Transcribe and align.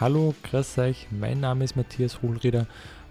Hallo, 0.00 0.34
grüß 0.42 0.78
euch, 0.78 1.06
mein 1.12 1.38
Name 1.38 1.62
ist 1.62 1.76
Matthias 1.76 2.20
Hohlrieder 2.20 2.66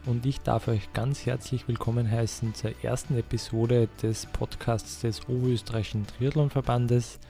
und 0.06 0.26
ich 0.26 0.42
darf 0.42 0.68
euch 0.68 0.92
ganz 0.92 1.26
herzlich 1.26 1.66
willkommen 1.70 2.12
heißen 2.12 2.54
zur 2.56 2.71
ersten 2.84 3.18
Episode 3.18 3.88
des 4.02 4.25
Podcasts 4.25 5.00
des 5.00 5.30
Oberösterreichischen 5.30 6.06
Triathlonverbandes. 6.06 7.21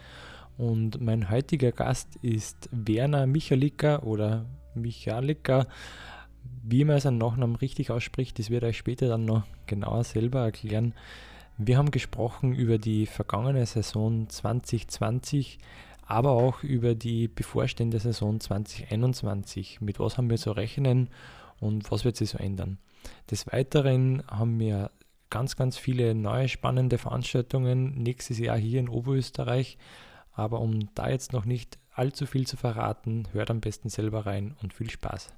Und 0.58 1.00
mein 1.02 1.30
heutiger 1.30 1.72
Gast 1.72 2.16
ist 2.24 2.68
Werner 2.72 3.28
Michalika 3.28 4.00
oder 4.00 4.48
Michalika. 4.74 5.68
Wie 6.64 6.84
man 6.84 7.00
seinen 7.00 7.20
Nachnamen 7.20 7.56
richtig 7.56 7.92
ausspricht, 7.92 8.40
das 8.40 8.50
wird 8.50 8.64
euch 8.64 8.80
später 8.80 9.08
dann 9.08 9.26
noch 9.26 9.44
genauer 9.68 10.04
selber 10.04 10.40
erklären. 10.40 10.96
Wir 11.60 11.78
haben 11.78 11.92
gesprochen 11.92 12.56
über 12.56 12.80
die 12.80 13.06
vergangene 13.06 13.68
Saison 13.68 14.28
2020, 14.28 15.60
aber 16.06 16.32
auch 16.32 16.64
über 16.64 16.96
die 16.96 17.28
bevorstehende 17.28 18.00
Saison 18.00 18.40
2021. 18.40 19.82
Mit 19.82 20.00
was 20.00 20.18
haben 20.18 20.30
wir 20.30 20.38
zu 20.38 20.52
rechnen 20.52 21.10
und 21.60 21.92
was 21.92 22.06
wird 22.06 22.18
sich 22.18 22.30
so 22.30 22.38
ändern? 22.38 22.78
Des 23.30 23.48
Weiteren 23.48 24.24
haben 24.28 24.60
wir 24.60 24.92
ganz, 25.30 25.56
ganz 25.56 25.78
viele 25.78 26.14
neue 26.14 26.48
spannende 26.48 26.98
Veranstaltungen 26.98 27.96
nächstes 27.96 28.38
Jahr 28.38 28.58
hier 28.58 28.80
in 28.80 28.90
Oberösterreich. 28.90 29.78
Aber 30.32 30.62
um 30.62 30.94
da 30.96 31.10
jetzt 31.10 31.34
noch 31.34 31.46
nicht 31.46 31.80
allzu 31.92 32.26
viel 32.26 32.48
zu 32.48 32.58
verraten, 32.58 33.28
hört 33.32 33.50
am 33.50 33.60
besten 33.60 33.90
selber 33.90 34.26
rein 34.26 34.56
und 34.62 34.74
viel 34.74 34.90
Spaß. 34.90 35.30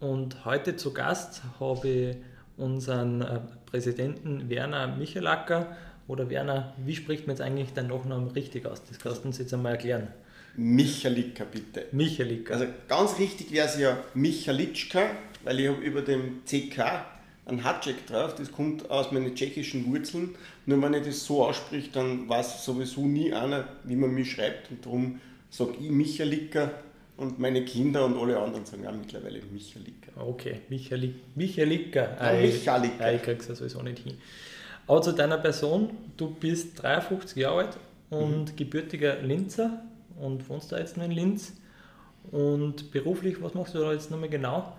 Und 0.00 0.44
heute 0.44 0.76
zu 0.76 0.92
Gast 0.92 1.42
habe 1.58 1.88
ich 1.88 2.16
unseren 2.56 3.22
äh, 3.22 3.40
Präsidenten 3.66 4.48
Werner 4.48 4.86
Michelacker. 4.88 5.76
Oder 6.08 6.30
Werner, 6.30 6.74
wie 6.84 6.94
spricht 6.94 7.26
man 7.26 7.36
jetzt 7.36 7.42
eigentlich 7.42 7.72
deinen 7.72 7.88
Nachnamen 7.88 8.28
richtig 8.28 8.66
aus? 8.66 8.82
Das 8.84 8.98
kannst 8.98 9.22
du 9.22 9.28
uns 9.28 9.38
jetzt 9.38 9.52
einmal 9.52 9.72
erklären. 9.72 10.08
Michalika 10.56 11.44
bitte. 11.44 11.86
Michalika. 11.92 12.54
Also 12.54 12.66
ganz 12.88 13.18
richtig 13.18 13.52
wäre 13.52 13.66
es 13.66 13.78
ja 13.78 13.98
Michalitschka, 14.14 15.10
weil 15.44 15.60
ich 15.60 15.68
habe 15.68 15.82
über 15.82 16.02
dem 16.02 16.42
CK 16.44 17.04
einen 17.44 17.62
Hatschek 17.62 18.06
drauf, 18.06 18.34
das 18.34 18.50
kommt 18.50 18.90
aus 18.90 19.12
meinen 19.12 19.34
tschechischen 19.34 19.86
Wurzeln. 19.86 20.34
Nur 20.66 20.82
wenn 20.82 20.94
ich 20.94 21.06
das 21.06 21.24
so 21.24 21.44
ausspricht, 21.44 21.94
dann 21.94 22.28
weiß 22.28 22.64
sowieso 22.64 23.06
nie 23.06 23.32
einer, 23.32 23.68
wie 23.84 23.96
man 23.96 24.12
mich 24.12 24.32
schreibt. 24.32 24.70
Und 24.70 24.84
darum 24.84 25.20
sage 25.50 25.74
ich 25.80 25.90
Michalika 25.90 26.72
und 27.16 27.38
meine 27.38 27.64
Kinder 27.64 28.04
und 28.04 28.18
alle 28.18 28.38
anderen 28.38 28.64
sagen 28.66 28.86
auch 28.86 28.92
mittlerweile 28.92 29.40
Michalika. 29.52 30.10
Okay, 30.16 30.60
Michalik, 30.68 31.14
Michalika. 31.34 32.16
Ja, 32.20 32.40
Michalika. 32.40 33.12
Ich 33.12 33.22
krieg's 33.22 33.48
ja 33.48 33.54
sowieso 33.54 33.82
nicht 33.82 34.00
hin. 34.00 34.18
Aber 34.86 35.02
zu 35.02 35.12
deiner 35.12 35.38
Person, 35.38 35.90
du 36.16 36.30
bist 36.30 36.82
53 36.82 37.36
Jahre 37.36 37.58
alt 37.58 37.76
und 38.10 38.52
mhm. 38.52 38.56
gebürtiger 38.56 39.20
Linzer 39.22 39.82
und 40.20 40.48
wohnst 40.48 40.72
da 40.72 40.78
jetzt 40.78 40.96
nur 40.96 41.06
in 41.06 41.12
Linz. 41.12 41.52
Und 42.30 42.90
beruflich, 42.90 43.40
was 43.40 43.54
machst 43.54 43.74
du 43.74 43.78
da 43.78 43.92
jetzt 43.92 44.10
nochmal 44.10 44.28
genau? 44.28 44.76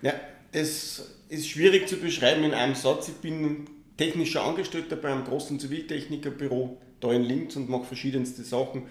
Ja, 0.00 0.14
das 0.52 1.16
ist 1.28 1.48
schwierig 1.48 1.88
zu 1.88 1.96
beschreiben 1.96 2.44
in 2.44 2.54
einem 2.54 2.74
Satz. 2.74 3.08
Ich 3.08 3.14
bin 3.14 3.66
technischer 3.96 4.44
Angestellter 4.44 4.96
bei 4.96 5.12
einem 5.12 5.24
großen 5.24 5.58
Ziviltechnikerbüro 5.60 6.78
da 7.00 7.12
in 7.12 7.22
Linz 7.22 7.56
und 7.56 7.68
mache 7.68 7.84
verschiedenste 7.84 8.42
Sachen. 8.42 8.84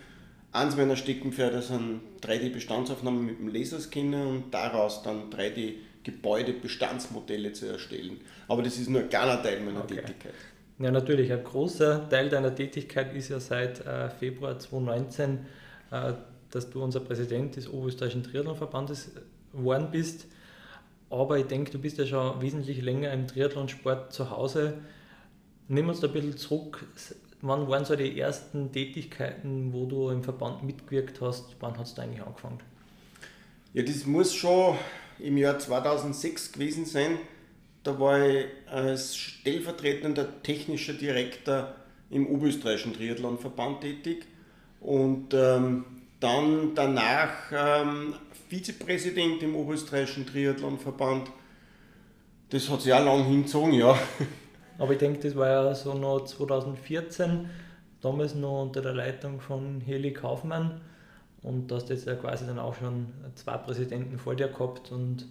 Eins 0.51 0.75
meiner 0.75 0.97
Steckenpferde 0.97 1.61
sind 1.61 2.01
3D-Bestandsaufnahmen 2.21 3.25
mit 3.25 3.39
dem 3.39 3.47
Laserscanner 3.47 4.27
und 4.27 4.53
daraus 4.53 5.01
dann 5.01 5.29
3D-Gebäude-Bestandsmodelle 6.03 7.53
zu 7.53 7.67
erstellen. 7.67 8.19
Aber 8.47 8.61
das 8.61 8.77
ist 8.77 8.89
nur 8.89 9.01
ein 9.01 9.09
kleiner 9.09 9.41
Teil 9.41 9.61
meiner 9.61 9.83
okay. 9.83 9.95
Tätigkeit. 9.95 10.33
Ja, 10.79 10.91
natürlich. 10.91 11.31
Ein 11.31 11.43
großer 11.43 12.09
Teil 12.09 12.29
deiner 12.29 12.53
Tätigkeit 12.53 13.13
ist 13.15 13.29
ja 13.29 13.39
seit 13.39 13.85
äh, 13.85 14.09
Februar 14.09 14.57
2019, 14.57 15.39
äh, 15.91 16.13
dass 16.49 16.69
du 16.69 16.83
unser 16.83 16.99
Präsident 17.01 17.55
des 17.55 17.69
Oberösterreichischen 17.69 18.23
Triathlonverbandes 18.23 19.11
geworden 19.53 19.89
bist. 19.91 20.25
Aber 21.09 21.37
ich 21.37 21.45
denke, 21.45 21.71
du 21.71 21.79
bist 21.79 21.97
ja 21.97 22.05
schon 22.05 22.41
wesentlich 22.41 22.81
länger 22.81 23.11
im 23.11 23.27
Triathlonsport 23.27 24.11
zu 24.11 24.31
Hause. 24.31 24.79
Nimm 25.67 25.89
uns 25.89 25.99
da 25.99 26.07
ein 26.07 26.13
bisschen 26.13 26.37
zurück. 26.37 26.85
Wann 27.41 27.67
waren 27.67 27.85
so 27.85 27.95
die 27.95 28.19
ersten 28.19 28.71
Tätigkeiten, 28.71 29.73
wo 29.73 29.85
du 29.85 30.09
im 30.09 30.23
Verband 30.23 30.63
mitgewirkt 30.63 31.21
hast? 31.21 31.55
Wann 31.59 31.77
hast 31.77 31.97
du 31.97 32.01
eigentlich 32.01 32.21
angefangen? 32.21 32.59
Ja, 33.73 33.83
das 33.83 34.05
muss 34.05 34.33
schon 34.33 34.77
im 35.21 35.37
Jahr 35.37 35.59
2006 35.59 36.53
gewesen 36.53 36.85
sein. 36.85 37.17
Da 37.83 37.99
war 37.99 38.27
ich 38.27 38.45
als 38.67 39.15
stellvertretender 39.15 40.43
technischer 40.43 40.93
Direktor 40.93 41.75
im 42.09 42.27
Oberösterreichischen 42.27 42.93
Triathlonverband 42.93 43.81
tätig 43.81 44.25
und 44.79 45.33
ähm, 45.33 45.85
dann 46.19 46.75
danach 46.75 47.51
ähm, 47.51 48.13
Vizepräsident 48.49 49.41
im 49.43 49.55
Oberösterreichischen 49.55 50.25
Triathlonverband. 50.25 51.31
Das 52.49 52.69
hat 52.69 52.81
sich 52.81 52.93
auch 52.93 53.03
lang 53.03 53.25
hingezogen, 53.25 53.73
ja. 53.73 53.97
Aber 54.77 54.91
ich 54.93 54.99
denke, 54.99 55.19
das 55.19 55.35
war 55.35 55.47
ja 55.47 55.75
so 55.75 55.93
noch 55.93 56.25
2014, 56.25 57.49
damals 58.01 58.35
noch 58.35 58.63
unter 58.63 58.81
der 58.81 58.93
Leitung 58.93 59.39
von 59.39 59.79
Heli 59.81 60.11
Kaufmann. 60.11 60.81
Und 61.43 61.69
da 61.69 61.75
hast 61.75 61.89
du 61.89 61.93
jetzt 61.93 62.05
ja 62.05 62.15
quasi 62.15 62.45
dann 62.45 62.59
auch 62.59 62.75
schon 62.75 63.07
zwei 63.35 63.57
Präsidenten 63.57 64.17
vor 64.17 64.35
dir 64.35 64.47
gehabt 64.47 64.91
und 64.91 65.27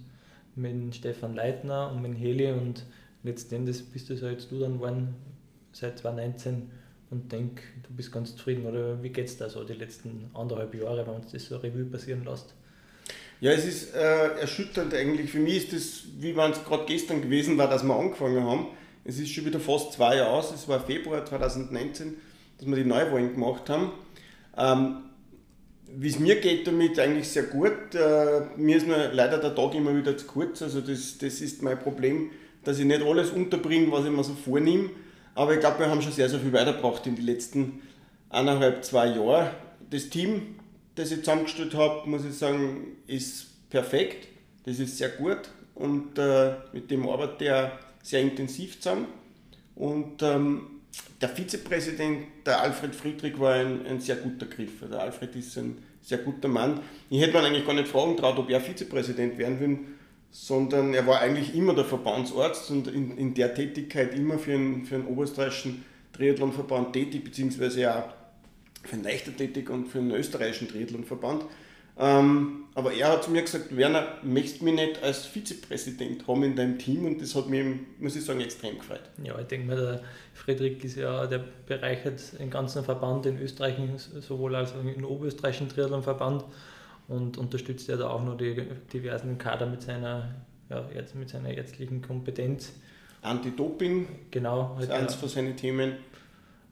mit 0.56 0.94
Stefan 0.94 1.34
Leitner 1.34 1.93
und 1.93 2.03
mit 2.03 2.19
Heli 2.19 2.50
und 2.50 2.84
letztendlich 3.22 3.84
bist 3.93 4.10
du 4.10 4.16
so 4.16 4.28
jetzt 4.28 4.50
du 4.50 4.59
dann 4.59 4.75
geworden 4.75 5.15
seit 5.72 5.98
2019 5.98 6.71
und 7.10 7.31
denke, 7.31 7.62
du 7.88 7.94
bist 7.94 8.12
ganz 8.12 8.34
zufrieden. 8.37 8.66
Oder 8.66 9.03
wie 9.03 9.10
geht 9.10 9.26
es 9.26 9.37
da 9.37 9.48
so 9.48 9.65
die 9.65 9.75
letzten 9.75 10.31
anderthalb 10.34 10.75
Jahre, 10.75 11.06
wenn 11.06 11.15
man 11.15 11.22
das 11.31 11.44
so 11.44 11.56
Revue 11.56 11.84
passieren 11.84 12.25
lässt? 12.25 12.54
Ja, 13.41 13.53
es 13.53 13.65
ist 13.65 13.94
äh, 13.94 14.38
erschütternd 14.41 14.92
eigentlich. 14.94 15.31
Für 15.31 15.38
mich 15.38 15.56
ist 15.56 15.72
das, 15.72 16.03
wie 16.19 16.37
wenn 16.37 16.53
es 16.53 16.65
gerade 16.65 16.84
gestern 16.87 17.22
gewesen 17.22 17.56
war, 17.56 17.69
dass 17.69 17.82
wir 17.82 17.94
angefangen 17.94 18.44
haben. 18.44 18.66
Es 19.04 19.19
ist 19.19 19.31
schon 19.31 19.47
wieder 19.47 19.60
fast 19.60 19.94
zwei 19.94 20.16
Jahre 20.16 20.31
aus. 20.31 20.53
Es 20.53 20.69
war 20.69 20.81
Februar 20.81 21.25
2019, 21.25 22.16
dass 22.59 22.66
wir 22.66 22.77
die 22.77 22.84
Neuwahlen 22.84 23.32
gemacht 23.32 23.69
haben. 23.71 23.92
Ähm, 24.56 25.09
wie 25.96 26.08
es 26.08 26.18
mir 26.18 26.40
geht 26.40 26.66
damit 26.66 26.98
eigentlich 26.98 27.28
sehr 27.28 27.44
gut. 27.44 27.94
Äh, 27.94 28.42
mir 28.56 28.76
ist 28.76 28.86
nur 28.86 28.96
leider 29.12 29.38
der 29.38 29.54
Tag 29.54 29.74
immer 29.74 29.96
wieder 29.96 30.16
zu 30.16 30.26
kurz. 30.26 30.62
Also 30.62 30.80
das, 30.80 31.18
das 31.18 31.40
ist 31.40 31.62
mein 31.62 31.78
Problem, 31.78 32.30
dass 32.64 32.78
ich 32.78 32.84
nicht 32.84 33.02
alles 33.02 33.30
unterbringe, 33.30 33.90
was 33.90 34.04
ich 34.04 34.10
mir 34.10 34.24
so 34.24 34.34
vornehme. 34.34 34.90
Aber 35.34 35.54
ich 35.54 35.60
glaube, 35.60 35.80
wir 35.80 35.88
haben 35.88 36.02
schon 36.02 36.12
sehr, 36.12 36.28
sehr 36.28 36.40
viel 36.40 36.52
weitergebracht 36.52 37.06
in 37.06 37.16
den 37.16 37.24
letzten 37.24 37.82
eineinhalb, 38.28 38.84
zwei 38.84 39.06
Jahren. 39.06 39.50
Das 39.90 40.08
Team 40.08 40.56
das 41.00 41.10
ich 41.10 41.20
zusammengestellt 41.20 41.74
habe, 41.74 42.08
muss 42.08 42.24
ich 42.24 42.34
sagen, 42.34 42.96
ist 43.06 43.46
perfekt. 43.70 44.28
Das 44.64 44.78
ist 44.78 44.98
sehr 44.98 45.08
gut 45.08 45.50
und 45.74 46.18
äh, 46.18 46.54
mit 46.72 46.90
dem 46.90 47.08
arbeitet 47.08 47.42
er 47.42 47.78
sehr 48.02 48.20
intensiv 48.20 48.80
zusammen. 48.80 49.06
Und 49.74 50.22
ähm, 50.22 50.79
der 51.20 51.28
Vizepräsident, 51.28 52.26
der 52.46 52.60
Alfred 52.62 52.94
Friedrich, 52.94 53.38
war 53.38 53.54
ein, 53.54 53.86
ein 53.86 54.00
sehr 54.00 54.16
guter 54.16 54.46
Griff. 54.46 54.72
Der 54.90 55.00
Alfred 55.00 55.36
ist 55.36 55.56
ein 55.58 55.78
sehr 56.02 56.18
guter 56.18 56.48
Mann. 56.48 56.80
Ich 57.10 57.20
hätte 57.20 57.32
mir 57.32 57.44
eigentlich 57.44 57.66
gar 57.66 57.74
nicht 57.74 57.88
fragen 57.88 58.16
traut, 58.16 58.38
ob 58.38 58.48
er 58.48 58.60
Vizepräsident 58.60 59.36
werden 59.38 59.60
will, 59.60 59.78
sondern 60.30 60.94
er 60.94 61.06
war 61.06 61.20
eigentlich 61.20 61.54
immer 61.54 61.74
der 61.74 61.84
Verbandsarzt 61.84 62.70
und 62.70 62.88
in, 62.88 63.16
in 63.18 63.34
der 63.34 63.54
Tätigkeit 63.54 64.14
immer 64.14 64.38
für 64.38 64.54
einen, 64.54 64.86
für 64.86 64.94
einen 64.94 65.06
oberösterreichischen 65.06 65.84
Triathlonverband 66.12 66.92
tätig, 66.92 67.24
beziehungsweise 67.24 67.94
auch 67.94 68.14
für 68.82 68.96
den 68.96 69.04
Leichtathletik 69.04 69.68
und 69.68 69.88
für 69.88 69.98
den 69.98 70.12
österreichischen 70.12 70.68
Triathlonverband. 70.68 71.44
Ähm, 72.00 72.64
aber 72.74 72.94
er 72.94 73.12
hat 73.12 73.24
zu 73.24 73.30
mir 73.30 73.42
gesagt, 73.42 73.76
Werner, 73.76 74.06
möchtest 74.22 74.60
du 74.60 74.64
mich 74.64 74.74
nicht 74.74 75.02
als 75.02 75.26
Vizepräsident 75.26 76.26
haben 76.26 76.42
in 76.44 76.56
deinem 76.56 76.78
Team 76.78 77.04
und 77.04 77.20
das 77.20 77.34
hat 77.34 77.48
mich, 77.48 77.62
muss 77.98 78.16
ich 78.16 78.24
sagen, 78.24 78.40
extrem 78.40 78.78
gefreut. 78.78 79.02
Ja, 79.22 79.38
ich 79.38 79.46
denke 79.48 79.66
mal, 79.66 79.76
der 79.76 80.00
Friedrich 80.32 80.82
ist 80.82 80.97
ja, 80.97 81.26
der 81.26 81.44
bereichert 81.66 82.38
den 82.38 82.48
ganzen 82.48 82.84
Verband 82.84 83.26
in 83.26 83.38
Österreich, 83.38 83.76
sowohl 84.20 84.54
als 84.54 84.72
auch 84.72 84.82
im 84.82 85.04
oberösterreichischen 85.04 85.68
Triathlonverband 85.68 86.44
und 87.08 87.36
unterstützt 87.36 87.88
ja 87.88 87.97
da 87.97 88.08
auch 88.08 88.24
noch 88.24 88.36
die 88.36 88.66
diversen 88.92 89.36
Kader 89.36 89.66
mit 89.66 89.82
seiner, 89.82 90.34
ja, 90.70 90.84
mit 91.14 91.28
seiner 91.28 91.50
ärztlichen 91.50 92.00
Kompetenz. 92.00 92.72
Anti-Doping 93.22 94.08
genau, 94.30 94.78
ist 94.80 94.91
eins 94.91 95.14
von 95.14 95.28
seinen 95.28 95.56
Themen 95.56 95.96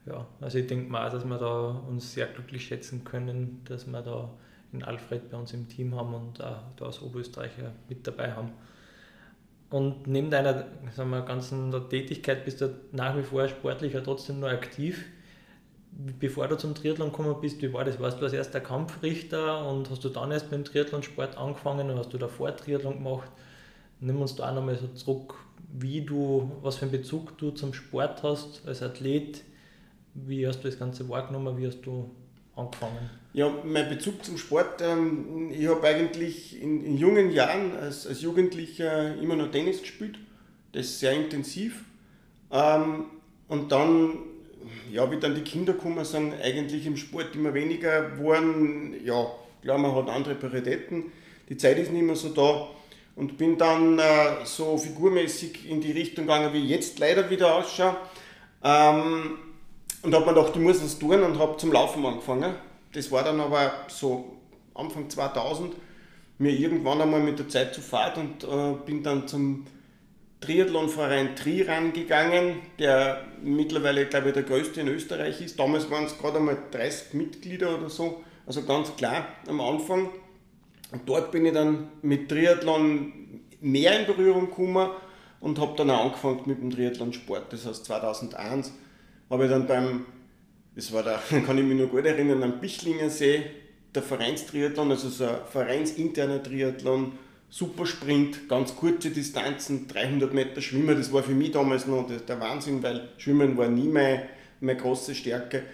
ja, 0.09 0.27
also 0.41 0.59
ich 0.59 0.67
denke 0.67 0.91
mal, 0.91 1.11
dass 1.11 1.25
wir 1.25 1.39
da 1.39 1.83
uns 1.87 2.15
sehr 2.15 2.27
glücklich 2.27 2.67
schätzen 2.67 3.05
können, 3.05 3.61
dass 3.67 3.87
wir 3.87 4.01
da 4.01 4.31
den 4.73 4.85
Alfred 4.85 5.31
bei 5.31 5.37
uns 5.37 5.53
im 5.53 5.69
Team 5.69 5.95
haben 5.95 6.15
und 6.15 6.43
auch 6.43 6.63
da 6.77 6.87
als 6.87 7.01
Oberösterreicher 7.03 7.73
mit 7.89 8.07
dabei 8.07 8.33
haben. 8.33 8.53
Und 9.71 10.07
neben 10.07 10.31
deiner 10.31 10.65
sagen 10.95 11.11
wir, 11.11 11.23
ganzen 11.23 11.73
Tätigkeit 11.91 12.45
bist 12.45 12.61
du 12.61 12.75
nach 12.93 13.17
wie 13.17 13.23
vor 13.23 13.47
sportlicher 13.49 14.03
trotzdem 14.03 14.41
nur 14.41 14.51
aktiv. 14.51 15.05
Bevor 16.21 16.49
du 16.49 16.57
zum 16.57 16.75
Triathlon 16.75 17.11
gekommen 17.11 17.35
bist, 17.41 17.61
wie 17.61 17.73
war 17.73 17.85
das? 17.85 17.99
Warst 17.99 18.21
du 18.21 18.25
als 18.25 18.33
erster 18.33 18.61
Kampfrichter 18.61 19.67
und 19.67 19.91
hast 19.91 20.05
du 20.05 20.09
dann 20.11 20.31
erst 20.31 20.51
mit 20.51 20.61
dem 20.61 20.65
Triathlonsport 20.65 21.37
angefangen 21.37 21.91
und 21.91 21.99
hast 21.99 22.13
du 22.13 22.19
davor 22.19 22.55
Triathlon 22.57 22.99
gemacht? 22.99 23.31
Nimm 24.01 24.21
uns 24.21 24.37
da 24.37 24.51
auch 24.51 24.55
nochmal 24.55 24.77
so 24.77 24.87
zurück, 24.89 25.35
wie 25.73 26.03
du, 26.03 26.53
was 26.63 26.77
für 26.77 26.83
einen 26.83 26.93
Bezug 26.93 27.37
du 27.39 27.51
zum 27.51 27.75
Sport 27.75 28.23
hast 28.23 28.67
als 28.67 28.83
Athlet, 28.83 29.43
wie 30.15 30.47
hast 30.47 30.61
du 30.61 30.69
das 30.69 30.79
Ganze 30.79 31.09
wahrgenommen? 31.09 31.57
Wie 31.59 31.67
hast 31.67 31.81
du 31.83 32.11
angefangen? 32.57 33.11
Ja, 33.39 33.55
mein 33.63 33.89
Bezug 33.89 34.25
zum 34.25 34.37
Sport, 34.37 34.83
ähm, 34.83 35.53
ich 35.53 35.69
habe 35.69 35.87
eigentlich 35.87 36.61
in, 36.61 36.85
in, 36.85 36.99
jungen 36.99 37.31
Jahren 37.31 37.71
als, 37.77 38.05
als 38.05 38.21
Jugendlicher 38.21 39.15
immer 39.15 39.37
noch 39.37 39.53
Tennis 39.53 39.81
gespielt, 39.81 40.19
das 40.73 40.99
sehr 40.99 41.13
intensiv. 41.13 41.85
Ähm, 42.51 43.05
und 43.47 43.71
dann, 43.71 44.19
ja, 44.91 45.09
wie 45.13 45.21
dann 45.21 45.37
die 45.37 45.43
Kinder 45.43 45.75
gekommen 45.75 46.05
sind, 46.05 46.35
eigentlich 46.43 46.85
im 46.85 46.97
Sport 46.97 47.37
immer 47.37 47.55
weniger 47.55 48.11
geworden. 48.11 48.97
Ja, 49.05 49.29
klar, 49.63 49.79
man 49.79 49.95
hat 49.95 50.09
andere 50.09 50.35
Prioritäten, 50.35 51.13
die 51.49 51.57
Zeit 51.57 51.79
ist 51.79 51.93
nicht 51.93 52.03
mehr 52.03 52.17
so 52.17 52.31
da. 52.31 52.67
Und 53.15 53.39
bin 53.39 53.57
dann 53.57 54.01
äh, 54.01 54.45
so 54.47 54.77
figurmäßig 54.77 55.71
in 55.71 55.81
die 55.81 55.93
Richtung 55.93 56.27
gegangen, 56.27 56.53
wie 56.53 56.65
ich 56.65 56.71
jetzt 56.71 56.99
leider 56.99 57.31
wieder 57.31 57.55
ausschaue. 57.55 57.99
Ähm, 58.65 59.39
und 60.03 60.13
habe 60.13 60.27
mir 60.27 60.35
gedacht, 60.35 60.57
ich 60.57 60.61
muss 60.61 60.81
das 60.81 60.99
tun 60.99 61.23
und 61.23 61.39
habe 61.39 61.57
zum 61.57 61.71
Laufen 61.71 62.05
angefangen. 62.05 62.67
Das 62.93 63.11
war 63.11 63.25
dann 63.25 63.41
aber 63.41 63.73
so 63.89 64.37
Anfang 64.75 65.11
2000 65.11 65.75
mir 66.39 66.53
irgendwann 66.53 67.01
einmal 67.01 67.21
mit 67.21 67.39
der 67.39 67.49
Zeit 67.49 67.75
zu 67.75 67.81
fad 67.81 68.17
und 68.17 68.45
äh, 68.45 68.75
bin 68.87 69.03
dann 69.03 69.27
zum 69.27 69.67
Triathlonverein 70.41 71.35
Triran 71.35 71.93
gegangen, 71.93 72.61
der 72.79 73.25
mittlerweile, 73.43 74.07
glaube 74.07 74.29
ich, 74.29 74.35
der 74.35 74.45
größte 74.45 74.81
in 74.81 74.89
Österreich 74.89 75.41
ist. 75.41 75.59
Damals 75.59 75.91
waren 75.91 76.05
es 76.05 76.17
gerade 76.17 76.39
einmal 76.39 76.57
30 76.71 77.15
Mitglieder 77.15 77.77
oder 77.77 77.91
so, 77.91 78.23
also 78.47 78.63
ganz 78.63 78.95
klar 78.95 79.27
am 79.49 79.61
Anfang. 79.61 80.11
Und 80.93 81.03
dort 81.07 81.33
bin 81.33 81.45
ich 81.45 81.53
dann 81.53 81.89
mit 82.03 82.29
Triathlon 82.29 83.43
mehr 83.61 83.99
in 83.99 84.07
Berührung 84.07 84.49
gekommen 84.49 84.91
und 85.41 85.59
habe 85.59 85.75
dann 85.77 85.91
auch 85.91 86.05
angefangen 86.05 86.43
mit 86.47 86.61
dem 86.61 86.71
Triathlon-Sport. 86.71 87.53
Das 87.53 87.67
heißt 87.67 87.85
2001 87.85 88.73
habe 89.29 89.45
ich 89.45 89.51
dann 89.51 89.67
beim, 89.67 90.07
das 90.79 90.93
war 90.93 91.03
da, 91.03 91.21
kann 91.45 91.59
ich 91.59 91.65
mich 91.65 91.77
noch 91.77 91.91
gut 91.91 92.07
erinnern, 92.07 92.41
am 92.45 92.61
Bichlinger 92.61 93.11
See, 93.11 93.43
der 93.93 94.03
Vereinstriathlon, 94.03 94.93
also 94.93 95.09
so 95.09 95.25
ein 95.25 95.39
vereinsinterner 95.51 96.41
Triathlon, 96.41 97.13
Supersprint, 97.51 98.49
ganz 98.49 98.77
kurze 98.77 99.11
Distanzen, 99.11 99.89
300 99.89 100.33
Meter 100.33 100.61
Schwimmen, 100.61 100.97
das 100.97 101.13
war 101.13 101.25
für 101.25 101.33
mich 101.33 101.51
damals 101.51 101.87
noch 101.87 102.07
der 102.09 102.41
Wahnsinn, 102.41 102.81
weil 102.81 103.09
Schwimmen 103.17 103.57
war 103.57 103.67
nie 103.67 103.89
meine, 103.89 104.29
meine 104.61 104.79
große 104.79 105.17
Stärke. 105.17 105.65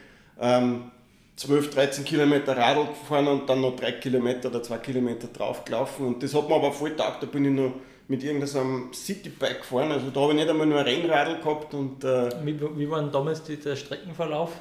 Ähm, 0.40 0.90
12, 1.36 1.74
13 1.74 2.04
Kilometer 2.04 2.56
Radl 2.56 2.86
gefahren 2.86 3.26
und 3.26 3.46
dann 3.46 3.60
noch 3.60 3.76
3 3.76 3.92
Kilometer 3.92 4.48
oder 4.48 4.62
2 4.62 4.78
Kilometer 4.78 5.26
drauf 5.26 5.66
gelaufen. 5.66 6.06
Und 6.06 6.22
das 6.22 6.32
hat 6.32 6.48
mir 6.48 6.54
aber 6.54 6.72
voll 6.72 6.96
taugt, 6.96 7.22
da 7.22 7.26
bin 7.26 7.44
ich 7.44 7.50
noch 7.50 7.74
mit 8.06 8.22
irgendeinem 8.22 8.92
Citybike 8.94 9.58
gefahren. 9.58 9.92
Also 9.92 10.10
da 10.10 10.20
habe 10.20 10.32
ich 10.32 10.38
nicht 10.38 10.48
einmal 10.48 10.66
nur 10.66 10.78
ein 10.78 10.84
Rennradl 10.84 11.40
gehabt. 11.40 11.74
Und, 11.74 12.04
äh 12.04 12.30
wie, 12.44 12.58
wie 12.78 12.88
war 12.88 13.02
damals 13.02 13.42
der 13.42 13.76
Streckenverlauf? 13.76 14.52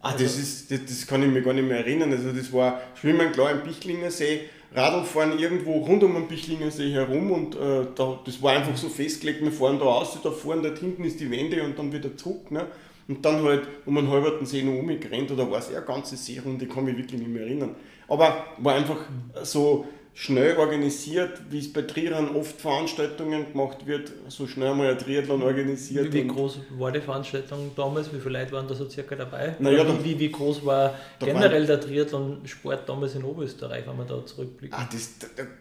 Ah, 0.00 0.12
also 0.12 0.24
das, 0.24 0.38
ist, 0.38 0.70
das, 0.70 0.80
das, 0.86 1.06
kann 1.06 1.22
ich 1.22 1.28
mir 1.28 1.42
gar 1.42 1.52
nicht 1.52 1.66
mehr 1.66 1.78
erinnern. 1.78 2.12
Also 2.12 2.32
das 2.32 2.52
war 2.52 2.80
Schwimmen 2.94 3.32
klar 3.32 3.50
im 3.50 3.62
Bichlinger 3.62 4.10
See, 4.10 4.42
Radlfahren 4.74 5.38
irgendwo 5.38 5.78
rund 5.78 6.04
um 6.04 6.14
den 6.14 6.28
Bichlinger 6.28 6.70
See 6.70 6.92
herum 6.92 7.30
und 7.32 7.56
äh, 7.56 7.86
da, 7.94 8.20
das 8.24 8.40
war 8.42 8.52
einfach 8.52 8.76
so 8.76 8.88
festgelegt, 8.88 9.42
wir 9.42 9.50
fahren 9.50 9.78
da 9.78 9.86
aus, 9.86 10.18
da 10.22 10.30
vorne, 10.30 10.62
dort 10.62 10.78
hinten 10.78 11.04
ist 11.04 11.18
die 11.20 11.30
Wende 11.30 11.62
und 11.64 11.78
dann 11.78 11.92
wieder 11.92 12.16
zurück. 12.16 12.50
Ne? 12.50 12.66
Und 13.08 13.24
dann 13.24 13.42
halt 13.42 13.66
um 13.86 13.96
einen 13.96 14.10
halben 14.10 14.44
See 14.44 14.62
noch 14.62 14.78
umgerannt 14.78 15.30
oder 15.30 15.50
war 15.50 15.58
es 15.58 15.70
eher 15.70 15.78
eine 15.78 15.86
ganze 15.86 16.16
Seerunde, 16.16 16.66
kann 16.66 16.84
mich 16.84 16.96
wirklich 16.96 17.20
nicht 17.20 17.30
mehr 17.30 17.42
erinnern. 17.42 17.74
Aber 18.06 18.44
war 18.58 18.74
einfach 18.74 18.98
so 19.42 19.86
schnell 20.18 20.56
organisiert, 20.56 21.40
wie 21.48 21.60
es 21.60 21.72
bei 21.72 21.82
Triathlon 21.82 22.34
oft 22.34 22.60
Veranstaltungen 22.60 23.52
gemacht 23.52 23.86
wird, 23.86 24.10
so 24.26 24.48
schnell 24.48 24.74
mal 24.74 24.90
ein 24.90 24.98
Triathlon 24.98 25.40
organisiert. 25.42 26.12
Wie, 26.12 26.24
wie 26.24 26.26
groß 26.26 26.58
war 26.76 26.90
die 26.90 27.00
Veranstaltung 27.00 27.70
damals? 27.76 28.12
Wie 28.12 28.18
viele 28.18 28.40
Leute 28.40 28.50
waren 28.50 28.66
da 28.66 28.74
so 28.74 28.90
circa 28.90 29.14
dabei? 29.14 29.54
Naja, 29.60 29.86
wie, 29.86 30.04
wie, 30.04 30.18
wie, 30.18 30.32
groß 30.32 30.66
war 30.66 30.98
generell 31.20 31.64
der 31.66 31.80
Triathlon-Sport 31.80 32.88
damals 32.88 33.14
in 33.14 33.22
Oberösterreich, 33.22 33.86
wenn 33.86 33.96
man 33.96 34.08
da 34.08 34.26
zurückblickt? 34.26 34.74
Ah, 34.74 34.88
das, 34.90 35.10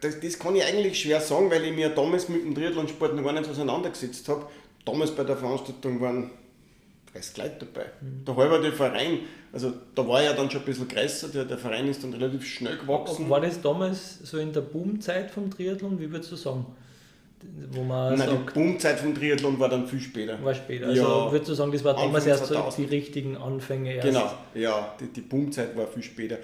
das, 0.01 0.19
das 0.19 0.39
kann 0.39 0.55
ich 0.55 0.63
eigentlich 0.63 0.99
schwer 0.99 1.21
sagen, 1.21 1.51
weil 1.51 1.63
ich 1.63 1.75
mir 1.75 1.89
damals 1.89 2.27
mit 2.27 2.43
dem 2.43 2.55
Triathlon-Sport 2.55 3.15
noch 3.15 3.23
gar 3.23 3.33
nicht 3.33 3.47
auseinandergesetzt 3.47 4.27
habe. 4.27 4.47
Damals 4.83 5.11
bei 5.11 5.23
der 5.23 5.37
Veranstaltung 5.37 6.01
waren 6.01 6.31
30 7.13 7.37
Leute 7.37 7.65
dabei. 7.65 7.85
Mhm. 8.01 8.25
Der 8.25 8.35
halbe 8.35 8.71
Verein, 8.71 9.19
also 9.57 9.73
da 9.95 10.07
war 10.07 10.21
ja 10.21 10.33
dann 10.33 10.51
schon 10.51 10.61
ein 10.61 10.65
bisschen 10.65 10.87
größer, 10.87 11.29
der, 11.29 11.45
der 11.45 11.57
Verein 11.57 11.87
ist 11.87 12.03
dann 12.03 12.13
relativ 12.13 12.45
schnell 12.45 12.77
gewachsen. 12.77 13.27
War 13.27 13.41
das 13.41 13.59
damals 13.59 14.19
so 14.19 14.37
in 14.37 14.53
der 14.53 14.61
Boomzeit 14.61 15.31
vom 15.31 15.49
Triathlon, 15.49 15.99
wie 15.99 16.11
würdest 16.11 16.31
du 16.31 16.35
sagen? 16.35 16.67
Wo 17.71 17.83
man 17.83 18.15
Nein, 18.15 18.29
sagt, 18.29 18.49
die 18.49 18.53
Boomzeit 18.53 18.99
vom 18.99 19.15
Triathlon 19.15 19.59
war 19.59 19.67
dann 19.67 19.87
viel 19.87 19.99
später. 19.99 20.43
War 20.43 20.53
später. 20.53 20.85
Also 20.85 21.01
ja, 21.01 21.31
würdest 21.31 21.49
du 21.49 21.55
sagen, 21.55 21.71
das 21.71 21.83
war 21.83 21.95
damals 21.95 22.27
erst 22.27 22.45
so 22.45 22.71
die 22.77 22.85
richtigen 22.85 23.35
Anfänge 23.35 23.95
erst? 23.95 24.07
Genau, 24.07 24.31
ja, 24.53 24.95
die, 24.99 25.07
die 25.07 25.21
Boomzeit 25.21 25.75
war 25.75 25.87
viel 25.87 26.03
später. 26.03 26.37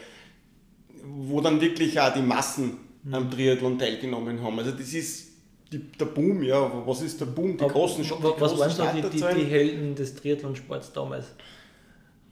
Wo 1.05 1.39
dann 1.39 1.61
wirklich 1.61 1.99
auch 1.99 2.13
die 2.13 2.21
Massen 2.23 2.79
mhm. 3.03 3.13
am 3.13 3.29
Triathlon 3.29 3.77
teilgenommen 3.77 4.41
haben. 4.41 4.57
Also 4.57 4.71
das 4.71 4.91
ist 4.91 5.27
die, 5.71 5.79
der 5.99 6.05
Boom, 6.05 6.41
ja, 6.41 6.71
was 6.83 7.03
ist 7.03 7.21
der 7.21 7.27
Boom? 7.27 7.57
Die 7.57 7.67
großen, 7.67 8.03
die 8.03 8.09
Was 8.09 8.57
waren 8.57 8.71
so 8.71 8.85
die, 8.91 9.17
die, 9.17 9.23
die, 9.35 9.45
Helden 9.45 9.93
des 9.93 10.15
Triathlonsports 10.15 10.93
damals? 10.93 11.27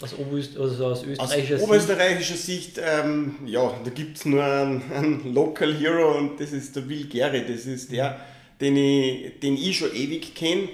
Aus, 0.01 0.17
Oberöst 0.17 0.57
also 0.57 0.85
aus 0.87 1.03
österreichischer 1.03 1.55
aus 1.55 1.61
oberösterreichischer 1.61 2.35
Sicht, 2.35 2.79
ähm, 2.83 3.35
ja, 3.45 3.79
da 3.83 3.89
gibt 3.91 4.17
es 4.17 4.25
nur 4.25 4.43
einen, 4.43 4.91
einen, 4.91 5.33
Local 5.33 5.73
Hero 5.75 6.17
und 6.17 6.39
das 6.39 6.51
ist 6.53 6.75
der 6.75 6.89
Will 6.89 7.07
Gary. 7.07 7.45
Das 7.47 7.65
ist 7.65 7.91
der, 7.91 8.19
den 8.59 8.77
ich, 8.77 9.39
den 9.39 9.55
ich 9.55 9.77
schon 9.77 9.93
ewig 9.93 10.33
kenne, 10.33 10.69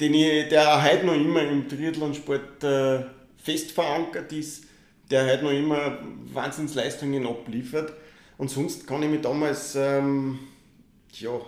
der 0.00 0.82
heute 0.82 1.06
noch 1.06 1.14
immer 1.14 1.42
im 1.42 1.68
Triathlonsport 1.68 2.64
äh, 2.64 3.04
fest 3.36 3.70
verankert 3.70 4.32
ist, 4.32 4.64
der 5.10 5.26
heute 5.30 5.44
noch 5.44 5.52
immer 5.52 5.98
Wahnsinnsleistungen 6.32 7.26
abliefert. 7.26 7.92
Und 8.38 8.50
sonst 8.50 8.86
kann 8.86 9.02
ich 9.04 9.08
mich 9.08 9.20
damals, 9.20 9.76
ähm, 9.76 10.40
ja, 11.12 11.40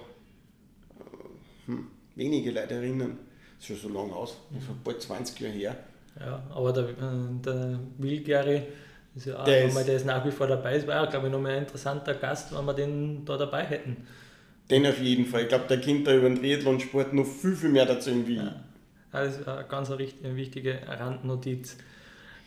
hm, 1.66 1.88
wenige 2.14 2.52
Leute 2.52 2.74
erinnern. 2.74 3.18
Das 3.58 3.70
ist 3.70 3.80
schon 3.80 3.92
so 3.92 3.98
lange 3.98 4.14
aus, 4.14 4.36
das 4.52 4.62
ist 4.62 4.84
bald 4.84 5.02
20 5.02 5.40
Jahre 5.40 5.54
her. 5.54 5.76
Ja, 6.18 6.42
aber 6.54 6.72
der, 6.72 6.84
äh, 6.84 7.42
der 7.44 7.78
Will 7.98 8.22
Gary 8.22 8.62
ist 9.14 9.26
ja 9.26 9.38
auch, 9.38 9.44
der, 9.44 9.66
ist, 9.66 9.86
der 9.86 9.96
ist 9.96 10.06
nach 10.06 10.24
wie 10.24 10.30
vor 10.30 10.46
dabei. 10.46 10.76
Es 10.76 10.86
war 10.86 10.94
ja, 10.94 11.10
glaube 11.10 11.26
ich, 11.26 11.32
noch 11.32 11.40
mal 11.40 11.52
ein 11.52 11.62
interessanter 11.62 12.14
Gast, 12.14 12.56
wenn 12.56 12.64
wir 12.64 12.74
den 12.74 13.24
da 13.24 13.36
dabei 13.36 13.64
hätten. 13.64 14.06
Den 14.70 14.86
auf 14.86 15.00
jeden 15.00 15.26
Fall. 15.26 15.42
Ich 15.42 15.48
glaube, 15.48 15.64
der 15.68 15.80
kennt 15.80 16.06
da 16.06 16.14
über 16.14 16.28
den 16.28 16.40
Triathlon-Sport 16.40 17.12
noch 17.12 17.26
viel, 17.26 17.54
viel 17.54 17.70
mehr 17.70 17.86
dazu 17.86 18.10
irgendwie. 18.10 18.36
Ja. 18.36 18.54
Das 19.12 19.38
ist 19.38 19.48
eine 19.48 19.64
ganz 19.64 19.90
eine 19.90 20.36
wichtige 20.36 20.78
Randnotiz. 20.86 21.76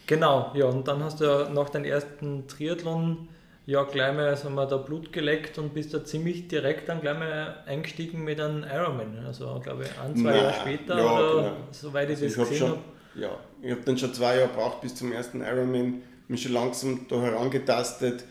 Genau, 0.06 0.52
ja, 0.56 0.66
und 0.66 0.88
dann 0.88 1.04
hast 1.04 1.20
du 1.20 1.26
ja 1.26 1.50
nach 1.50 1.70
deinem 1.70 1.86
ersten 1.86 2.48
Triathlon 2.48 3.28
ja 3.66 3.84
gleich 3.84 4.16
mal 4.16 4.30
also 4.30 4.50
wir 4.50 4.66
da 4.66 4.78
Blut 4.78 5.14
geleckt 5.14 5.60
und 5.60 5.76
bist 5.76 5.94
da 5.94 6.04
ziemlich 6.04 6.48
direkt 6.48 6.90
dann 6.90 7.02
gleich 7.02 7.18
mal 7.18 7.58
eingestiegen 7.68 8.24
mit 8.24 8.42
einem 8.42 8.64
Ironman. 8.64 9.24
Also 9.28 9.60
glaube 9.64 9.84
ich 9.84 10.00
ein, 10.00 10.16
zwei 10.16 10.32
Nein, 10.32 10.36
Jahre 10.36 10.54
später 10.54 10.98
ja, 10.98 11.20
oder 11.20 11.42
genau. 11.44 11.56
soweit 11.72 12.10
ich 12.10 12.24
also 12.24 12.26
das 12.26 12.34
ich 12.34 12.50
gesehen 12.50 12.68
habe. 12.70 12.80
Ja, 13.14 13.38
ich 13.62 13.72
habe 13.72 13.82
dann 13.86 13.98
schon 13.98 14.14
zwei 14.14 14.38
Jahre 14.38 14.50
gebraucht 14.50 14.82
bis 14.82 14.96
zum 14.96 15.12
ersten 15.12 15.42
Ironman, 15.42 16.02
mich 16.28 16.44
schon 16.44 16.54
langsam 16.54 17.06
da 17.10 17.22
herangetastet. 17.22 18.24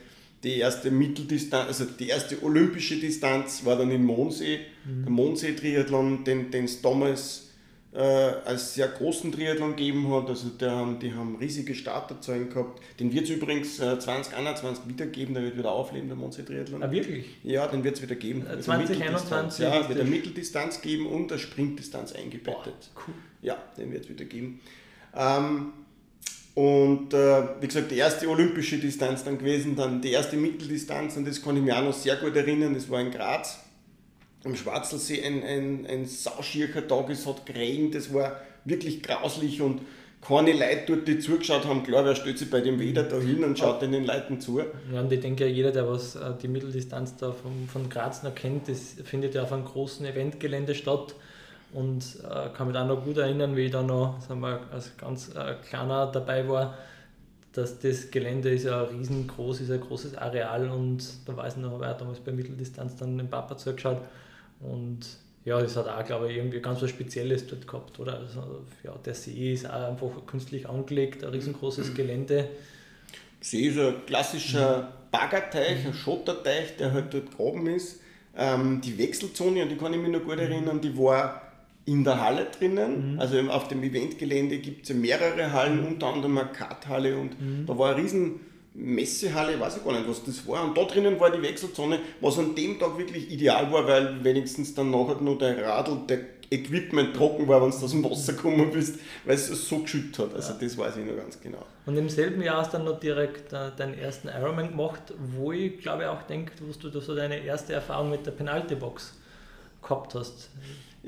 Die 0.45 0.59
erste 0.59 0.91
Mitteldistanz, 0.91 1.67
also 1.67 1.85
die 1.85 2.09
erste 2.09 2.43
olympische 2.43 2.97
Distanz 2.97 3.65
war 3.65 3.77
dann 3.77 3.91
in 3.91 4.05
Mondsee, 4.05 4.61
mhm. 4.85 5.03
der 5.03 5.11
Mondsee-Triathlon, 5.11 6.23
den 6.25 6.53
es 6.53 6.81
damals 6.81 7.49
äh, 7.93 8.01
als 8.01 8.75
sehr 8.75 8.89
großen 8.89 9.33
Triathlon 9.33 9.71
gegeben 9.71 10.13
hat. 10.13 10.29
Also 10.29 10.51
der 10.51 10.71
haben, 10.71 10.99
die 11.01 11.13
haben 11.13 11.37
riesige 11.37 11.75
Starterzahlen 11.75 12.51
gehabt. 12.51 12.81
Den 13.01 13.13
wird 13.13 13.25
es 13.25 13.31
übrigens 13.31 13.81
äh, 13.81 13.99
2021 13.99 14.87
wieder 14.87 15.07
geben, 15.07 15.35
der 15.35 15.43
wird 15.43 15.59
wieder 15.59 15.73
aufleben, 15.73 16.09
der 16.09 16.17
Monse 16.17 16.45
Triathlon. 16.45 16.83
Ah, 16.83 16.91
wirklich? 16.91 17.27
Ja, 17.43 17.67
den 17.67 17.83
wird 17.83 17.97
es 17.97 18.03
wieder 18.03 18.15
geben. 18.15 18.43
2021? 18.43 19.67
Also 19.67 19.81
ja, 19.81 19.89
wird 19.89 20.01
eine 20.01 20.09
Mitteldistanz 20.09 20.81
geben 20.81 21.07
und 21.07 21.33
eine 21.33 21.41
Sprintdistanz 21.41 22.13
eingebettet. 22.13 22.91
Boah, 22.95 23.03
cool. 23.09 23.15
Ja, 23.43 23.57
den 23.77 23.91
wird 23.93 24.05
es 24.05 24.11
wieder 24.11 24.25
geben. 24.25 24.61
Ähm, 25.17 25.73
und 26.55 27.15
äh, 27.15 27.43
wie 27.61 27.69
gesagt, 27.69 27.91
die 27.91 27.99
erste 27.99 28.29
olympische 28.29 28.79
Distanz 28.79 29.23
dann 29.23 29.39
gewesen, 29.39 29.77
dann 29.77 30.03
die 30.03 30.11
erste 30.11 30.37
Mitteldistanz, 30.37 31.17
und 31.17 31.27
das 31.27 31.41
kann 31.41 31.57
ich 31.57 31.63
mir 31.63 31.77
auch 31.79 31.85
noch 31.85 31.93
sehr 31.93 32.17
gut 32.17 32.35
erinnern, 32.35 32.75
das 32.75 32.91
war 32.91 33.01
in 33.01 33.13
Graz 33.13 33.61
am 34.45 34.57
Schwarzelsee. 34.57 35.23
Ein, 35.25 35.45
ein, 35.45 35.87
ein 35.87 36.07
sauschiercher 36.07 36.87
Tag, 36.87 37.11
es 37.11 37.27
hat 37.27 37.47
geregnet, 37.47 37.95
das 37.95 38.13
war 38.13 38.41
wirklich 38.65 39.03
grauslich 39.03 39.63
und 39.63 39.83
keine 40.21 40.53
Leute 40.53 40.83
dort, 40.89 41.07
die 41.07 41.21
zugeschaut 41.21 41.65
haben, 41.65 41.85
klar, 41.85 42.05
wer 42.05 42.17
stellt 42.17 42.39
sich 42.39 42.51
bei 42.51 42.61
dem 42.61 42.81
Weder 42.81 43.05
da 43.05 43.19
hin 43.21 43.45
und 43.45 43.57
schaut 43.57 43.81
den 43.81 44.05
Leuten 44.05 44.41
zu. 44.41 44.61
Ja, 44.93 45.01
und 45.01 45.13
ich 45.13 45.21
denke 45.21 45.47
ja, 45.47 45.51
jeder, 45.51 45.71
der 45.71 45.89
was 45.89 46.17
äh, 46.17 46.33
die 46.43 46.49
Mitteldistanz 46.49 47.17
da 47.17 47.31
von, 47.31 47.69
von 47.73 47.89
Graz 47.89 48.25
noch 48.25 48.35
kennt, 48.35 48.69
das 48.69 48.97
findet 49.05 49.35
ja 49.35 49.45
auf 49.45 49.53
einem 49.53 49.65
großen 49.65 50.05
Eventgelände 50.05 50.75
statt 50.75 51.15
und 51.73 52.03
äh, 52.25 52.49
kann 52.57 52.69
mich 52.69 52.77
auch 52.77 52.87
noch 52.87 53.05
gut 53.05 53.19
erinnern, 53.19 53.57
wie 53.57 53.63
ich 53.63 53.71
da 53.71 53.83
noch 53.83 54.21
sagen 54.21 54.41
wir, 54.41 54.61
als 54.73 54.97
ganz 54.97 55.35
äh, 55.35 55.55
kleiner 55.69 56.07
dabei 56.07 56.49
war, 56.49 56.79
dass 57.53 57.79
das 57.79 58.11
Gelände 58.11 58.51
ist 58.51 58.65
ja 58.65 58.83
riesengroß, 58.83 59.61
ist 59.61 59.71
ein 59.71 59.81
großes 59.81 60.17
Areal 60.17 60.71
und 60.71 61.03
da 61.27 61.37
weiß 61.37 61.57
ich 61.57 61.63
noch, 61.63 61.73
habe 61.73 61.87
ich 61.91 61.97
damals 61.97 62.21
bei 62.21 62.33
Mitteldistanz 62.33 62.97
dann 62.97 63.19
den 63.19 63.29
Papa 63.29 63.57
zugeschaut 63.57 64.01
und 64.61 65.07
ja, 65.45 65.61
das 65.61 65.77
hat 65.77 65.89
auch, 65.89 66.05
glaube 66.05 66.31
ich, 66.31 66.37
irgendwie 66.37 66.61
ganz 66.61 66.83
was 66.83 66.91
Spezielles 66.91 67.47
dort 67.47 67.67
gehabt, 67.67 67.99
oder? 67.99 68.19
Also, 68.19 68.67
ja, 68.85 68.95
der 69.05 69.15
See 69.15 69.55
ist 69.55 69.67
auch 69.69 69.89
einfach 69.89 70.27
künstlich 70.27 70.69
angelegt, 70.69 71.25
ein 71.25 71.31
riesengroßes 71.31 71.95
Gelände. 71.95 72.49
See 73.41 73.69
ist 73.69 73.79
ein 73.79 73.95
klassischer 74.05 74.93
Baggerteich, 75.11 75.87
ein 75.87 75.95
Schotterteich, 75.95 76.77
der 76.77 76.93
halt 76.93 77.15
dort 77.15 77.35
graben 77.35 77.67
ist. 77.67 78.01
Ähm, 78.37 78.83
die 78.83 78.99
Wechselzone, 78.99 79.63
an 79.63 79.71
die 79.71 79.77
kann 79.77 79.95
ich 79.95 80.01
mich 80.01 80.11
noch 80.11 80.23
gut 80.23 80.39
erinnern, 80.39 80.83
die 80.83 80.97
war 80.99 81.48
in 81.89 82.05
der 82.05 82.21
Halle 82.23 82.47
drinnen. 82.57 83.15
Mhm. 83.15 83.21
Also 83.21 83.41
auf 83.49 83.69
dem 83.69 83.83
Eventgelände 83.83 84.59
gibt 84.59 84.83
es 84.83 84.91
ja 84.91 84.95
mehrere 84.95 85.53
Hallen, 85.53 85.87
unter 85.87 86.09
anderem 86.09 86.37
eine 86.37 86.51
Karthalle 86.51 87.17
und 87.17 87.41
mhm. 87.41 87.67
da 87.67 87.79
war 87.79 87.95
eine 87.95 88.03
riesen 88.03 88.41
Messehalle, 88.75 89.59
weiß 89.59 89.79
ich 89.79 89.85
gar 89.85 89.93
nicht, 89.93 90.09
was 90.09 90.23
das 90.23 90.47
war. 90.47 90.65
Und 90.65 90.77
da 90.77 90.85
drinnen 90.85 91.19
war 91.19 91.31
die 91.31 91.43
Wechselzone, 91.43 91.99
was 92.21 92.39
an 92.39 92.55
dem 92.55 92.79
Tag 92.79 92.99
wirklich 92.99 93.31
ideal 93.31 93.73
war, 93.73 93.87
weil 93.87 94.23
wenigstens 94.23 94.75
dann 94.75 94.91
nachher 94.91 95.21
noch 95.21 95.39
der 95.39 95.65
Radl, 95.65 95.99
der 96.07 96.19
Equipment 96.51 97.15
trocken 97.17 97.49
war, 97.49 97.63
wenn 97.63 97.71
du 97.71 97.77
aus 97.77 97.91
dem 97.91 98.05
Wasser 98.05 98.35
gekommen 98.35 98.71
bist, 98.71 99.01
weil 99.25 99.35
es 99.35 99.49
so 99.49 99.79
geschüttet 99.79 100.19
hat. 100.19 100.35
Also 100.35 100.55
das 100.61 100.77
weiß 100.77 100.99
ich 100.99 101.07
noch 101.07 101.17
ganz 101.17 101.41
genau. 101.41 101.65
Und 101.87 101.97
im 101.97 102.09
selben 102.09 102.43
Jahr 102.43 102.59
hast 102.59 102.73
du 102.73 102.79
dann 102.79 102.87
noch 102.87 103.01
direkt 103.01 103.53
äh, 103.53 103.71
deinen 103.77 103.99
ersten 103.99 104.29
Ironman 104.29 104.71
gemacht, 104.71 105.03
wo 105.35 105.53
ich 105.53 105.79
glaube 105.79 106.11
auch 106.11 106.23
denke, 106.23 106.53
wo 106.61 106.89
du 106.89 107.01
so 107.01 107.15
deine 107.15 107.39
erste 107.39 107.73
Erfahrung 107.73 108.11
mit 108.11 108.25
der 108.27 108.33
Penalty-Box 108.33 109.15
gehabt 109.83 110.15
hast. 110.15 110.51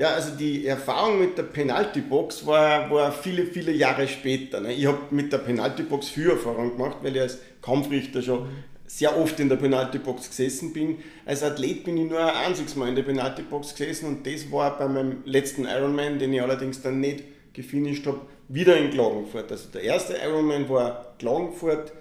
Ja, 0.00 0.14
also 0.14 0.34
die 0.34 0.66
Erfahrung 0.66 1.20
mit 1.20 1.36
der 1.36 1.42
Penalty-Box 1.42 2.46
war, 2.46 2.90
war 2.90 3.12
viele, 3.12 3.44
viele 3.44 3.70
Jahre 3.70 4.08
später. 4.08 4.58
Ne? 4.58 4.72
Ich 4.72 4.86
habe 4.86 4.98
mit 5.10 5.30
der 5.30 5.36
Penalty-Box 5.36 6.08
viel 6.08 6.30
Erfahrung 6.30 6.74
gemacht, 6.74 6.96
weil 7.02 7.14
ich 7.14 7.20
als 7.20 7.38
Kampfrichter 7.60 8.22
schon 8.22 8.48
sehr 8.86 9.14
oft 9.18 9.38
in 9.40 9.50
der 9.50 9.56
Penaltybox 9.56 10.30
gesessen 10.30 10.72
bin. 10.72 10.96
Als 11.26 11.42
Athlet 11.42 11.84
bin 11.84 11.98
ich 11.98 12.08
nur 12.08 12.18
ein 12.18 12.46
einziges 12.46 12.76
Mal 12.76 12.88
in 12.88 12.96
der 12.96 13.02
Penaltybox 13.02 13.74
gesessen 13.74 14.06
und 14.06 14.26
das 14.26 14.50
war 14.50 14.78
bei 14.78 14.88
meinem 14.88 15.18
letzten 15.26 15.66
Ironman, 15.66 16.18
den 16.18 16.32
ich 16.32 16.40
allerdings 16.40 16.80
dann 16.80 16.98
nicht 17.00 17.22
gefinisht 17.52 18.06
habe, 18.06 18.22
wieder 18.48 18.78
in 18.78 18.90
Klagenfurt. 18.90 19.52
Also 19.52 19.68
der 19.68 19.82
erste 19.82 20.14
Ironman 20.14 20.66
war 20.70 21.14
Klagenfurt. 21.18 21.92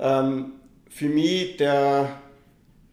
Ähm, 0.00 0.52
für 0.88 1.10
mich 1.10 1.58
der, 1.58 2.18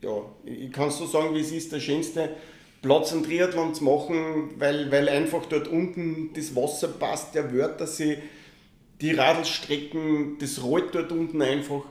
ja, 0.01 0.21
ich 0.43 0.69
kann 0.73 0.89
es 0.89 0.97
so 0.97 1.05
sagen, 1.05 1.33
wie 1.33 1.39
es 1.39 1.53
ist, 1.53 1.71
der 1.71 1.79
schönste 1.79 2.31
Platz 2.81 3.11
an 3.11 3.23
Triathlon 3.23 3.73
zu 3.73 3.83
machen, 3.83 4.51
weil, 4.57 4.91
weil 4.91 5.09
einfach 5.09 5.45
dort 5.45 5.67
unten 5.67 6.31
das 6.33 6.55
Wasser 6.55 6.87
passt, 6.87 7.35
der 7.35 7.53
Wörthersee, 7.53 8.19
die 9.01 9.11
Radlstrecken, 9.11 10.37
das 10.39 10.63
rollt 10.63 10.95
dort 10.95 11.11
unten 11.11 11.41
einfach. 11.41 11.81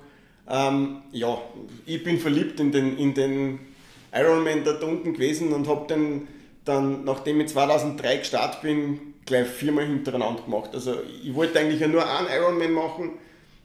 Ähm, 0.49 1.03
ja, 1.13 1.41
ich 1.87 2.03
bin 2.03 2.19
verliebt 2.19 2.59
in 2.61 2.73
den, 2.73 2.97
in 2.97 3.15
den 3.15 3.59
Ironman 4.13 4.65
dort 4.65 4.83
unten 4.83 5.13
gewesen 5.13 5.53
und 5.53 5.69
habe 5.69 5.87
den 5.87 6.29
dann, 6.69 7.05
nachdem 7.05 7.41
ich 7.41 7.49
2003 7.49 8.19
gestartet 8.19 8.63
bin, 8.63 9.15
gleich 9.25 9.47
viermal 9.47 9.87
hintereinander 9.87 10.43
gemacht. 10.43 10.71
Also 10.75 10.97
ich 11.23 11.35
wollte 11.35 11.59
eigentlich 11.59 11.81
ja 11.81 11.89
nur 11.89 12.07
einen 12.09 12.29
Ironman 12.29 12.73
machen. 12.73 13.11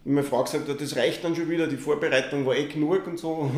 Und 0.05 0.13
meine 0.13 0.25
Frau 0.25 0.43
gesagt 0.43 0.67
hat, 0.69 0.81
das 0.81 0.95
reicht 0.95 1.23
dann 1.23 1.35
schon 1.35 1.49
wieder, 1.49 1.67
die 1.67 1.77
Vorbereitung 1.77 2.45
war 2.45 2.55
eh 2.55 2.67
genug 2.67 3.05
und 3.07 3.19
so. 3.19 3.51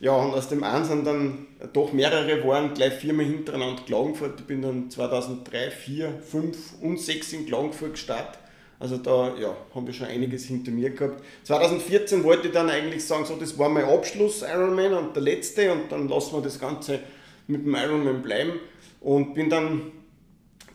Ja, 0.00 0.12
und 0.12 0.32
aus 0.32 0.48
dem 0.48 0.62
einen 0.62 0.84
sind 0.84 1.06
dann 1.06 1.46
doch 1.72 1.92
mehrere 1.92 2.46
waren, 2.46 2.72
gleich 2.72 2.94
viermal 2.94 3.26
hintereinander 3.26 3.82
Klagenfurt. 3.82 4.38
Ich 4.40 4.46
bin 4.46 4.62
dann 4.62 4.90
2003, 4.90 5.70
4, 5.70 6.22
5 6.22 6.56
und 6.82 7.00
6 7.00 7.32
in 7.32 7.46
Klagenfurt 7.46 7.92
gestartet. 7.92 8.38
Also 8.80 8.96
da 8.96 9.36
ja, 9.36 9.56
haben 9.74 9.86
wir 9.86 9.92
schon 9.92 10.06
einiges 10.06 10.44
hinter 10.44 10.70
mir 10.70 10.90
gehabt. 10.90 11.24
2014 11.44 12.22
wollte 12.22 12.46
ich 12.46 12.54
dann 12.54 12.70
eigentlich 12.70 13.04
sagen, 13.04 13.24
so 13.24 13.34
das 13.34 13.58
war 13.58 13.68
mein 13.68 13.84
Abschluss 13.84 14.42
Ironman 14.42 14.94
und 14.94 15.16
der 15.16 15.22
letzte 15.22 15.72
und 15.72 15.90
dann 15.90 16.08
lassen 16.08 16.34
wir 16.34 16.42
das 16.42 16.60
Ganze 16.60 17.00
mit 17.48 17.66
dem 17.66 17.74
Ironman 17.74 18.22
bleiben 18.22 18.52
und 19.00 19.34
bin 19.34 19.50
dann 19.50 19.90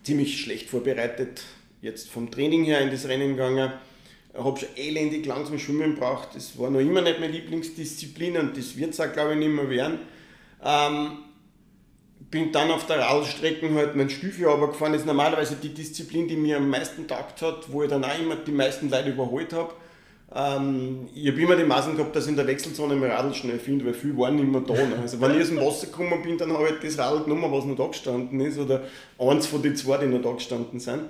ziemlich 0.04 0.42
schlecht 0.42 0.70
vorbereitet 0.70 1.44
jetzt 1.82 2.10
vom 2.10 2.30
Training 2.30 2.66
her 2.66 2.82
in 2.82 2.92
das 2.92 3.08
Rennen 3.08 3.38
gegangen. 3.38 3.72
Habe 4.36 4.60
schon 4.60 4.70
elendig 4.76 5.26
langsam 5.26 5.60
Schwimmen 5.60 5.96
braucht. 5.96 6.36
Das 6.36 6.58
war 6.58 6.70
noch 6.70 6.80
immer 6.80 7.02
nicht 7.02 7.20
meine 7.20 7.32
Lieblingsdisziplin 7.32 8.38
und 8.38 8.58
das 8.58 8.76
wird 8.78 8.92
es 8.92 9.00
auch 9.00 9.12
glaube 9.12 9.34
ich 9.34 9.40
nicht 9.40 9.52
mehr 9.52 9.70
werden. 9.70 10.00
Ähm, 10.64 11.18
bin 12.32 12.52
dann 12.52 12.72
auf 12.72 12.88
der 12.88 13.00
Radstrecke 13.00 13.72
halt 13.76 13.96
mein 13.96 14.10
Stiefel 14.10 14.48
runtergefahren. 14.48 14.94
Das 14.94 15.04
ist 15.04 15.08
normalerweise 15.08 15.56
die 15.56 15.74
Disziplin, 15.74 16.28
die 16.28 16.36
mir 16.36 16.58
am 16.58 16.68
meisten 16.68 17.08
taugt 17.08 17.42
hat, 17.44 17.72
wo 17.72 17.84
ich 17.84 17.90
dann 17.90 18.04
auch 18.04 18.20
immer 18.20 18.36
die 18.36 18.52
meisten 18.52 18.90
Leute 18.90 19.10
überholt 19.10 19.54
habe. 19.54 19.74
Ähm, 20.36 21.10
ich 21.14 21.28
habe 21.28 21.40
immer 21.40 21.56
die 21.56 21.64
Maßen 21.64 21.96
gehabt, 21.96 22.16
dass 22.16 22.24
ich 22.24 22.32
in 22.32 22.36
der 22.36 22.48
Wechselzone 22.48 22.96
mein 22.96 23.12
Radl 23.12 23.36
schnell 23.36 23.60
finde, 23.60 23.86
weil 23.86 23.94
viel 23.94 24.18
waren 24.18 24.36
nicht 24.36 24.48
mehr 24.48 24.62
da. 24.62 24.74
Ne? 24.74 24.98
Also 25.00 25.22
wenn 25.22 25.36
ich 25.36 25.42
aus 25.42 25.50
dem 25.50 25.58
Wasser 25.58 25.88
gekommen 25.88 26.24
bin, 26.24 26.38
dann 26.38 26.52
habe 26.54 26.70
ich 26.70 26.80
das 26.82 26.98
Radl 26.98 27.24
genommen, 27.24 27.52
was 27.52 27.66
noch 27.66 27.76
da 27.76 27.86
gestanden 27.86 28.40
ist, 28.40 28.58
oder 28.58 28.82
eins 29.20 29.46
von 29.46 29.62
den 29.62 29.76
zwei, 29.76 29.98
die 29.98 30.08
noch 30.08 30.24
da 30.24 30.32
gestanden 30.32 30.80
sind. 30.80 31.02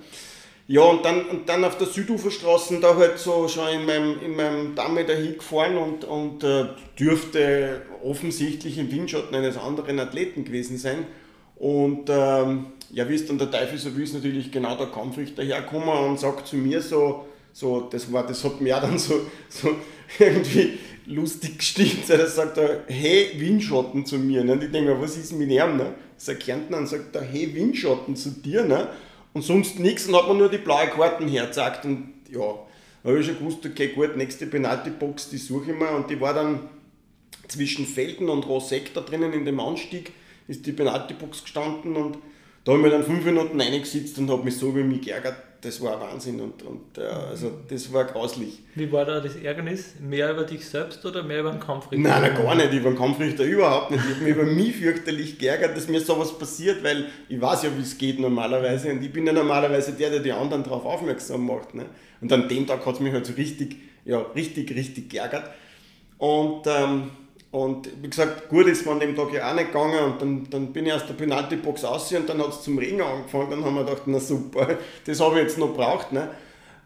Ja, 0.68 0.82
und 0.84 1.04
dann, 1.04 1.26
und 1.26 1.50
dann 1.50 1.66
auf 1.66 1.78
der 1.78 1.88
Süduferstraße 1.88 2.80
da 2.80 2.96
halt 2.96 3.20
so 3.20 3.50
schon 3.50 3.68
in 3.68 3.86
meinem, 3.86 4.20
in 4.24 4.36
meinem 4.36 4.76
Damme 4.76 5.04
dahin 5.04 5.34
gefahren 5.34 5.78
und, 5.78 6.06
und 6.06 6.44
äh, 6.44 6.68
dürfte 6.98 7.82
offensichtlich 8.02 8.78
im 8.78 8.90
Windschatten 8.90 9.36
eines 9.36 9.58
anderen 9.58 10.00
Athleten 10.00 10.46
gewesen 10.46 10.78
sein. 10.78 11.06
Und 11.58 12.10
ähm, 12.10 12.68
ja, 12.92 13.08
wie 13.10 13.16
es 13.16 13.26
dann 13.26 13.38
der 13.38 13.52
Teufel 13.52 13.78
so 13.78 13.96
will, 13.96 14.04
ist 14.04 14.14
natürlich 14.14 14.52
genau 14.52 14.78
der 14.78 14.88
Kampfrichter 14.88 15.44
hergekommen 15.44 15.90
und 15.90 16.20
sagt 16.20 16.48
zu 16.48 16.56
mir 16.56 16.82
so, 16.82 17.26
so 17.52 17.82
das, 17.82 18.12
war, 18.12 18.26
das 18.26 18.44
hat 18.44 18.62
mir 18.62 18.76
dann 18.82 18.98
so, 18.98 19.22
so 19.50 19.76
irgendwie 20.18 20.78
lustig 21.06 21.58
gestimmt. 21.58 22.10
Er 22.10 22.26
sagt 22.28 22.58
er, 22.58 22.84
hey 22.88 23.32
Windschatten 23.38 24.06
zu 24.06 24.18
mir. 24.18 24.44
Ne? 24.44 24.54
Und 24.54 24.64
ich 24.64 24.72
denke 24.72 24.94
mir, 24.94 25.02
was 25.02 25.18
ist 25.18 25.34
mit 25.34 25.50
ihm? 25.50 25.78
Ne? 25.78 25.94
Ist 26.18 26.30
ein 26.30 26.40
Kärntner 26.40 26.78
und 26.78 26.88
sagt 26.88 27.16
er, 27.16 27.22
hey 27.22 27.54
Windschatten 27.54 28.16
zu 28.16 28.30
dir. 28.30 28.64
Ne? 28.64 28.88
Und 29.34 29.42
sonst 29.42 29.80
nichts 29.80 30.08
und 30.08 30.16
hat 30.16 30.28
man 30.28 30.38
nur 30.38 30.50
die 30.50 30.58
blaue 30.58 30.88
Karten 30.88 31.28
hergezeigt 31.28 31.86
und 31.86 32.14
ja, 32.30 32.56
habe 33.04 33.20
ich 33.20 33.26
schon 33.26 33.38
gewusst, 33.38 33.66
okay 33.66 33.88
gut, 33.90 34.16
nächste 34.16 34.48
Penalty-Box, 34.48 35.30
die 35.30 35.38
suche 35.38 35.72
ich 35.72 35.78
mal 35.78 35.96
und 35.96 36.10
die 36.10 36.20
war 36.22 36.34
dann 36.34 36.70
zwischen 37.48 37.86
Felden 37.86 38.30
und 38.30 38.48
Rosekta 38.48 39.02
drinnen 39.02 39.34
in 39.34 39.46
dem 39.46 39.60
Anstieg, 39.60 40.14
ist 40.48 40.66
die 40.66 40.72
Penalty-Box 40.72 41.44
gestanden. 41.44 41.96
Und 41.96 42.18
da 42.64 42.72
habe 42.72 42.82
ich 42.82 42.86
mir 42.86 42.92
dann 42.92 43.04
fünf 43.04 43.26
Minuten 43.26 43.60
reingesetzt 43.60 44.18
und 44.18 44.30
habe 44.30 44.44
mich 44.44 44.58
so 44.58 44.70
über 44.70 44.84
mich 44.84 45.02
geärgert, 45.02 45.36
das 45.64 45.82
war 45.82 46.00
Wahnsinn 46.00 46.42
und, 46.42 46.62
und 46.64 46.98
äh, 46.98 47.04
also 47.04 47.52
das 47.70 47.92
war 47.94 48.04
grauslich. 48.04 48.60
Wie 48.76 48.92
war 48.92 49.06
da 49.06 49.22
das 49.22 49.38
Ärgernis? 49.38 49.94
Mehr 50.02 50.32
über 50.32 50.44
dich 50.44 50.68
selbst 50.68 51.06
oder 51.06 51.24
mehr 51.24 51.40
über 51.40 51.52
den 51.52 51.60
Kampfrichter? 51.62 51.98
Nein, 51.98 52.22
nein 52.22 52.36
gar 52.36 52.54
nicht, 52.56 52.74
über 52.74 52.90
den 52.90 52.98
Kampfrichter 52.98 53.44
überhaupt 53.46 53.92
nicht. 53.92 54.04
Ich 54.04 54.16
habe 54.16 54.24
mich 54.24 54.36
über 54.36 54.44
mich 54.44 54.76
fürchterlich 54.76 55.40
geärgert, 55.40 55.78
dass 55.78 55.88
mir 55.88 56.02
sowas 56.02 56.38
passiert, 56.38 56.84
weil 56.84 57.06
ich 57.30 57.40
weiß 57.40 57.64
ja, 57.64 57.70
wie 57.78 57.82
es 57.82 57.98
geht 57.98 58.20
normalerweise 58.20 58.92
und 58.92 59.02
ich 59.02 59.14
bin 59.14 59.26
ja 59.26 59.32
normalerweise 59.32 59.94
der, 59.94 60.10
der 60.10 60.20
die 60.20 60.34
anderen 60.34 60.64
darauf 60.64 60.86
aufmerksam 60.86 61.46
macht. 61.46 61.74
Ne? 61.74 61.86
Und 62.20 62.32
an 62.34 62.50
dem 62.50 62.68
Tag 62.68 62.86
hat 62.86 62.96
es 62.96 63.00
mich 63.00 63.14
halt 63.14 63.26
so 63.26 63.34
richtig, 63.34 63.78
ja, 64.04 64.20
richtig, 64.36 64.70
richtig 64.76 65.10
geärgert. 65.10 65.50
Und 66.18 66.64
ähm, 66.68 67.12
und 67.54 67.88
wie 68.02 68.10
gesagt, 68.10 68.50
gut 68.50 68.66
ist 68.66 68.84
man 68.84 68.96
an 68.96 69.02
dem 69.02 69.16
Tag 69.16 69.32
ja 69.32 69.52
auch 69.52 69.54
nicht 69.54 69.68
gegangen 69.68 70.04
und 70.04 70.20
dann, 70.20 70.48
dann 70.50 70.74
bin 70.74 70.88
ich 70.88 70.94
aus 70.94 71.06
der 71.06 71.14
Penalty-Box 71.14 71.84
raus 71.84 72.12
und 72.12 72.28
dann 72.28 72.40
hat 72.40 72.50
es 72.50 72.64
zum 72.64 72.80
Regen 72.80 73.00
angefangen. 73.00 73.52
Dann 73.52 73.64
haben 73.64 73.76
wir 73.76 73.84
gedacht, 73.84 74.02
na 74.08 74.20
super, 74.20 74.80
das 75.06 75.20
habe 75.20 75.36
ich 75.36 75.44
jetzt 75.44 75.60
noch 75.60 75.72
braucht. 75.72 76.12
Ne? 76.12 76.30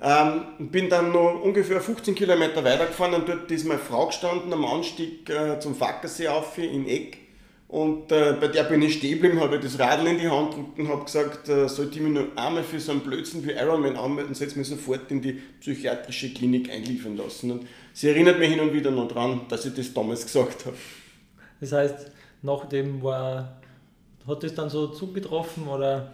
Ähm, 0.01 0.41
bin 0.59 0.89
dann 0.89 1.13
noch 1.13 1.41
ungefähr 1.41 1.79
15 1.79 2.15
Kilometer 2.15 2.65
weitergefahren 2.65 3.13
und 3.13 3.29
dort 3.29 3.49
ist 3.49 3.65
meine 3.65 3.79
Frau 3.79 4.07
gestanden 4.07 4.51
am 4.51 4.65
Anstieg 4.65 5.29
äh, 5.29 5.57
zum 5.57 5.73
Fackersee 5.73 6.27
auf 6.27 6.57
in 6.57 6.85
Eck. 6.85 7.17
Und 7.67 8.13
äh, 8.13 8.33
bei 8.39 8.47
der 8.47 8.63
bin 8.63 8.81
ich 8.81 8.95
stehen 8.95 9.19
geblieben, 9.19 9.41
habe 9.41 9.59
das 9.59 9.77
Radl 9.77 10.07
in 10.07 10.19
die 10.19 10.29
Hand 10.29 10.51
gedrückt 10.51 10.79
und 10.79 10.87
habe 10.87 11.03
gesagt, 11.03 11.49
äh, 11.49 11.67
sollte 11.67 11.95
ich 11.95 12.01
mich 12.01 12.13
nur 12.13 12.27
einmal 12.37 12.63
für 12.63 12.79
so 12.79 12.93
einen 12.93 13.01
Blödsinn 13.01 13.45
wie 13.45 13.51
Ironman 13.51 13.97
anmelden, 13.97 14.33
setze 14.33 14.57
mich 14.57 14.69
sofort 14.69 15.11
in 15.11 15.21
die 15.21 15.33
psychiatrische 15.59 16.33
Klinik 16.33 16.71
einliefern 16.71 17.17
lassen. 17.17 17.51
Und 17.51 17.67
sie 17.91 18.07
erinnert 18.07 18.39
mich 18.39 18.49
hin 18.49 18.61
und 18.61 18.71
wieder 18.71 18.91
noch 18.91 19.09
dran, 19.09 19.41
dass 19.49 19.65
ich 19.65 19.73
das 19.73 19.93
damals 19.93 20.23
gesagt 20.23 20.65
habe. 20.65 20.77
Das 21.59 21.73
heißt, 21.73 22.11
nachdem 22.41 23.03
war, 23.03 23.59
hat 24.25 24.43
das 24.43 24.55
dann 24.55 24.69
so 24.69 24.87
zugetroffen 24.87 25.67
oder 25.67 26.13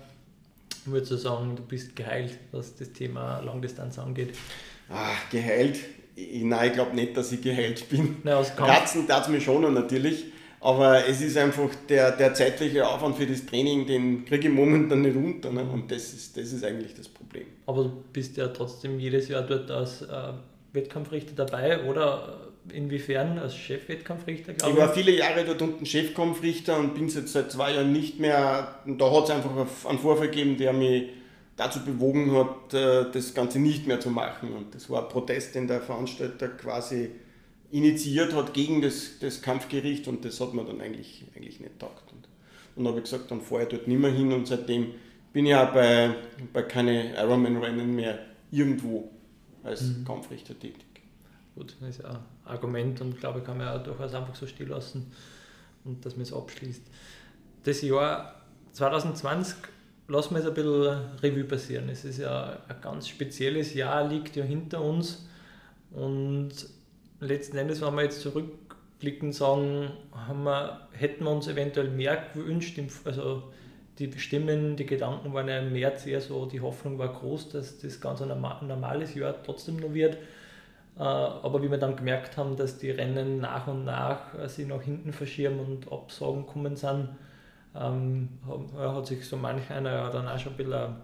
würdest 0.86 1.12
du 1.12 1.18
sagen, 1.18 1.56
du 1.56 1.62
bist 1.62 1.96
geheilt, 1.96 2.36
was 2.52 2.76
das 2.76 2.94
Thema 2.94 3.42
Langdistanz 3.42 4.00
angeht? 4.00 4.34
Ach, 4.90 5.30
geheilt? 5.30 5.80
nein, 6.16 6.68
ich 6.68 6.74
glaube 6.74 6.96
nicht, 6.96 7.18
dass 7.18 7.32
ich 7.32 7.42
geheilt 7.42 7.90
bin. 7.90 8.18
Naja, 8.24 8.44
Kratzen 8.44 9.08
tat 9.08 9.24
es 9.24 9.30
mir 9.30 9.42
schon 9.42 9.74
natürlich, 9.74 10.26
aber 10.64 11.06
es 11.06 11.20
ist 11.20 11.38
einfach 11.38 11.70
der, 11.90 12.12
der 12.12 12.34
zeitliche 12.34 12.88
Aufwand 12.88 13.18
für 13.18 13.28
das 13.28 13.46
Training, 13.46 13.86
den 13.86 14.24
kriege 14.24 14.48
ich 14.48 14.54
momentan 14.54 15.02
nicht 15.02 15.16
unter. 15.16 15.52
Ne? 15.52 15.62
Und 15.64 15.92
das 15.92 16.14
ist, 16.14 16.38
das 16.38 16.54
ist 16.54 16.64
eigentlich 16.64 16.94
das 16.96 17.10
Problem. 17.10 17.48
Aber 17.66 17.84
du 17.84 18.04
bist 18.14 18.38
ja 18.38 18.48
trotzdem 18.48 18.98
jedes 18.98 19.28
Jahr 19.28 19.42
dort 19.42 19.70
als 19.70 20.04
äh, 20.04 20.08
Wettkampfrichter 20.72 21.34
dabei 21.36 21.84
oder 21.84 22.52
inwiefern 22.72 23.40
als 23.40 23.58
Chefwettkampfrichter? 23.58 24.54
Ich 24.56 24.78
war 24.78 24.94
viele 24.94 25.12
Jahre 25.12 25.44
dort 25.44 25.62
unten 25.62 25.86
Chefkampfrichter 25.86 26.80
und 26.80 26.94
bin 26.96 27.10
jetzt 27.10 27.34
seit 27.34 27.52
zwei 27.52 27.74
Jahren 27.74 27.92
nicht 27.92 28.22
mehr. 28.22 28.76
Da 28.86 29.12
hat 29.12 29.26
es 29.26 29.30
einfach 29.32 29.52
einen 29.90 30.00
Vorfall 30.00 30.30
gegeben, 30.30 30.56
der 30.56 30.72
mich 30.72 31.10
dazu 31.58 31.84
bewogen 31.84 32.32
hat, 32.38 32.74
äh, 32.74 33.12
das 33.12 33.34
Ganze 33.34 33.60
nicht 33.60 33.86
mehr 33.86 34.00
zu 34.00 34.10
machen. 34.10 34.54
Und 34.54 34.74
das 34.74 34.90
war 34.90 35.04
ein 35.04 35.10
Protest, 35.10 35.56
den 35.56 35.68
der 35.68 35.82
Veranstalter 35.82 36.48
quasi 36.48 37.12
initiiert 37.74 38.36
hat 38.36 38.54
gegen 38.54 38.84
das, 38.84 39.18
das 39.20 39.42
Kampfgericht 39.42 40.08
und 40.08 40.24
das 40.24 40.40
hat 40.40 40.54
man 40.54 40.68
dann 40.68 40.80
eigentlich, 40.80 41.26
eigentlich 41.36 41.60
nicht 41.60 41.80
taugt. 41.80 42.12
Und 42.12 42.28
dann 42.76 42.88
habe 42.88 43.00
ich 43.00 43.06
gesagt, 43.06 43.32
dann 43.32 43.42
fahre 43.42 43.64
ich 43.64 43.70
dort 43.70 43.88
nicht 43.88 44.00
mehr 44.00 44.12
hin 44.12 44.32
und 44.32 44.48
seitdem 44.48 44.94
bin 45.34 45.48
ich 45.48 45.56
auch 45.56 45.74
bei, 45.74 46.14
bei 46.54 46.62
keine 46.62 47.16
Ironman-Rennen 47.16 47.96
mehr 47.96 48.20
irgendwo 48.52 49.10
als 49.64 49.82
mhm. 49.82 50.06
Kampfrichter 50.06 50.54
tätig. 50.54 50.86
gut, 51.56 51.76
das 51.80 51.90
ist 51.90 52.04
ja 52.04 52.12
ein 52.12 52.20
Argument 52.46 53.02
und 53.02 53.20
glaube 53.20 53.40
ich, 53.40 53.46
kann 53.46 53.58
man 53.58 53.66
ja 53.66 53.80
durchaus 53.80 54.14
einfach 54.14 54.36
so 54.36 54.46
stehen 54.46 54.70
lassen 54.70 55.12
und 55.84 56.06
dass 56.06 56.16
man 56.16 56.22
es 56.22 56.32
abschließt. 56.34 56.84
Das 57.64 57.82
Jahr 57.82 58.36
2020 58.74 59.56
lassen 60.10 60.36
wir 60.36 60.42
es 60.42 60.48
ein 60.48 60.54
bisschen 60.54 61.18
Revue 61.24 61.46
passieren. 61.46 61.90
Es 61.90 62.06
ist 62.06 62.20
ja 62.20 62.60
ein 62.68 62.82
ganz 62.82 63.08
spezielles 63.08 63.74
Jahr, 63.74 64.08
liegt 64.08 64.36
ja 64.36 64.44
hinter 64.44 64.84
uns 64.84 65.26
und 65.90 66.52
letzten 67.28 67.58
Endes, 67.58 67.82
wenn 67.82 67.96
wir 67.96 68.04
jetzt 68.04 68.22
zurückblicken, 68.22 69.32
sagen, 69.32 69.92
haben 70.14 70.44
wir, 70.44 70.88
hätten 70.92 71.24
wir 71.24 71.32
uns 71.32 71.48
eventuell 71.48 71.90
mehr 71.90 72.26
gewünscht, 72.34 72.80
also 73.06 73.44
die 74.00 74.12
Stimmen, 74.20 74.76
die 74.76 74.86
Gedanken 74.86 75.34
waren 75.34 75.48
ja 75.48 75.60
im 75.60 75.72
März 75.72 76.06
eher 76.06 76.22
so, 76.22 76.46
die 76.46 76.62
Hoffnung 76.62 76.98
war 76.98 77.14
groß, 77.14 77.50
dass 77.50 77.80
das 77.80 78.02
ganz 78.02 78.22
ein 78.22 78.28
normales 78.28 79.14
Jahr 79.14 79.36
trotzdem 79.44 79.78
noch 79.78 79.94
wird. 79.94 80.18
Äh, 80.98 81.02
aber 81.02 81.62
wie 81.62 81.72
wir 81.72 81.78
dann 81.78 81.96
gemerkt 81.96 82.38
haben, 82.38 82.56
dass 82.56 82.78
die 82.78 82.92
Rennen 82.92 83.40
nach 83.40 83.68
und 83.68 83.86
nach 83.86 84.38
äh, 84.38 84.48
sich 84.48 84.68
nach 84.68 84.82
hinten 84.82 85.14
verschieben 85.14 85.60
und 85.60 85.92
Absagen 85.92 86.46
kommen 86.46 86.76
sind, 86.76 87.10
ähm, 87.76 88.30
hat 88.78 89.08
sich 89.08 89.28
so 89.28 89.38
manch 89.38 89.70
einer 89.72 90.10
dann 90.12 90.28
auch 90.28 90.38
schon 90.38 90.54
ein 90.54 90.58
bisschen 90.58 90.96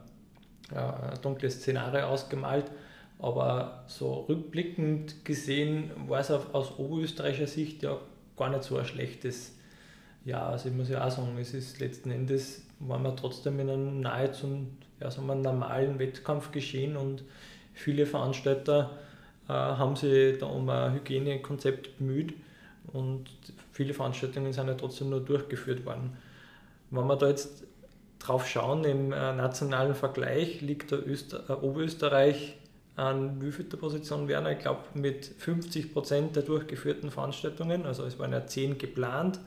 ein 0.75 1.21
dunkles 1.23 1.55
Szenario 1.55 2.05
ausgemalt. 2.05 2.65
Aber 3.19 3.83
so 3.87 4.25
rückblickend 4.29 5.25
gesehen 5.25 5.91
war 6.07 6.21
es 6.21 6.31
aus 6.31 6.79
oberösterreichischer 6.79 7.47
Sicht 7.47 7.83
ja 7.83 7.99
gar 8.37 8.49
nicht 8.49 8.63
so 8.63 8.77
ein 8.77 8.85
schlechtes 8.85 9.55
Jahr. 10.23 10.49
Also 10.49 10.69
ich 10.69 10.75
muss 10.75 10.89
ja 10.89 11.05
auch 11.05 11.11
sagen, 11.11 11.37
es 11.37 11.53
ist 11.53 11.79
letzten 11.79 12.11
Endes, 12.11 12.63
waren 12.79 13.03
wir 13.03 13.15
trotzdem 13.15 13.59
in 13.59 13.69
einem 13.69 13.99
nahezu 13.99 14.67
ja, 15.01 15.11
sagen 15.11 15.27
wir, 15.27 15.35
normalen 15.35 15.99
Wettkampf 15.99 16.51
geschehen 16.51 16.95
und 16.95 17.23
viele 17.73 18.05
Veranstalter 18.05 18.91
äh, 19.47 19.53
haben 19.53 19.95
sich 19.95 20.37
da 20.39 20.45
um 20.45 20.69
ein 20.69 20.93
Hygienekonzept 20.93 21.97
bemüht 21.97 22.33
und 22.93 23.25
viele 23.71 23.93
Veranstaltungen 23.93 24.53
sind 24.53 24.67
ja 24.67 24.73
trotzdem 24.73 25.09
nur 25.09 25.21
durchgeführt 25.21 25.85
worden. 25.85 26.17
Wenn 26.91 27.05
wir 27.05 27.15
da 27.15 27.27
jetzt 27.27 27.65
drauf 28.19 28.47
schauen, 28.47 28.83
im 28.83 29.11
äh, 29.11 29.33
nationalen 29.33 29.95
Vergleich 29.95 30.61
liegt 30.61 30.91
der 30.91 31.05
Öster 31.07 31.49
äh, 31.49 31.53
Oberösterreich 31.53 32.57
an 32.99 33.41
wievielter 33.41 33.77
Position 33.77 34.27
Werner? 34.27 34.51
Ich 34.51 34.59
glaube 34.59 34.81
mit 34.93 35.25
50 35.25 35.93
Prozent 35.93 36.35
der 36.35 36.43
durchgeführten 36.43 37.11
Veranstaltungen, 37.11 37.85
also 37.85 38.03
es 38.03 38.19
waren 38.19 38.31
ja 38.31 38.45
zehn 38.45 38.77
geplant. 38.77 39.39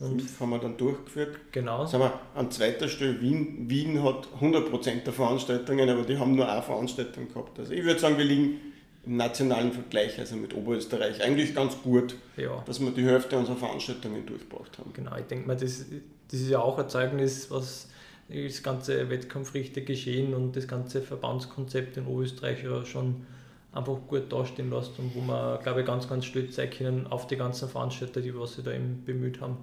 Und 0.00 0.22
Fünf 0.22 0.40
haben 0.40 0.50
wir 0.50 0.58
dann 0.58 0.76
durchgeführt. 0.78 1.36
Genau. 1.52 1.84
Sagen 1.84 2.04
wir, 2.04 2.20
an 2.34 2.50
zweiter 2.50 2.88
Stelle 2.88 3.20
Wien. 3.20 3.68
Wien 3.68 4.02
hat 4.02 4.28
100% 4.40 5.04
der 5.04 5.12
Veranstaltungen, 5.12 5.88
aber 5.88 6.02
die 6.02 6.18
haben 6.18 6.34
nur 6.34 6.50
eine 6.50 6.62
Veranstaltung 6.62 7.28
gehabt. 7.28 7.58
Also 7.58 7.72
ich 7.72 7.84
würde 7.84 8.00
sagen, 8.00 8.16
wir 8.16 8.24
liegen 8.24 8.60
im 9.04 9.16
nationalen 9.16 9.72
Vergleich, 9.72 10.18
also 10.18 10.36
mit 10.36 10.54
Oberösterreich, 10.54 11.22
eigentlich 11.22 11.54
ganz 11.54 11.80
gut, 11.82 12.16
ja. 12.36 12.62
dass 12.66 12.80
wir 12.80 12.90
die 12.90 13.04
Hälfte 13.04 13.36
unserer 13.36 13.56
Veranstaltungen 13.56 14.24
durchgebracht 14.24 14.78
haben. 14.78 14.92
Genau, 14.94 15.16
ich 15.16 15.26
denke 15.26 15.46
mal, 15.46 15.56
das, 15.56 15.84
das 16.30 16.40
ist 16.40 16.48
ja 16.48 16.60
auch 16.60 16.78
ein 16.78 16.88
Zeugnis, 16.88 17.50
was 17.50 17.88
das 18.32 18.62
ganze 18.62 19.10
Wettkampfrichter 19.10 19.80
geschehen 19.80 20.34
und 20.34 20.56
das 20.56 20.68
ganze 20.68 21.02
Verbandskonzept 21.02 21.96
in 21.96 22.06
Oberösterreich 22.06 22.62
ja 22.62 22.84
schon 22.84 23.26
einfach 23.72 23.98
gut 24.08 24.32
dastehen 24.32 24.70
lässt 24.70 24.98
und 24.98 25.14
wo 25.14 25.20
man, 25.20 25.60
glaube 25.62 25.80
ich, 25.80 25.86
ganz, 25.86 26.08
ganz 26.08 26.24
stolz 26.24 26.56
sein 26.56 26.70
können 26.70 27.06
auf 27.06 27.26
die 27.26 27.36
ganzen 27.36 27.68
Veranstalter, 27.68 28.20
die 28.20 28.36
was 28.36 28.54
sie 28.54 28.62
da 28.62 28.72
eben 28.72 29.02
bemüht 29.04 29.40
haben. 29.40 29.58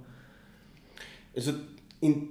Also 1.36 1.54
in, 2.02 2.30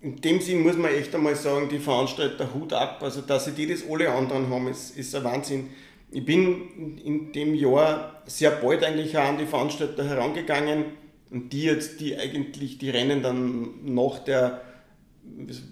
in 0.00 0.16
dem 0.16 0.40
Sinn 0.40 0.62
muss 0.62 0.76
man 0.76 0.92
echt 0.92 1.14
einmal 1.14 1.36
sagen, 1.36 1.68
die 1.68 1.78
Veranstalter 1.78 2.52
Hut 2.54 2.72
ab, 2.72 3.02
also 3.02 3.20
dass 3.20 3.44
sie 3.44 3.52
die 3.52 3.66
das 3.66 3.84
alle 3.88 4.10
anderen 4.10 4.48
haben, 4.48 4.68
ist, 4.68 4.96
ist 4.96 5.14
ein 5.14 5.24
Wahnsinn. 5.24 5.68
Ich 6.10 6.24
bin 6.24 6.98
in 6.98 7.32
dem 7.32 7.54
Jahr 7.54 8.22
sehr 8.26 8.50
bald 8.50 8.84
eigentlich 8.84 9.16
auch 9.16 9.24
an 9.24 9.38
die 9.38 9.46
Veranstalter 9.46 10.04
herangegangen 10.04 10.84
und 11.30 11.52
die 11.52 11.62
jetzt, 11.62 12.00
die 12.00 12.16
eigentlich 12.16 12.78
die 12.78 12.90
Rennen 12.90 13.22
dann 13.22 13.94
nach 13.94 14.18
der 14.18 14.60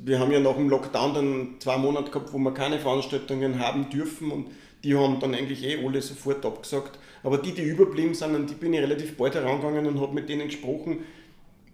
wir 0.04 0.18
haben 0.18 0.32
ja 0.32 0.40
nach 0.40 0.56
dem 0.56 0.68
Lockdown 0.68 1.14
dann 1.14 1.54
zwei 1.58 1.76
Monate 1.76 2.10
gehabt, 2.10 2.32
wo 2.32 2.38
wir 2.38 2.52
keine 2.52 2.78
Veranstaltungen 2.78 3.58
haben 3.58 3.90
dürfen 3.90 4.30
und 4.30 4.46
die 4.84 4.94
haben 4.94 5.20
dann 5.20 5.34
eigentlich 5.34 5.64
eh 5.64 5.84
alle 5.84 6.00
sofort 6.00 6.44
abgesagt. 6.44 6.98
Aber 7.22 7.38
die, 7.38 7.52
die 7.52 7.62
überblieben 7.62 8.14
sind, 8.14 8.34
an 8.34 8.46
die 8.46 8.54
bin 8.54 8.72
ich 8.72 8.80
relativ 8.80 9.16
bald 9.16 9.34
herangegangen 9.34 9.86
und 9.86 10.00
habe 10.00 10.14
mit 10.14 10.28
denen 10.28 10.46
gesprochen, 10.46 11.04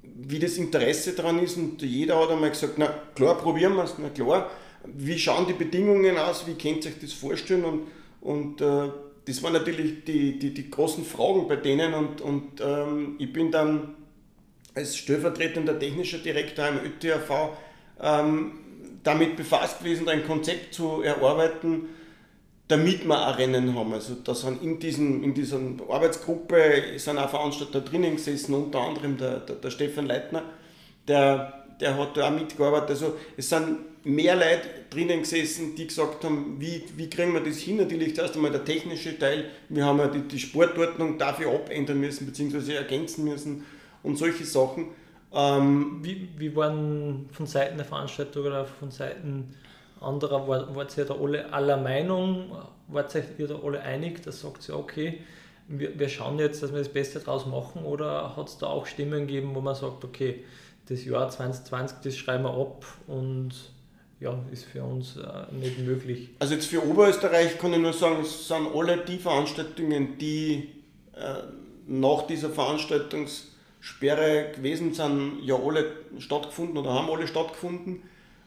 wie 0.02 0.38
das 0.38 0.56
Interesse 0.56 1.12
daran 1.12 1.38
ist. 1.38 1.56
Und 1.56 1.82
jeder 1.82 2.20
hat 2.20 2.30
einmal 2.30 2.50
gesagt, 2.50 2.74
na 2.78 2.88
klar, 3.14 3.38
probieren 3.38 3.76
wir 3.76 3.84
es, 3.84 3.94
na 3.98 4.08
klar. 4.08 4.50
Wie 4.84 5.18
schauen 5.18 5.46
die 5.46 5.52
Bedingungen 5.52 6.16
aus, 6.16 6.46
wie 6.46 6.54
könnt 6.54 6.84
ihr 6.84 6.92
euch 6.92 6.98
das 7.00 7.12
vorstellen? 7.12 7.64
Und, 7.64 7.86
und 8.20 8.60
äh, 8.60 8.90
das 9.26 9.42
waren 9.42 9.52
natürlich 9.52 10.04
die, 10.04 10.38
die, 10.38 10.54
die 10.54 10.70
großen 10.70 11.04
Fragen 11.04 11.48
bei 11.48 11.56
denen 11.56 11.94
und, 11.94 12.20
und 12.20 12.60
ähm, 12.60 13.16
ich 13.18 13.32
bin 13.32 13.50
dann 13.50 13.96
als 14.74 14.96
stellvertretender 14.96 15.78
technischer 15.78 16.18
Direktor 16.18 16.68
im 16.68 16.78
ÖTRV 16.84 17.56
ähm, 18.00 18.52
damit 19.02 19.36
befasst 19.36 19.80
gewesen, 19.80 20.08
ein 20.08 20.26
Konzept 20.26 20.74
zu 20.74 21.02
erarbeiten, 21.02 21.88
damit 22.68 23.06
wir 23.06 23.26
ein 23.26 23.34
Rennen 23.34 23.74
haben. 23.74 23.92
Also 23.92 24.14
da 24.14 24.34
sind 24.34 24.62
in, 24.62 24.78
diesen, 24.78 25.22
in 25.22 25.34
dieser 25.34 25.60
Arbeitsgruppe 25.88 26.82
sind 26.96 27.18
auch 27.18 27.30
Veranstalter 27.30 27.80
drinnen 27.80 28.16
gesessen, 28.16 28.54
unter 28.54 28.80
anderem 28.80 29.16
der, 29.16 29.40
der, 29.40 29.56
der 29.56 29.70
Stefan 29.70 30.06
Leitner, 30.06 30.42
der, 31.06 31.64
der 31.80 31.96
hat 31.96 32.16
da 32.16 32.28
auch 32.28 32.32
mitgearbeitet. 32.32 32.90
Also 32.90 33.14
es 33.36 33.48
sind 33.48 33.78
mehr 34.04 34.34
Leute 34.34 34.68
drinnen 34.90 35.20
gesessen, 35.20 35.76
die 35.76 35.86
gesagt 35.86 36.24
haben, 36.24 36.56
wie, 36.58 36.82
wie 36.96 37.08
kriegen 37.08 37.32
wir 37.34 37.40
das 37.40 37.58
hin? 37.58 37.76
Natürlich 37.76 38.14
zuerst 38.14 38.34
einmal 38.34 38.50
der 38.50 38.64
technische 38.64 39.16
Teil. 39.18 39.50
Wir 39.68 39.84
haben 39.84 39.98
ja 39.98 40.08
die, 40.08 40.22
die 40.22 40.38
Sportordnung 40.38 41.18
dafür 41.18 41.52
abändern 41.52 42.00
müssen, 42.00 42.26
beziehungsweise 42.26 42.74
ergänzen 42.74 43.24
müssen 43.24 43.64
und 44.02 44.16
solche 44.16 44.44
Sachen. 44.44 44.86
Ähm, 45.36 45.98
wie, 46.02 46.30
wie 46.38 46.56
waren 46.56 47.28
von 47.30 47.46
Seiten 47.46 47.76
der 47.76 47.84
Veranstalter 47.84 48.40
oder 48.40 48.64
von 48.64 48.90
Seiten 48.90 49.54
anderer, 50.00 50.48
war, 50.48 50.74
wart 50.74 50.96
ihr 50.96 51.04
da 51.04 51.14
alle 51.14 51.52
aller 51.52 51.76
Meinung? 51.76 52.56
Wart 52.88 53.14
ihr 53.14 53.46
da 53.46 53.58
alle 53.62 53.80
einig, 53.82 54.22
dass 54.22 54.40
sagt 54.40 54.66
ihr, 54.68 54.76
okay, 54.76 55.20
wir, 55.68 55.98
wir 55.98 56.08
schauen 56.08 56.38
jetzt, 56.38 56.62
dass 56.62 56.72
wir 56.72 56.78
das 56.78 56.88
Beste 56.88 57.18
draus 57.20 57.44
machen 57.44 57.84
oder 57.84 58.34
hat 58.34 58.48
es 58.48 58.56
da 58.56 58.66
auch 58.66 58.86
Stimmen 58.86 59.26
gegeben, 59.26 59.54
wo 59.54 59.60
man 59.60 59.74
sagt, 59.74 60.04
okay, 60.04 60.44
das 60.88 61.04
Jahr 61.04 61.28
2020, 61.28 61.98
das 62.02 62.16
schreiben 62.16 62.44
wir 62.44 62.54
ab 62.54 62.86
und 63.06 63.50
ja, 64.20 64.38
ist 64.50 64.64
für 64.64 64.82
uns 64.82 65.18
äh, 65.18 65.54
nicht 65.54 65.80
möglich. 65.80 66.30
Also 66.38 66.54
jetzt 66.54 66.66
für 66.66 66.82
Oberösterreich 66.82 67.58
kann 67.58 67.74
ich 67.74 67.80
nur 67.80 67.92
sagen, 67.92 68.20
es 68.22 68.48
sind 68.48 68.68
alle 68.74 68.96
die 68.98 69.18
Veranstaltungen, 69.18 70.16
die 70.16 70.70
äh, 71.14 71.42
nach 71.86 72.26
dieser 72.26 72.48
Veranstaltungs- 72.48 73.55
Sperre 73.86 74.50
gewesen 74.52 74.92
sind 74.92 75.42
ja 75.44 75.54
alle 75.54 75.86
stattgefunden 76.18 76.76
oder 76.76 76.92
haben 76.92 77.08
alle 77.08 77.28
stattgefunden. 77.28 78.02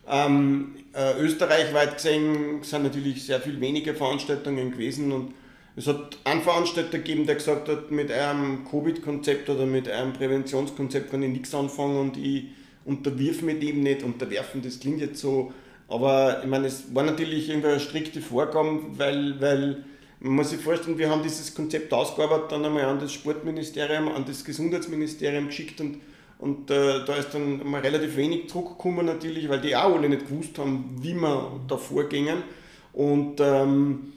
Ähm, 0.05 0.75
äh, 0.93 1.17
österreichweit 1.17 1.95
gesehen 1.95 2.61
sind 2.61 2.83
natürlich 2.83 3.25
sehr 3.25 3.39
viel 3.39 3.61
weniger 3.61 3.93
Veranstaltungen 3.93 4.71
gewesen 4.71 5.13
und 5.13 5.33
es 5.77 5.87
hat 5.87 6.17
einen 6.25 6.41
Veranstalter 6.41 6.97
gegeben, 6.97 7.25
der 7.25 7.35
gesagt 7.35 7.69
hat, 7.69 7.89
mit 7.89 8.11
einem 8.11 8.65
Covid-Konzept 8.69 9.49
oder 9.49 9.65
mit 9.65 9.87
einem 9.87 10.11
Präventionskonzept 10.11 11.09
kann 11.09 11.23
ich 11.23 11.29
nichts 11.29 11.55
anfangen 11.55 11.97
und 11.97 12.17
ich 12.17 12.47
unterwirf 12.83 13.41
mit 13.41 13.63
ihm 13.63 13.81
nicht. 13.81 14.03
Unterwerfen, 14.03 14.61
das 14.61 14.81
klingt 14.81 14.99
jetzt 14.99 15.21
so, 15.21 15.53
aber 15.87 16.41
ich 16.43 16.49
meine, 16.49 16.67
es 16.67 16.93
war 16.93 17.03
natürlich 17.03 17.47
irgendwie 17.47 17.69
eine 17.69 17.79
strikte 17.79 18.19
Vorgaben, 18.19 18.99
weil, 18.99 19.39
weil 19.39 19.85
man 20.21 20.33
muss 20.33 20.49
sich 20.49 20.59
vorstellen, 20.59 20.97
wir 20.97 21.09
haben 21.09 21.23
dieses 21.23 21.53
Konzept 21.55 21.93
ausgearbeitet, 21.93 22.51
dann 22.51 22.65
einmal 22.65 22.85
an 22.85 22.99
das 22.99 23.13
Sportministerium, 23.13 24.09
an 24.09 24.25
das 24.25 24.43
Gesundheitsministerium 24.43 25.47
geschickt 25.47 25.79
und, 25.79 25.99
und 26.39 26.69
äh, 26.69 27.05
da 27.05 27.15
ist 27.15 27.33
dann 27.33 27.69
mal 27.69 27.81
relativ 27.81 28.17
wenig 28.17 28.47
Druck 28.47 28.77
gekommen 28.77 29.05
natürlich, 29.05 29.47
weil 29.47 29.61
die 29.61 29.75
auch 29.75 29.95
alle 29.95 30.09
nicht 30.09 30.27
gewusst 30.27 30.57
haben, 30.57 30.97
wie 31.01 31.13
wir 31.13 31.61
da 31.67 31.77
vorgingen. 31.77 32.43
Und 32.91 33.39
ähm, 33.39 34.13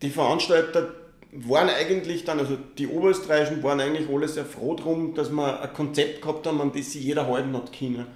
die 0.00 0.10
Veranstalter 0.10 0.94
waren 1.32 1.68
eigentlich 1.68 2.24
dann, 2.24 2.38
also 2.38 2.56
die 2.78 2.86
Oberösterreichischen 2.86 3.62
waren 3.62 3.80
eigentlich 3.80 4.08
alle 4.08 4.26
sehr 4.26 4.46
froh 4.46 4.74
drum, 4.74 5.14
dass 5.14 5.30
wir 5.30 5.60
ein 5.60 5.72
Konzept 5.74 6.22
gehabt 6.22 6.46
haben, 6.46 6.60
an 6.60 6.72
das 6.74 6.92
sich 6.92 7.04
jeder 7.04 7.26
halten 7.26 7.54
hat 7.54 7.72
können. 7.78 8.06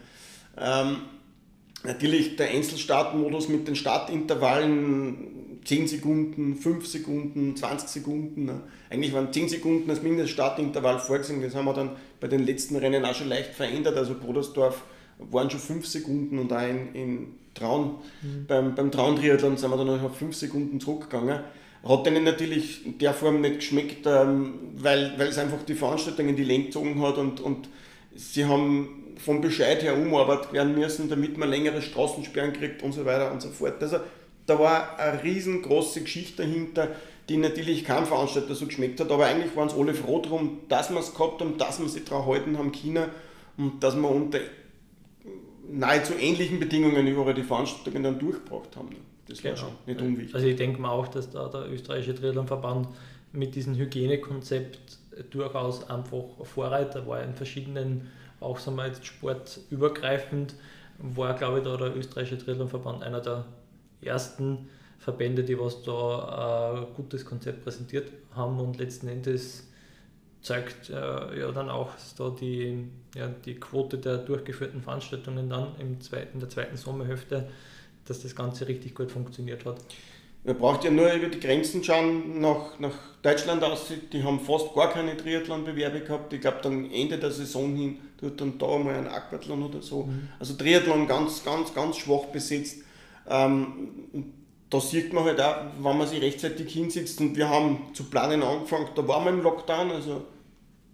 Ähm, 0.59 0.97
natürlich 1.85 2.37
der 2.37 2.49
Einzelstartmodus 2.49 3.49
mit 3.49 3.69
den 3.69 3.77
Startintervallen 3.77 5.44
10 5.65 5.89
Sekunden, 5.89 6.57
5 6.57 6.87
Sekunden, 6.87 7.57
20 7.57 7.89
Sekunden. 7.89 8.45
Ne? 8.45 8.61
Eigentlich 8.91 9.13
waren 9.13 9.33
10 9.33 9.49
Sekunden 9.49 9.91
als 9.91 10.03
Mindeststartintervall 10.03 10.99
vorgesehen. 10.99 11.43
Das 11.43 11.55
haben 11.55 11.65
wir 11.65 11.75
dann 11.75 11.91
bei 12.21 12.29
den 12.29 12.45
letzten 12.45 12.77
Rennen 12.77 13.05
auch 13.05 13.15
schon 13.15 13.29
leicht 13.29 13.55
verändert. 13.55 13.97
Also 13.97 14.15
Brodersdorf 14.15 14.83
waren 15.19 15.51
schon 15.51 15.61
5 15.61 15.87
Sekunden 15.87 16.39
und 16.39 16.53
auch 16.53 16.69
in, 16.69 16.95
in 16.95 17.27
Traun, 17.55 17.97
mhm. 18.23 18.47
beim, 18.47 18.75
beim 18.75 18.91
Traun-Triathlon 18.91 19.57
sind 19.57 19.71
wir 19.71 19.77
dann 19.77 19.87
noch 19.87 20.03
auf 20.03 20.17
5 20.17 20.35
Sekunden 20.35 20.81
zurückgegangen. 20.81 21.41
Hat 21.85 22.07
denen 22.07 22.25
natürlich 22.25 22.85
in 22.87 22.99
der 22.99 23.15
Form 23.15 23.41
nicht 23.41 23.57
geschmeckt, 23.57 24.07
ähm, 24.07 24.55
weil, 24.77 25.13
weil 25.19 25.29
es 25.29 25.39
einfach 25.39 25.63
die 25.63 25.75
Veranstaltung 25.75 26.29
in 26.29 26.37
die 26.37 26.45
Länge 26.45 26.65
gezogen 26.65 27.01
hat 27.03 27.19
und, 27.19 27.41
und 27.41 27.69
sie 28.15 28.47
haben 28.47 29.05
vom 29.19 29.41
Bescheid 29.41 29.83
her 29.83 29.97
umarbeitet 29.97 30.53
werden 30.53 30.75
müssen, 30.75 31.09
damit 31.09 31.39
man 31.39 31.49
längere 31.49 31.83
Straßensperren 31.83 32.53
kriegt 32.53 32.83
und 32.83 32.93
so 32.93 33.05
weiter 33.05 33.31
und 33.31 33.41
so 33.43 33.51
fort. 33.51 33.83
Also 33.83 33.99
da 34.47 34.59
war 34.59 34.99
eine 34.99 35.23
riesengroße 35.23 36.03
Geschichte 36.03 36.43
dahinter, 36.43 36.89
die 37.29 37.37
natürlich 37.39 37.85
keinem 37.85 38.07
Veranstalter 38.07 38.55
so 38.55 38.67
geschmeckt 38.67 39.01
hat, 39.01 39.11
aber 39.11 39.27
eigentlich 39.27 39.57
waren 39.57 39.69
es 39.69 39.75
alle 39.75 39.95
froh 39.95 40.21
darum, 40.21 40.59
dass 40.69 40.91
wir 40.91 41.01
es 41.01 41.15
gehabt 41.15 41.41
haben, 41.41 41.57
dass 41.57 41.81
wir 41.81 41.89
sich 41.89 42.05
daran 42.05 42.27
halten 42.27 42.59
haben 42.59 42.73
können 42.73 43.09
und 43.57 43.83
dass 43.83 43.97
wir 43.97 44.11
unter 44.11 44.41
nahezu 45.71 46.13
ähnlichen 46.19 46.61
Bedingungen 46.61 47.07
überall 47.07 47.35
die 47.35 47.43
Veranstaltungen 47.43 48.03
dann 48.03 48.19
durchgebracht 48.19 48.77
haben. 48.77 48.91
Das 49.27 49.43
war 49.43 49.53
genau. 49.53 49.63
schon 49.63 49.73
nicht 49.87 50.01
unwichtig. 50.01 50.35
Also 50.35 50.47
ich 50.47 50.57
denke 50.57 50.81
mal 50.81 50.91
auch, 50.91 51.09
dass 51.09 51.31
da 51.31 51.49
der 51.49 51.71
österreichische 51.73 52.15
Triathlonverband 52.15 52.89
mit 53.33 53.55
diesem 53.55 53.75
Hygienekonzept 53.75 54.99
durchaus 55.31 55.89
einfach 55.89 56.25
Vorreiter 56.43 57.07
war 57.07 57.23
in 57.23 57.35
verschiedenen, 57.35 58.11
auch 58.41 58.59
sagen 58.59 58.77
wir 58.77 58.87
jetzt 58.87 59.07
sportübergreifend, 59.07 60.55
war 60.99 61.35
glaube 61.35 61.59
ich 61.59 61.65
da 61.65 61.77
der 61.77 61.97
österreichische 61.97 62.39
Triathlonverband 62.39 63.03
einer 63.03 63.21
der 63.21 63.47
ersten 64.07 64.69
Verbände, 64.99 65.45
die 65.45 65.59
was 65.59 65.83
da 65.83 66.77
ein 66.87 66.95
gutes 66.95 67.25
Konzept 67.25 67.65
präsentiert 67.65 68.11
haben 68.35 68.59
und 68.59 68.79
letzten 68.79 69.09
Endes 69.09 69.69
zeigt 70.45 70.91
äh, 70.91 71.41
ja 71.41 71.51
dann 71.53 71.71
auch 71.71 71.91
da 72.19 72.31
die, 72.31 72.87
ja, 73.15 73.29
die 73.29 73.55
Quote 73.55 73.99
der 73.99 74.19
durchgeführten 74.19 74.83
Veranstaltungen 74.83 75.49
dann 75.49 75.75
im 75.79 76.01
zweiten, 76.01 76.35
in 76.35 76.41
der 76.41 76.51
zweiten 76.51 76.77
Sommerhälfte, 76.77 77.49
dass 78.07 78.23
das 78.23 78.37
Ganze 78.37 78.69
richtig 78.69 78.95
gut 78.95 79.11
funktioniert 79.11 79.65
hat. 79.65 79.79
Man 80.47 80.59
braucht 80.59 80.85
ja 80.85 80.91
nur 80.91 81.11
über 81.11 81.29
die 81.29 81.41
Grenzen 81.41 81.83
schauen 81.83 82.39
nach, 82.41 82.79
nach 82.79 82.93
Deutschland 83.23 83.65
aus. 83.65 83.91
Die 84.13 84.23
haben 84.23 84.39
fast 84.39 84.75
gar 84.75 84.91
keine 84.91 85.17
Triathlon-Bewerbe 85.17 86.01
gehabt. 86.01 86.31
Ich 86.35 86.43
glaube, 86.43 86.59
dann 86.63 86.91
Ende 86.91 87.17
der 87.17 87.31
Saison 87.31 87.75
hin 87.75 87.99
tut 88.21 88.39
dann 88.39 88.59
da 88.59 88.77
mal 88.77 88.95
ein 88.95 89.09
Aquathlon 89.09 89.63
oder 89.63 89.81
so. 89.81 90.03
Mhm. 90.03 90.29
Also 90.39 90.53
Triathlon 90.53 91.07
ganz, 91.07 91.43
ganz, 91.43 91.73
ganz 91.73 91.97
schwach 91.97 92.27
besetzt. 92.27 92.84
Ähm, 93.29 94.33
da 94.71 94.81
sieht 94.81 95.13
man 95.13 95.25
halt 95.25 95.41
auch, 95.41 95.57
wenn 95.81 95.99
man 95.99 96.07
sich 96.07 96.21
rechtzeitig 96.21 96.73
hinsetzt 96.73 97.21
und 97.21 97.37
wir 97.37 97.49
haben 97.49 97.79
zu 97.93 98.05
planen 98.05 98.43
angefangen, 98.43 98.89
da 98.95 99.07
waren 99.07 99.25
wir 99.25 99.33
im 99.33 99.43
Lockdown, 99.43 99.91
also 99.91 100.25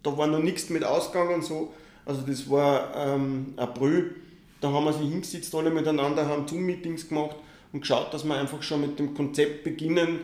da 0.03 0.16
war 0.16 0.27
noch 0.27 0.38
nichts 0.38 0.69
mit 0.71 0.85
Ausgang 0.85 1.33
und 1.33 1.45
so. 1.45 1.73
Also 2.05 2.23
das 2.23 2.49
war 2.51 2.95
ähm, 2.97 3.55
April, 3.57 4.16
da 4.61 4.71
haben 4.71 4.85
wir 4.85 4.93
sich 4.93 5.09
hingesetzt 5.09 5.55
alle 5.55 5.71
miteinander, 5.71 6.27
haben 6.27 6.47
Zoom-Meetings 6.47 7.09
gemacht 7.09 7.37
und 7.73 7.81
geschaut, 7.81 8.12
dass 8.12 8.25
wir 8.25 8.35
einfach 8.35 8.62
schon 8.62 8.83
mit 8.83 8.99
dem 8.99 9.14
Konzept 9.14 9.64
beginnen, 9.64 10.21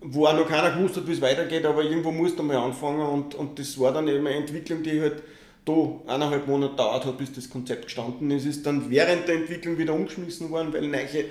wo 0.00 0.26
auch 0.26 0.34
noch 0.34 0.48
keiner 0.48 0.76
gewusst 0.76 0.96
hat, 0.96 1.06
wie 1.06 1.12
es 1.12 1.20
weitergeht, 1.20 1.64
aber 1.64 1.82
irgendwo 1.82 2.10
musste 2.10 2.42
man 2.42 2.56
mal 2.56 2.64
anfangen 2.66 3.00
und, 3.00 3.34
und 3.34 3.58
das 3.58 3.78
war 3.80 3.92
dann 3.92 4.08
eben 4.08 4.26
eine 4.26 4.36
Entwicklung, 4.36 4.82
die 4.82 5.00
halt 5.00 5.22
da 5.64 6.00
eineinhalb 6.06 6.46
Monate 6.46 6.76
dauert 6.76 7.04
hat, 7.04 7.18
bis 7.18 7.32
das 7.32 7.48
Konzept 7.48 7.84
gestanden 7.84 8.30
ist. 8.30 8.42
Es 8.42 8.56
ist 8.56 8.66
dann 8.66 8.90
während 8.90 9.28
der 9.28 9.36
Entwicklung 9.36 9.78
wieder 9.78 9.94
umgeschmissen 9.94 10.50
worden, 10.50 10.72
weil 10.72 10.88
neue 10.88 11.26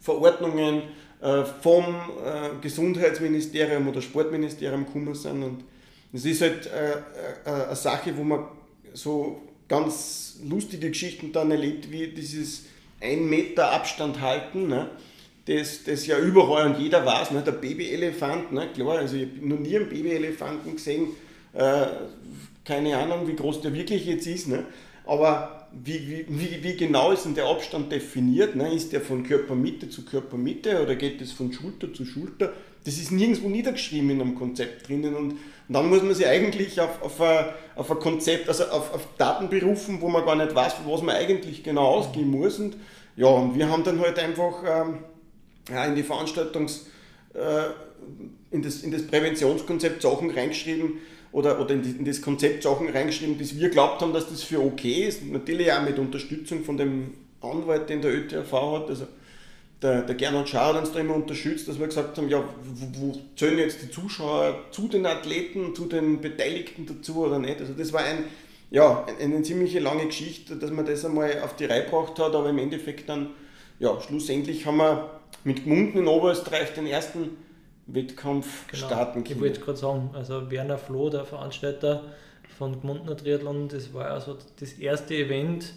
Verordnungen 0.00 0.82
äh, 1.20 1.44
vom 1.62 1.84
äh, 1.84 2.60
Gesundheitsministerium 2.60 3.88
oder 3.88 4.02
Sportministerium 4.02 4.86
gekommen 4.86 5.14
sind 5.14 5.42
und 5.42 5.64
das 6.12 6.24
ist 6.24 6.40
halt 6.40 6.66
äh, 6.66 7.48
eine 7.48 7.76
Sache, 7.76 8.16
wo 8.16 8.22
man 8.22 8.44
so 8.94 9.42
ganz 9.68 10.38
lustige 10.48 10.88
Geschichten 10.88 11.32
dann 11.32 11.50
erlebt, 11.50 11.90
wie 11.90 12.08
dieses 12.08 12.64
ein 13.00 13.28
Meter 13.28 13.72
Abstand 13.72 14.20
halten, 14.20 14.68
ne? 14.68 14.90
das, 15.46 15.84
das 15.84 16.06
ja 16.06 16.18
überall 16.18 16.66
und 16.66 16.78
jeder 16.78 17.04
weiß, 17.04 17.32
ne? 17.32 17.42
der 17.42 17.52
Babyelefant, 17.52 18.52
ne? 18.52 18.68
klar, 18.72 18.98
also 18.98 19.16
ich 19.16 19.22
habe 19.22 19.48
noch 19.48 19.58
nie 19.58 19.76
einen 19.76 19.88
Babyelefanten 19.88 20.76
gesehen, 20.76 21.08
äh, 21.52 21.86
keine 22.66 22.96
Ahnung, 22.96 23.28
wie 23.28 23.36
groß 23.36 23.60
der 23.60 23.72
wirklich 23.72 24.06
jetzt 24.06 24.26
ist, 24.26 24.48
ne? 24.48 24.64
aber 25.06 25.68
wie, 25.72 26.26
wie, 26.28 26.62
wie 26.62 26.76
genau 26.76 27.12
ist 27.12 27.24
denn 27.24 27.34
der 27.34 27.46
Abstand 27.46 27.92
definiert? 27.92 28.56
Ne? 28.56 28.74
Ist 28.74 28.92
der 28.92 29.00
von 29.00 29.22
Körpermitte 29.22 29.88
zu 29.88 30.04
Körpermitte 30.04 30.82
oder 30.82 30.96
geht 30.96 31.20
das 31.20 31.32
von 31.32 31.52
Schulter 31.52 31.92
zu 31.92 32.04
Schulter? 32.04 32.52
Das 32.84 32.98
ist 32.98 33.12
nirgendwo 33.12 33.48
niedergeschrieben 33.48 34.10
in 34.10 34.20
einem 34.20 34.34
Konzept 34.34 34.88
drinnen 34.88 35.14
und, 35.14 35.30
und 35.32 35.38
dann 35.68 35.88
muss 35.88 36.02
man 36.02 36.14
sich 36.14 36.26
eigentlich 36.26 36.80
auf, 36.80 37.02
auf, 37.02 37.20
ein, 37.20 37.46
auf 37.76 37.90
ein 37.90 37.98
Konzept, 37.98 38.48
also 38.48 38.64
auf, 38.64 38.94
auf 38.94 39.08
Daten 39.16 39.48
berufen, 39.48 40.00
wo 40.00 40.08
man 40.08 40.24
gar 40.24 40.36
nicht 40.36 40.54
weiß, 40.54 40.74
was 40.86 41.02
man 41.02 41.16
eigentlich 41.16 41.62
genau 41.62 41.86
ausgehen 41.86 42.30
muss 42.30 42.58
und 42.58 42.76
ja, 43.16 43.28
und 43.28 43.56
wir 43.56 43.68
haben 43.68 43.82
dann 43.82 43.98
halt 44.00 44.18
einfach 44.18 44.62
ähm, 44.66 44.98
ja, 45.70 45.84
in 45.86 45.94
die 45.94 46.02
Veranstaltungs, 46.02 46.86
äh, 47.34 48.54
in, 48.54 48.62
das, 48.62 48.82
in 48.82 48.90
das 48.90 49.06
Präventionskonzept 49.06 50.02
Sachen 50.02 50.30
reingeschrieben 50.30 50.98
oder, 51.36 51.60
oder 51.60 51.74
in, 51.74 52.02
das 52.06 52.22
Konzept 52.22 52.62
Sachen 52.62 52.88
reingeschrieben, 52.88 53.38
dass 53.38 53.54
wir 53.54 53.68
glaubt 53.68 54.00
haben, 54.00 54.14
dass 54.14 54.30
das 54.30 54.42
für 54.42 54.58
okay 54.58 55.04
ist. 55.04 55.22
Natürlich 55.22 55.70
auch 55.70 55.82
mit 55.82 55.98
Unterstützung 55.98 56.64
von 56.64 56.78
dem 56.78 57.12
Anwalt, 57.42 57.90
den 57.90 58.00
der 58.00 58.14
ÖTV 58.14 58.52
hat. 58.52 58.88
Also 58.88 59.06
der, 59.82 60.00
der 60.00 60.14
Gernot 60.14 60.48
Schauer 60.48 60.72
hat 60.72 60.80
uns 60.80 60.92
da 60.92 61.00
immer 61.00 61.14
unterstützt, 61.14 61.68
dass 61.68 61.78
wir 61.78 61.88
gesagt 61.88 62.16
haben, 62.16 62.30
ja, 62.30 62.42
wo, 62.62 63.12
wo 63.12 63.20
zählen 63.36 63.58
jetzt 63.58 63.82
die 63.82 63.90
Zuschauer 63.90 64.60
zu 64.70 64.88
den 64.88 65.04
Athleten, 65.04 65.74
zu 65.74 65.84
den 65.84 66.22
Beteiligten 66.22 66.86
dazu 66.86 67.26
oder 67.26 67.38
nicht. 67.38 67.60
Also 67.60 67.74
das 67.74 67.92
war 67.92 68.00
ein 68.00 68.24
ja, 68.70 69.06
eine 69.20 69.42
ziemliche 69.42 69.78
lange 69.78 70.06
Geschichte, 70.06 70.56
dass 70.56 70.70
man 70.70 70.86
das 70.86 71.04
einmal 71.04 71.40
auf 71.42 71.54
die 71.54 71.66
Reihe 71.66 71.84
gebracht 71.84 72.18
hat, 72.18 72.34
aber 72.34 72.48
im 72.48 72.58
Endeffekt 72.58 73.08
dann, 73.08 73.30
ja, 73.78 74.00
schlussendlich 74.00 74.66
haben 74.66 74.78
wir 74.78 75.20
mit 75.44 75.64
Gmunden 75.64 75.98
in 75.98 76.08
Oberösterreich 76.08 76.72
den 76.74 76.86
ersten 76.86 77.36
Wettkampf 77.86 78.66
genau. 78.68 78.86
starten 78.86 79.24
können. 79.24 79.36
Ich 79.36 79.40
wollte 79.40 79.60
gerade 79.60 79.78
sagen, 79.78 80.10
also 80.14 80.50
Werner 80.50 80.78
Floh, 80.78 81.10
der 81.10 81.24
Veranstalter 81.24 82.02
von 82.58 82.80
Gmundner 82.80 83.16
Triathlon, 83.16 83.68
das 83.68 83.92
war 83.94 84.06
also 84.06 84.36
das 84.58 84.72
erste 84.74 85.14
Event 85.14 85.72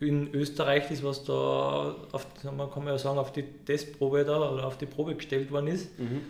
in 0.00 0.34
Österreich, 0.34 0.88
das 0.88 1.02
was 1.04 1.24
da, 1.24 1.94
auf, 2.12 2.26
man 2.44 2.70
kann 2.70 2.86
ja 2.86 2.98
sagen, 2.98 3.18
auf 3.18 3.32
die 3.32 3.44
Testprobe 3.64 4.24
da 4.24 4.50
oder 4.50 4.66
auf 4.66 4.76
die 4.76 4.86
Probe 4.86 5.14
gestellt 5.14 5.50
worden 5.52 5.68
ist. 5.68 5.98
Mhm 5.98 6.22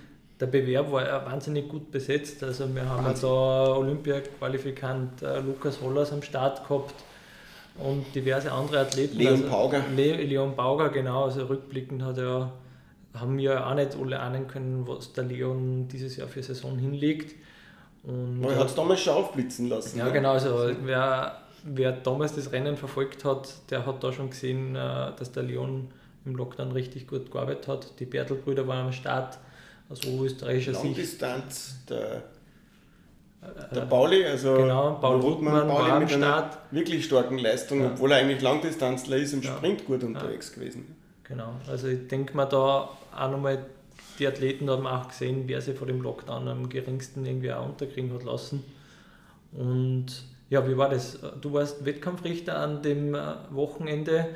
der 0.42 0.48
Bewerb 0.48 0.90
war 0.90 1.06
ja 1.06 1.24
wahnsinnig 1.24 1.68
gut 1.68 1.92
besetzt. 1.92 2.42
Also 2.42 2.74
wir 2.74 2.84
haben 2.84 3.04
Wahnsinn. 3.04 3.28
da 3.28 3.76
Olympia-Qualifikant 3.76 5.22
äh, 5.22 5.38
Lukas 5.38 5.80
Hollers 5.80 6.12
am 6.12 6.20
Start 6.22 6.66
gehabt 6.66 6.96
und 7.78 8.12
diverse 8.12 8.50
andere 8.50 8.80
Athleten. 8.80 9.18
Leon 9.18 9.34
also, 9.34 9.48
Pauger. 9.48 9.84
Le 9.94 10.16
Leon 10.24 10.56
Pauger, 10.56 10.88
genau. 10.88 11.26
Also 11.26 11.44
rückblickend 11.44 12.02
hat 12.02 12.18
er, 12.18 12.52
haben 13.14 13.36
wir 13.38 13.66
auch 13.66 13.74
nicht 13.74 13.96
alle 13.96 14.20
ahnen 14.20 14.46
können, 14.46 14.86
was 14.86 15.12
der 15.12 15.24
Leon 15.24 15.88
dieses 15.88 16.16
Jahr 16.16 16.28
für 16.28 16.42
Saison 16.42 16.78
hinlegt. 16.78 17.34
Und, 18.04 18.42
er 18.44 18.58
hat 18.58 18.68
es 18.68 18.74
damals 18.74 19.00
schon 19.00 19.14
aufblitzen 19.14 19.68
lassen. 19.68 19.98
Ja, 19.98 20.06
ne? 20.06 20.12
genau. 20.12 20.32
Also 20.32 20.70
wer, 20.82 21.40
wer 21.64 21.92
damals 21.92 22.34
das 22.34 22.50
Rennen 22.52 22.76
verfolgt 22.76 23.24
hat, 23.24 23.48
der 23.70 23.86
hat 23.86 24.02
da 24.02 24.12
schon 24.12 24.30
gesehen, 24.30 24.74
äh, 24.74 25.12
dass 25.16 25.30
der 25.32 25.44
Leon 25.44 25.88
im 26.24 26.36
Lockdown 26.36 26.72
richtig 26.72 27.06
gut 27.06 27.30
gearbeitet 27.30 27.68
hat. 27.68 28.00
Die 28.00 28.06
Bertelbrüder 28.06 28.66
waren 28.66 28.86
am 28.86 28.92
Start 28.92 29.38
aus 29.88 30.04
oberösterreichischer 30.06 30.74
Sicht. 30.74 30.84
Langdistanz, 30.84 31.84
der, 31.88 32.22
der 33.74 33.80
Pauli, 33.82 34.24
also 34.24 34.54
genau, 34.54 34.94
Paul 35.00 35.20
Ruttmann, 35.20 35.68
Pauli 35.68 35.88
war 35.88 35.92
am 35.96 35.98
mit 36.00 36.10
Start. 36.10 36.22
einer 36.22 36.58
wirklich 36.70 37.04
starken 37.04 37.38
Leistung, 37.38 37.82
ja. 37.82 37.88
obwohl 37.88 38.12
er 38.12 38.18
eigentlich 38.18 38.40
Langdistanzler 38.40 39.16
ist, 39.16 39.32
im 39.32 39.42
ja. 39.42 39.52
Sprint 39.52 39.84
gut 39.84 40.02
unterwegs 40.02 40.50
ja. 40.50 40.54
gewesen. 40.54 40.96
Genau, 41.24 41.54
also 41.68 41.88
ich 41.88 42.08
denke 42.08 42.36
mal 42.36 42.46
da 42.46 42.88
auch 43.16 43.30
nochmal, 43.30 43.66
die 44.18 44.26
Athleten 44.26 44.68
haben 44.70 44.86
auch 44.86 45.08
gesehen, 45.08 45.44
wer 45.46 45.60
sie 45.60 45.74
vor 45.74 45.86
dem 45.86 46.00
Lockdown 46.00 46.48
am 46.48 46.68
geringsten 46.68 47.24
irgendwie 47.24 47.52
auch 47.52 47.66
unterkriegen 47.66 48.12
hat 48.12 48.24
lassen. 48.24 48.64
Und 49.52 50.06
ja, 50.50 50.66
wie 50.68 50.76
war 50.76 50.90
das? 50.90 51.18
Du 51.40 51.52
warst 51.52 51.84
Wettkampfrichter 51.84 52.58
an 52.58 52.82
dem 52.82 53.14
äh, 53.14 53.34
Wochenende. 53.50 54.28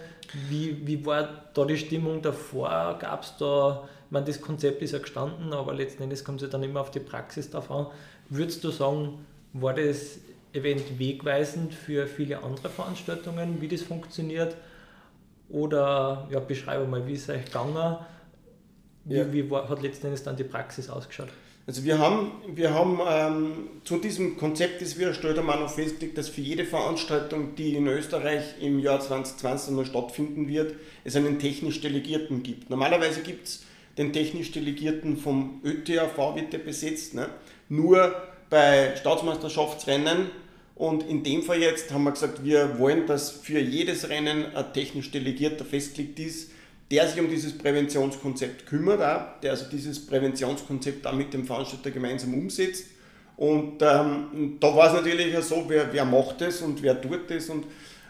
Wie, 0.49 0.87
wie 0.87 1.05
war 1.05 1.29
da 1.53 1.65
die 1.65 1.77
Stimmung 1.77 2.23
davor? 2.23 2.97
Gab 2.99 3.23
es 3.23 3.37
da 3.39 3.87
ich 4.07 4.13
meine, 4.13 4.27
das 4.27 4.41
Konzept 4.41 4.83
ist 4.83 4.93
ja 4.93 5.01
gestanden, 5.01 5.53
aber 5.53 5.75
letzten 5.75 6.05
Endes 6.05 6.25
kommt 6.25 6.41
es 6.41 6.47
ja 6.47 6.53
dann 6.53 6.63
immer 6.63 6.81
auf 6.81 6.93
die 6.93 7.01
Praxis 7.01 7.51
drauf 7.51 7.73
an. 7.73 7.89
Würdest 8.29 8.63
du 8.63 8.71
sagen, 8.71 9.27
war 9.53 9.75
das 9.75 10.19
Event 10.53 11.01
wegweisend 11.01 11.75
für 11.75 12.07
viele 12.07 12.41
andere 12.45 12.69
Veranstaltungen, 12.69 13.61
wie 13.61 13.67
das 13.67 13.83
funktioniert? 13.83 14.57
Oder 15.49 16.29
ja, 16.31 16.39
beschreibe 16.39 16.87
mal, 16.87 17.05
wie 17.09 17.15
ist 17.15 17.29
es 17.29 17.35
euch 17.35 17.47
gegangen? 17.47 17.97
Wie, 19.07 19.17
ja. 19.17 19.33
wie 19.33 19.49
war, 19.51 19.69
hat 19.69 19.83
letzten 19.83 20.07
Endes 20.07 20.23
dann 20.23 20.37
die 20.37 20.45
Praxis 20.45 20.91
ausgeschaut? 20.91 21.29
Also 21.67 21.85
wir 21.85 21.99
haben, 21.99 22.31
wir 22.55 22.73
haben 22.73 23.01
ähm, 23.09 23.53
zu 23.83 23.99
diesem 23.99 24.37
Konzept, 24.37 24.83
das 24.83 24.99
wir 24.99 25.09
erstellt 25.09 25.39
haben, 25.39 25.51
auch 25.51 25.59
noch 25.59 25.71
festgelegt, 25.71 26.17
dass 26.17 26.29
für 26.29 26.41
jede 26.41 26.65
Veranstaltung, 26.65 27.57
die 27.57 27.75
in 27.75 27.89
Österreich 27.89 28.43
im 28.61 28.79
Jahr 28.79 29.01
2020 29.01 29.75
noch 29.75 29.85
stattfinden 29.85 30.49
wird, 30.49 30.75
es 31.03 31.17
einen 31.17 31.41
technisch 31.41 31.81
Delegierten 31.81 32.45
gibt. 32.45 32.71
Normalerweise 32.71 33.21
gibt 33.21 33.49
es 33.49 33.65
den 33.99 34.13
technisch 34.13 34.53
Delegierten 34.53 35.17
vom 35.17 35.61
ÖTAV 35.65 36.37
wird 36.37 36.53
der 36.53 36.59
besetzt. 36.59 37.15
Ne? 37.15 37.29
Nur 37.69 38.15
bei 38.51 38.95
Staatsmeisterschaftsrennen 38.97 40.31
und 40.77 41.09
in 41.09 41.25
dem 41.25 41.43
Fall 41.43 41.61
jetzt 41.61 41.91
haben 41.91 42.05
wir 42.05 42.13
gesagt, 42.13 42.45
wir 42.45 42.79
wollen, 42.79 43.07
dass 43.07 43.31
für 43.31 43.59
jedes 43.59 44.09
Rennen 44.09 44.55
ein 44.55 44.73
technisch 44.73 45.11
Delegierter 45.11 45.65
festgelegt 45.65 46.21
ist, 46.21 46.51
der 46.91 47.09
sich 47.09 47.21
um 47.21 47.29
dieses 47.29 47.57
Präventionskonzept 47.57 48.67
kümmert, 48.67 49.03
auch, 49.03 49.41
der 49.41 49.53
also 49.53 49.67
dieses 49.71 50.05
Präventionskonzept 50.07 51.07
auch 51.07 51.15
mit 51.15 51.33
dem 51.35 51.45
Veranstalter 51.45 51.91
gemeinsam 51.91 52.35
umsetzt. 52.35 52.87
Und 53.37 53.83
ähm, 53.83 54.57
da 54.61 54.75
war 54.75 54.89
es 54.89 54.93
natürlich 54.95 55.37
auch 55.37 55.43
so, 55.43 55.65
wer, 55.69 55.93
wer 55.93 56.05
macht 56.05 56.41
das 56.41 56.63
und 56.63 56.83
wer 56.83 57.01
tut 57.01 57.29
das. 57.29 57.51
Und, 57.51 57.65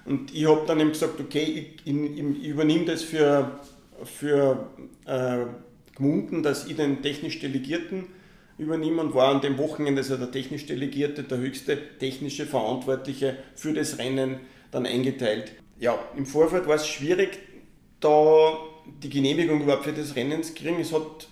und 0.05 0.33
ich 0.35 0.47
habe 0.47 0.65
dann 0.67 0.79
eben 0.79 0.91
gesagt, 0.93 1.19
okay, 1.19 1.79
ich, 1.85 1.93
ich, 1.93 2.19
ich 2.19 2.49
übernehme 2.49 2.85
das 2.85 3.03
für, 3.03 3.59
für 4.05 4.69
äh, 5.07 5.47
Gmunden, 5.97 6.43
dass 6.43 6.67
ich 6.67 6.77
den 6.77 7.03
technisch 7.03 7.41
Delegierten 7.41 8.05
übernehmen 8.59 8.99
und 9.01 9.15
war 9.15 9.35
an 9.35 9.41
dem 9.41 9.59
Wochenende 9.59 10.03
also 10.03 10.17
der 10.17 10.31
technisch 10.31 10.67
Delegierte, 10.67 11.23
der 11.23 11.39
höchste 11.39 11.79
technische 11.99 12.47
Verantwortliche 12.47 13.37
für 13.55 13.73
das 13.73 13.99
Rennen 13.99 14.37
dann 14.71 14.87
eingeteilt. 14.87 15.53
Ja, 15.79 15.99
im 16.17 16.25
Vorfeld 16.25 16.67
war 16.67 16.77
es 16.77 16.87
schwierig, 16.87 17.39
da 18.07 18.59
die 19.03 19.11
Genehmigung 19.11 19.61
überhaupt 19.63 19.85
für 19.85 19.93
das 19.93 20.15
Rennen 20.15 20.43
zu 20.43 20.55
kriegen. 20.55 20.81
Es 20.81 20.93
hat 20.93 21.29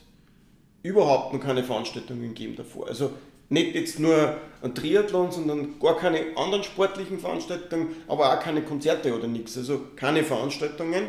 überhaupt 0.82 1.32
noch 1.32 1.40
keine 1.40 1.62
Veranstaltungen 1.62 2.34
gegeben 2.34 2.56
davor. 2.56 2.88
Also 2.88 3.12
nicht 3.48 3.74
jetzt 3.74 4.00
nur 4.00 4.36
ein 4.62 4.74
Triathlon, 4.74 5.30
sondern 5.30 5.78
gar 5.78 5.96
keine 5.96 6.36
anderen 6.36 6.64
sportlichen 6.64 7.18
Veranstaltungen, 7.18 7.88
aber 8.08 8.32
auch 8.32 8.40
keine 8.40 8.62
Konzerte 8.62 9.14
oder 9.14 9.28
nichts. 9.28 9.56
Also 9.56 9.80
keine 9.96 10.24
Veranstaltungen. 10.24 11.04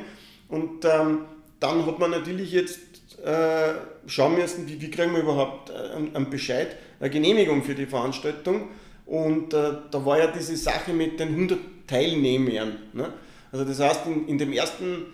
Und 0.49 0.86
ähm, 0.86 1.25
dann 1.60 1.86
hat 1.86 1.99
man 1.99 2.12
natürlich 2.12 2.51
jetzt 2.51 2.80
äh, 3.23 3.73
schauen 4.06 4.36
müssen, 4.36 4.67
wie, 4.67 4.80
wie 4.80 4.91
kriegen 4.91 5.13
wir 5.13 5.21
überhaupt 5.21 5.71
äh, 5.71 5.95
einen 5.95 6.30
Bescheid, 6.30 6.75
eine 6.99 7.10
Genehmigung 7.10 7.63
für 7.63 7.73
die 7.73 7.88
Veranstaltung. 7.88 8.69
Und 9.06 9.54
äh, 9.54 9.71
da 9.89 10.06
war 10.06 10.19
ja 10.19 10.28
diese 10.28 10.56
Sache 10.58 10.93
mit 10.93 11.19
den 11.19 11.30
100 11.30 11.60
Teilnehmern. 11.88 12.78
Ne? 12.93 13.13
Also 13.51 13.65
das 13.65 13.80
heißt, 13.80 14.06
in, 14.08 14.28
in 14.28 14.38
dem 14.38 14.51
ersten 14.51 15.13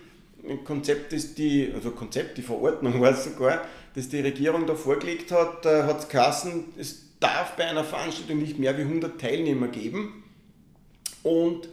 Konzept, 0.64 1.12
das 1.12 1.34
die, 1.34 1.70
also 1.74 1.90
Konzept, 1.92 2.38
die 2.38 2.42
Verordnung 2.42 3.00
war 3.00 3.12
es 3.12 3.24
sogar, 3.24 3.66
das 3.94 4.08
die 4.08 4.20
Regierung 4.20 4.66
da 4.66 4.74
vorgelegt 4.74 5.30
hat, 5.30 5.66
äh, 5.66 5.84
hat 5.84 6.00
es 6.00 6.08
geheißen, 6.08 6.64
es 6.78 7.18
darf 7.20 7.56
bei 7.56 7.66
einer 7.66 7.84
Veranstaltung 7.84 8.38
nicht 8.38 8.58
mehr 8.58 8.76
wie 8.76 8.82
100 8.82 9.20
Teilnehmer 9.20 9.68
geben. 9.68 10.24
Und 11.22 11.68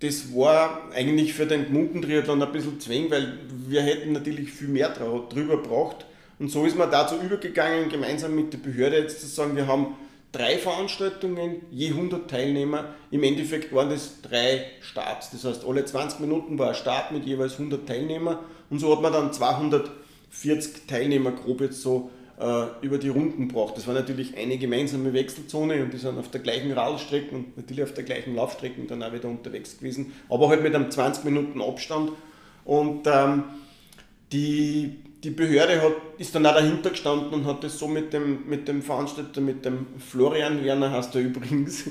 das 0.00 0.34
war 0.34 0.90
eigentlich 0.92 1.32
für 1.32 1.46
den 1.46 1.66
Gmunden-Triathlon 1.66 2.42
ein 2.42 2.52
bisschen 2.52 2.80
zwäng, 2.80 3.10
weil 3.10 3.38
wir 3.68 3.82
hätten 3.82 4.12
natürlich 4.12 4.52
viel 4.52 4.68
mehr 4.68 4.90
drüber 4.90 5.62
gebraucht. 5.62 6.04
Und 6.38 6.50
so 6.50 6.66
ist 6.66 6.76
man 6.76 6.90
dazu 6.90 7.14
übergegangen, 7.16 7.88
gemeinsam 7.88 8.34
mit 8.34 8.52
der 8.52 8.58
Behörde 8.58 8.98
jetzt 8.98 9.20
zu 9.20 9.26
sagen, 9.26 9.54
wir 9.54 9.68
haben 9.68 9.94
drei 10.32 10.58
Veranstaltungen, 10.58 11.62
je 11.70 11.90
100 11.90 12.28
Teilnehmer. 12.28 12.86
Im 13.10 13.22
Endeffekt 13.22 13.72
waren 13.72 13.90
das 13.90 14.22
drei 14.22 14.64
Starts. 14.80 15.30
Das 15.30 15.44
heißt, 15.44 15.64
alle 15.64 15.84
20 15.84 16.20
Minuten 16.20 16.58
war 16.58 16.70
ein 16.70 16.74
Start 16.74 17.12
mit 17.12 17.24
jeweils 17.24 17.52
100 17.52 17.86
Teilnehmer. 17.86 18.40
Und 18.70 18.78
so 18.78 18.90
hat 18.92 19.02
man 19.02 19.12
dann 19.12 19.32
240 19.32 20.86
Teilnehmer 20.86 21.32
grob 21.32 21.60
jetzt 21.60 21.82
so 21.82 22.10
äh, 22.40 22.64
über 22.80 22.98
die 22.98 23.10
Runden 23.10 23.48
braucht. 23.48 23.76
Das 23.76 23.86
war 23.86 23.94
natürlich 23.94 24.36
eine 24.36 24.58
gemeinsame 24.58 25.12
Wechselzone 25.12 25.82
und 25.82 25.92
die 25.92 25.98
sind 25.98 26.18
auf 26.18 26.30
der 26.30 26.40
gleichen 26.40 26.72
Radstrecke 26.72 27.34
und 27.34 27.56
natürlich 27.56 27.84
auf 27.84 27.92
der 27.92 28.04
gleichen 28.04 28.34
Laufstrecke 28.34 28.82
dann 28.82 29.02
auch 29.02 29.12
wieder 29.12 29.28
unterwegs 29.28 29.78
gewesen, 29.78 30.12
aber 30.28 30.48
halt 30.48 30.62
mit 30.62 30.74
einem 30.74 30.90
20 30.90 31.24
Minuten 31.24 31.60
Abstand. 31.60 32.12
Und 32.64 33.06
ähm, 33.06 33.44
die, 34.32 34.96
die 35.22 35.30
Behörde 35.30 35.80
hat, 35.80 35.92
ist 36.18 36.34
dann 36.34 36.46
auch 36.46 36.54
dahinter 36.54 36.90
gestanden 36.90 37.32
und 37.32 37.46
hat 37.46 37.62
das 37.62 37.78
so 37.78 37.86
mit 37.86 38.12
dem, 38.12 38.48
mit 38.48 38.66
dem 38.66 38.82
Veranstalter, 38.82 39.40
mit 39.40 39.64
dem 39.64 39.86
Florian 39.98 40.64
Werner, 40.64 40.90
heißt 40.90 41.14
er 41.14 41.20
übrigens, 41.22 41.84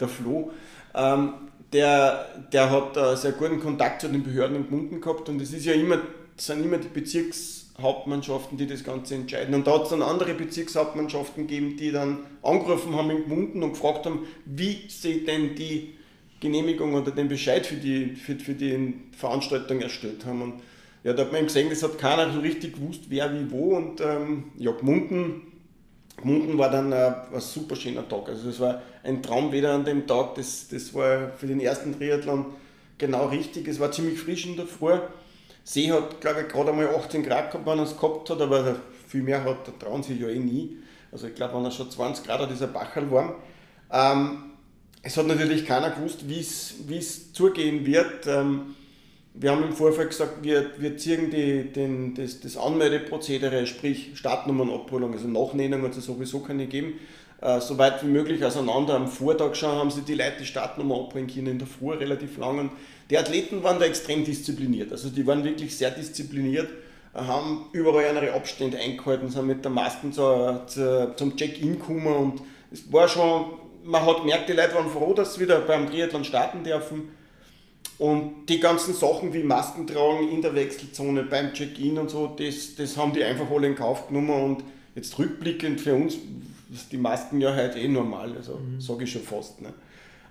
der 0.00 0.08
Flo, 0.08 0.52
ähm, 0.94 1.34
der, 1.72 2.28
der 2.52 2.70
hat 2.70 2.96
einen 2.96 3.16
sehr 3.16 3.32
guten 3.32 3.60
Kontakt 3.60 4.02
zu 4.02 4.08
den 4.08 4.22
Behörden 4.22 4.56
und 4.56 4.68
Gmunden 4.68 5.00
gehabt 5.00 5.28
und 5.28 5.40
es 5.40 5.52
ist 5.52 5.64
ja 5.64 5.72
immer, 5.72 5.98
sind 6.36 6.62
immer 6.64 6.78
die 6.78 6.88
Bezirks 6.88 7.64
Hauptmannschaften, 7.80 8.56
die 8.56 8.68
das 8.68 8.84
Ganze 8.84 9.16
entscheiden. 9.16 9.54
Und 9.54 9.66
da 9.66 9.74
hat 9.74 9.84
es 9.84 9.88
dann 9.88 10.02
andere 10.02 10.34
Bezirkshauptmannschaften 10.34 11.46
gegeben, 11.46 11.76
die 11.76 11.90
dann 11.90 12.18
angerufen 12.42 12.94
haben 12.94 13.10
in 13.10 13.24
Gmunden 13.24 13.62
und 13.64 13.72
gefragt 13.72 14.06
haben, 14.06 14.26
wie 14.44 14.82
sie 14.88 15.24
denn 15.24 15.56
die 15.56 15.94
Genehmigung 16.38 16.94
oder 16.94 17.10
den 17.10 17.28
Bescheid 17.28 17.66
für 17.66 17.74
die, 17.74 18.14
für, 18.14 18.36
für 18.36 18.54
die 18.54 18.94
Veranstaltung 19.16 19.80
erstellt 19.80 20.24
haben. 20.24 20.42
Und 20.42 20.54
ja, 21.04 21.12
da 21.12 21.22
hat 21.22 21.32
man 21.32 21.44
gesehen, 21.44 21.68
das 21.68 21.82
hat 21.82 21.98
keiner 21.98 22.32
so 22.32 22.40
richtig 22.40 22.74
gewusst, 22.74 23.02
wer 23.08 23.32
wie 23.32 23.50
wo. 23.50 23.76
Und 23.76 24.00
ähm, 24.00 24.44
ja, 24.56 24.72
Gmunden, 24.72 25.42
Gmunden 26.16 26.56
war 26.56 26.70
dann 26.70 26.92
ein, 26.94 27.14
ein 27.32 27.40
super 27.40 27.76
schöner 27.76 28.08
Tag. 28.08 28.30
Also 28.30 28.48
es 28.48 28.58
war 28.58 28.80
ein 29.02 29.22
Traum 29.22 29.52
wieder 29.52 29.74
an 29.74 29.84
dem 29.84 30.06
Tag. 30.06 30.34
Das, 30.36 30.66
das 30.68 30.94
war 30.94 31.28
für 31.36 31.46
den 31.46 31.60
ersten 31.60 31.96
Triathlon 31.96 32.46
genau 32.96 33.26
richtig. 33.26 33.68
Es 33.68 33.78
war 33.78 33.92
ziemlich 33.92 34.18
frisch 34.18 34.46
in 34.46 34.56
der 34.56 34.66
Früh. 34.66 34.98
See 35.62 35.92
hat, 35.92 36.22
glaube 36.22 36.42
ich, 36.42 36.48
gerade 36.48 36.70
einmal 36.70 36.88
18 36.88 37.22
Grad 37.22 37.50
gehabt, 37.50 37.66
wenn 37.66 37.78
er 37.78 37.84
es 37.84 37.96
gehabt 37.98 38.30
hat, 38.30 38.40
aber 38.40 38.76
viel 39.06 39.22
mehr 39.22 39.44
hat, 39.44 39.68
da 39.68 39.72
trauen 39.72 40.02
sich 40.02 40.18
ja 40.18 40.28
eh 40.28 40.38
nie. 40.38 40.78
Also 41.12 41.26
ich 41.26 41.34
glaube, 41.34 41.54
wenn 41.54 41.64
er 41.64 41.70
schon 41.70 41.90
20 41.90 42.24
Grad 42.24 42.40
hat, 42.40 42.50
ist 42.50 42.62
er 42.62 42.68
Bachel 42.68 43.10
warm. 43.10 43.34
Ähm, 43.90 44.52
es 45.02 45.18
hat 45.18 45.26
natürlich 45.26 45.66
keiner 45.66 45.90
gewusst, 45.90 46.28
wie 46.28 46.38
es 46.40 47.32
zugehen 47.34 47.84
wird. 47.84 48.26
Ähm, 48.26 48.74
wir 49.34 49.50
haben 49.50 49.64
im 49.64 49.72
Vorfeld 49.72 50.10
gesagt, 50.10 50.42
wir, 50.42 50.70
wir 50.78 50.96
ziehen 50.96 51.30
die, 51.30 51.64
den, 51.72 52.14
das, 52.14 52.40
das 52.40 52.56
Anmeldeprozedere, 52.56 53.66
sprich 53.66 54.12
Startnummernabholung, 54.14 55.12
also 55.12 55.26
Nachnennung 55.26 55.82
hat 55.82 55.96
es 55.96 56.04
sowieso 56.04 56.38
keine 56.38 56.66
geben, 56.66 56.94
äh, 57.40 57.60
so 57.60 57.76
weit 57.76 58.04
wie 58.04 58.08
möglich 58.08 58.44
auseinander. 58.44 58.94
Am 58.94 59.08
Vortag 59.08 59.56
schon 59.56 59.72
haben 59.72 59.90
sie 59.90 60.02
die 60.02 60.14
Leute 60.14 60.36
die 60.40 60.46
Startnummer 60.46 61.00
abholen 61.00 61.26
können, 61.26 61.48
in 61.48 61.58
der 61.58 61.66
Früh 61.66 61.94
relativ 61.94 62.38
lang. 62.38 62.60
Und 62.60 62.70
die 63.10 63.18
Athleten 63.18 63.64
waren 63.64 63.80
da 63.80 63.86
extrem 63.86 64.24
diszipliniert. 64.24 64.92
Also 64.92 65.10
die 65.10 65.26
waren 65.26 65.42
wirklich 65.42 65.76
sehr 65.76 65.90
diszipliniert, 65.90 66.68
haben 67.12 67.66
überall 67.72 68.14
ihre 68.14 68.34
Abstände 68.34 68.78
eingehalten, 68.78 69.28
sind 69.30 69.48
mit 69.48 69.64
der 69.64 69.72
Masken 69.72 70.12
zu, 70.12 70.60
zu, 70.66 71.12
zum 71.16 71.36
Check-in 71.36 71.78
gekommen 71.78 72.06
und 72.06 72.42
es 72.72 72.92
war 72.92 73.08
schon, 73.08 73.46
man 73.84 74.06
hat 74.06 74.18
gemerkt, 74.18 74.48
die 74.48 74.52
Leute 74.52 74.74
waren 74.74 74.88
froh, 74.88 75.12
dass 75.12 75.34
sie 75.34 75.40
wieder 75.40 75.60
beim 75.60 75.88
Triathlon 75.88 76.24
starten 76.24 76.64
dürfen. 76.64 77.10
Und 78.04 78.50
die 78.50 78.60
ganzen 78.60 78.92
Sachen 78.92 79.32
wie 79.32 79.42
Masken 79.42 79.86
tragen 79.86 80.28
in 80.28 80.42
der 80.42 80.54
Wechselzone, 80.54 81.22
beim 81.22 81.54
Check-in 81.54 81.96
und 81.96 82.10
so, 82.10 82.26
das, 82.26 82.74
das 82.74 82.98
haben 82.98 83.14
die 83.14 83.24
einfach 83.24 83.50
alle 83.50 83.66
in 83.66 83.74
Kauf 83.74 84.08
genommen 84.08 84.42
und 84.42 84.64
jetzt 84.94 85.18
rückblickend 85.18 85.80
für 85.80 85.94
uns 85.94 86.18
ist 86.70 86.92
die 86.92 86.98
Masken 86.98 87.40
ja 87.40 87.56
heute 87.56 87.78
eh 87.78 87.88
normal, 87.88 88.36
also 88.36 88.58
mhm. 88.58 88.78
sage 88.78 89.04
ich 89.04 89.12
schon 89.12 89.22
fast. 89.22 89.62
Ne? 89.62 89.72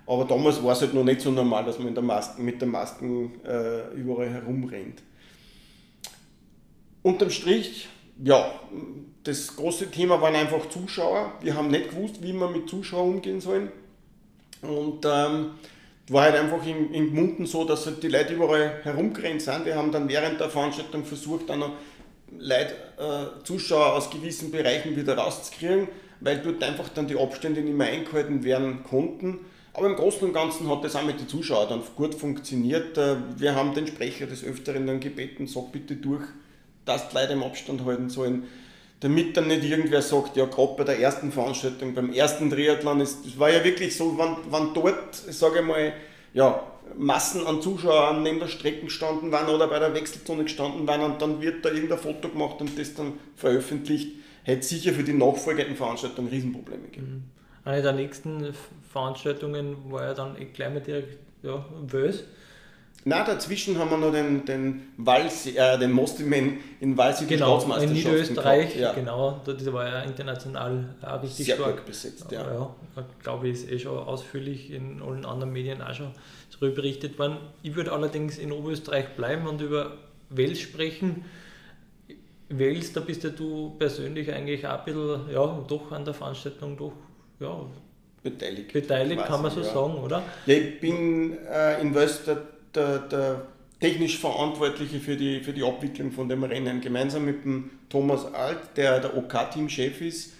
Aber 0.06 0.24
damals 0.24 0.62
war 0.62 0.70
es 0.74 0.82
halt 0.82 0.94
noch 0.94 1.02
nicht 1.02 1.20
so 1.20 1.32
normal, 1.32 1.64
dass 1.64 1.80
man 1.80 1.92
der 1.92 2.04
Masken, 2.04 2.44
mit 2.44 2.60
der 2.60 2.68
Masken 2.68 3.32
äh, 3.44 3.92
überall 3.96 4.30
herumrennt. 4.30 5.02
Unterm 7.02 7.30
Strich, 7.30 7.88
ja, 8.22 8.52
das 9.24 9.56
große 9.56 9.90
Thema 9.90 10.20
waren 10.20 10.36
einfach 10.36 10.68
Zuschauer. 10.68 11.32
Wir 11.40 11.56
haben 11.56 11.72
nicht 11.72 11.90
gewusst, 11.90 12.22
wie 12.22 12.34
wir 12.34 12.48
mit 12.50 12.68
Zuschauern 12.68 13.14
umgehen 13.14 13.40
sollen. 13.40 13.72
Und 14.62 15.04
ähm, 15.04 15.50
war 16.08 16.24
halt 16.24 16.36
einfach 16.36 16.64
in, 16.66 16.92
in 16.92 17.10
Gmunden 17.10 17.46
so, 17.46 17.64
dass 17.64 17.86
halt 17.86 18.02
die 18.02 18.08
Leute 18.08 18.34
überall 18.34 18.80
herumgerannt 18.82 19.42
sind. 19.42 19.64
Wir 19.64 19.76
haben 19.76 19.90
dann 19.90 20.08
während 20.08 20.38
der 20.40 20.50
Veranstaltung 20.50 21.04
versucht, 21.04 21.48
dann 21.48 21.60
noch 21.60 21.72
Leute, 22.38 22.74
äh, 22.98 23.44
Zuschauer 23.44 23.94
aus 23.94 24.10
gewissen 24.10 24.50
Bereichen 24.50 24.96
wieder 24.96 25.16
rauszukriegen, 25.16 25.88
weil 26.20 26.38
dort 26.38 26.62
einfach 26.62 26.88
dann 26.90 27.06
die 27.06 27.18
Abstände 27.18 27.60
nicht 27.62 27.76
mehr 27.76 27.88
eingehalten 27.88 28.44
werden 28.44 28.82
konnten. 28.84 29.40
Aber 29.72 29.86
im 29.86 29.96
Großen 29.96 30.28
und 30.28 30.32
Ganzen 30.32 30.70
hat 30.70 30.84
das 30.84 30.94
auch 30.94 31.04
mit 31.04 31.18
den 31.18 31.28
Zuschauern 31.28 31.68
dann 31.68 31.82
gut 31.96 32.14
funktioniert. 32.14 32.98
Äh, 32.98 33.16
wir 33.36 33.54
haben 33.54 33.74
den 33.74 33.86
Sprecher 33.86 34.26
des 34.26 34.44
Öfteren 34.44 34.86
dann 34.86 35.00
gebeten, 35.00 35.46
sag 35.46 35.72
bitte 35.72 35.96
durch, 35.96 36.24
dass 36.84 37.08
die 37.08 37.16
Leute 37.16 37.32
im 37.32 37.42
Abstand 37.42 37.84
halten 37.84 38.10
sollen, 38.10 38.44
damit 39.00 39.36
dann 39.36 39.48
nicht 39.48 39.64
irgendwer 39.64 40.02
sagt, 40.02 40.36
ja 40.36 40.46
gerade 40.46 40.74
bei 40.76 40.84
der 40.84 40.98
ersten 40.98 41.30
Veranstaltung, 41.32 41.94
beim 41.94 42.12
ersten 42.12 42.50
Triathlon, 42.50 43.00
es 43.00 43.18
war 43.38 43.50
ja 43.50 43.62
wirklich 43.62 43.96
so, 43.96 44.16
wenn, 44.18 44.36
wenn 44.50 44.74
dort, 44.74 45.14
sage 45.14 45.60
ich 45.60 45.66
mal, 45.66 45.92
ja, 46.32 46.62
Massen 46.96 47.46
an 47.46 47.62
Zuschauern 47.62 48.22
neben 48.22 48.40
der 48.40 48.48
Strecke 48.48 48.84
gestanden 48.84 49.32
waren 49.32 49.48
oder 49.48 49.68
bei 49.68 49.78
der 49.78 49.94
Wechselzone 49.94 50.44
gestanden 50.44 50.86
waren 50.86 51.00
und 51.00 51.20
dann 51.20 51.40
wird 51.40 51.64
da 51.64 51.70
irgendein 51.70 51.98
Foto 51.98 52.28
gemacht 52.28 52.60
und 52.60 52.78
das 52.78 52.94
dann 52.94 53.14
veröffentlicht, 53.36 54.12
hätte 54.42 54.66
sicher 54.66 54.92
für 54.92 55.02
die 55.02 55.14
nachfolgenden 55.14 55.76
Veranstaltungen 55.76 56.28
Riesenprobleme 56.28 56.84
gegeben. 56.84 57.06
Mhm. 57.06 57.70
Eine 57.70 57.82
der 57.82 57.92
nächsten 57.92 58.54
Veranstaltungen 58.92 59.76
war 59.90 60.04
ja 60.04 60.14
dann 60.14 60.36
gleich 60.52 60.72
mal 60.72 60.80
direkt 60.80 61.18
ja, 61.42 61.64
Wös. 61.86 62.24
Na, 63.06 63.22
dazwischen 63.22 63.78
haben 63.78 63.90
wir 63.90 63.98
noch 63.98 64.12
den, 64.12 64.46
den, 64.46 64.94
äh, 65.06 65.78
den 65.78 65.92
Mostiman 65.92 66.58
in 66.80 66.96
Walsig 66.96 67.28
genau, 67.28 67.60
in 67.78 67.92
Niederösterreich, 67.92 68.76
ja. 68.76 68.94
genau, 68.94 69.42
das 69.44 69.70
war 69.70 69.86
ja 69.86 70.00
international 70.02 70.94
auch 71.02 71.22
richtig 71.22 71.44
Sehr 71.44 71.56
stark 71.56 71.84
besetzt, 71.84 72.32
ja. 72.32 72.40
ja. 72.40 72.74
glaube 73.22 73.48
ich, 73.48 73.54
ist 73.54 73.70
eh 73.70 73.78
schon 73.78 73.98
ausführlich 73.98 74.70
in 74.70 75.02
allen 75.02 75.26
anderen 75.26 75.52
Medien 75.52 75.82
auch 75.82 75.92
schon 75.92 76.12
darüber 76.50 76.76
berichtet 76.76 77.18
worden. 77.18 77.36
Ich 77.62 77.76
würde 77.76 77.92
allerdings 77.92 78.38
in 78.38 78.50
Oberösterreich 78.52 79.10
bleiben 79.16 79.46
und 79.46 79.60
über 79.60 79.98
Wels 80.30 80.60
sprechen. 80.60 81.26
Wels, 82.48 82.94
da 82.94 83.00
bist 83.00 83.22
ja 83.22 83.30
du 83.30 83.74
persönlich 83.78 84.32
eigentlich 84.32 84.66
auch 84.66 84.78
ein 84.78 84.84
bisschen, 84.86 85.30
ja, 85.30 85.64
doch 85.68 85.92
an 85.92 86.06
der 86.06 86.14
Veranstaltung 86.14 86.74
doch 86.78 86.92
ja, 87.38 87.66
beteiligt. 88.22 88.72
Beteiligt 88.72 89.24
kann 89.26 89.42
man 89.42 89.50
so 89.50 89.60
ja. 89.60 89.66
sagen, 89.66 89.94
oder? 89.98 90.22
Ja, 90.46 90.54
ich 90.54 90.80
bin 90.80 91.36
äh, 91.46 91.82
in 91.82 91.94
West 91.94 92.30
der, 92.74 92.98
der, 92.98 93.46
technisch 93.80 94.18
Verantwortliche 94.18 94.98
für 94.98 95.16
die, 95.16 95.40
für 95.40 95.52
die 95.52 95.62
Abwicklung 95.62 96.10
von 96.10 96.28
dem 96.28 96.42
Rennen, 96.42 96.80
gemeinsam 96.80 97.26
mit 97.26 97.44
dem 97.44 97.70
Thomas 97.90 98.24
Alt, 98.32 98.76
der 98.76 99.00
der 99.00 99.16
OK-Team-Chef 99.16 100.00
ist. 100.00 100.32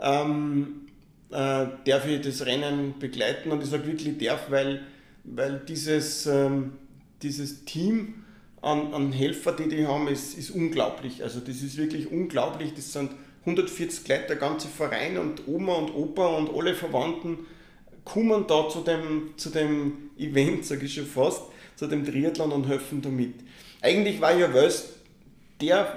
Ähm, 0.00 0.88
äh, 1.30 1.66
darf 1.84 2.06
ich 2.08 2.20
das 2.22 2.44
Rennen 2.44 2.94
begleiten 2.98 3.50
und 3.52 3.62
ich 3.62 3.70
sage 3.70 3.86
wirklich 3.86 4.18
darf, 4.18 4.50
weil, 4.50 4.82
weil 5.22 5.60
dieses, 5.68 6.26
ähm, 6.26 6.72
dieses 7.22 7.64
Team 7.64 8.24
an, 8.62 8.92
an 8.92 9.12
Helfer, 9.12 9.52
die 9.52 9.68
die 9.68 9.86
haben, 9.86 10.08
ist, 10.08 10.36
ist 10.36 10.50
unglaublich. 10.50 11.22
Also 11.22 11.40
das 11.40 11.62
ist 11.62 11.76
wirklich 11.76 12.10
unglaublich. 12.10 12.74
Das 12.74 12.92
sind 12.92 13.12
140 13.42 14.08
Leute, 14.08 14.24
der 14.28 14.36
ganze 14.36 14.68
Verein 14.68 15.18
und 15.18 15.46
Oma 15.46 15.74
und 15.74 15.94
Opa 15.94 16.26
und 16.26 16.50
alle 16.52 16.74
Verwandten 16.74 17.38
kommen 18.04 18.46
da 18.48 18.68
zu 18.68 18.80
dem, 18.80 19.34
zu 19.36 19.50
dem 19.50 20.10
Event, 20.18 20.64
sage 20.64 20.86
ich 20.86 20.94
schon 20.94 21.06
fast, 21.06 21.42
zu 21.78 21.86
dem 21.86 22.04
Triathlon 22.04 22.50
und 22.50 22.66
helfen 22.66 23.00
da 23.02 23.08
mit. 23.08 23.34
Eigentlich 23.80 24.20
war 24.20 24.36
ja 24.36 24.52
Wels 24.52 24.94
der, 25.60 25.94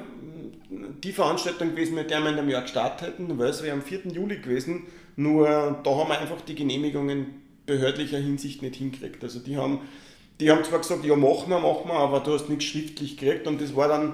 die 1.04 1.12
Veranstaltung 1.12 1.72
gewesen, 1.72 1.96
mit 1.96 2.12
der 2.12 2.22
wir 2.22 2.30
in 2.30 2.38
einem 2.38 2.50
Jahr 2.50 2.62
gestartet 2.62 3.08
hätten. 3.08 3.40
Wels 3.40 3.64
wäre 3.64 3.74
am 3.74 3.82
4. 3.82 4.02
Juli 4.14 4.38
gewesen, 4.38 4.84
nur 5.16 5.82
da 5.84 5.90
haben 5.90 6.10
wir 6.10 6.20
einfach 6.20 6.40
die 6.42 6.54
Genehmigungen 6.54 7.42
behördlicher 7.66 8.20
Hinsicht 8.20 8.62
nicht 8.62 8.76
hinkriegt. 8.76 9.24
Also 9.24 9.40
die 9.40 9.58
haben, 9.58 9.80
die 10.40 10.52
haben 10.52 10.64
zwar 10.64 10.80
gesagt, 10.80 11.04
ja 11.04 11.16
machen 11.16 11.50
wir, 11.50 11.60
machen 11.60 11.88
wir, 11.88 11.96
aber 11.96 12.20
du 12.20 12.34
hast 12.34 12.48
nichts 12.48 12.66
schriftlich 12.66 13.18
gekriegt 13.18 13.48
und 13.48 13.60
das 13.60 13.76
war 13.76 13.88
dann 13.88 14.14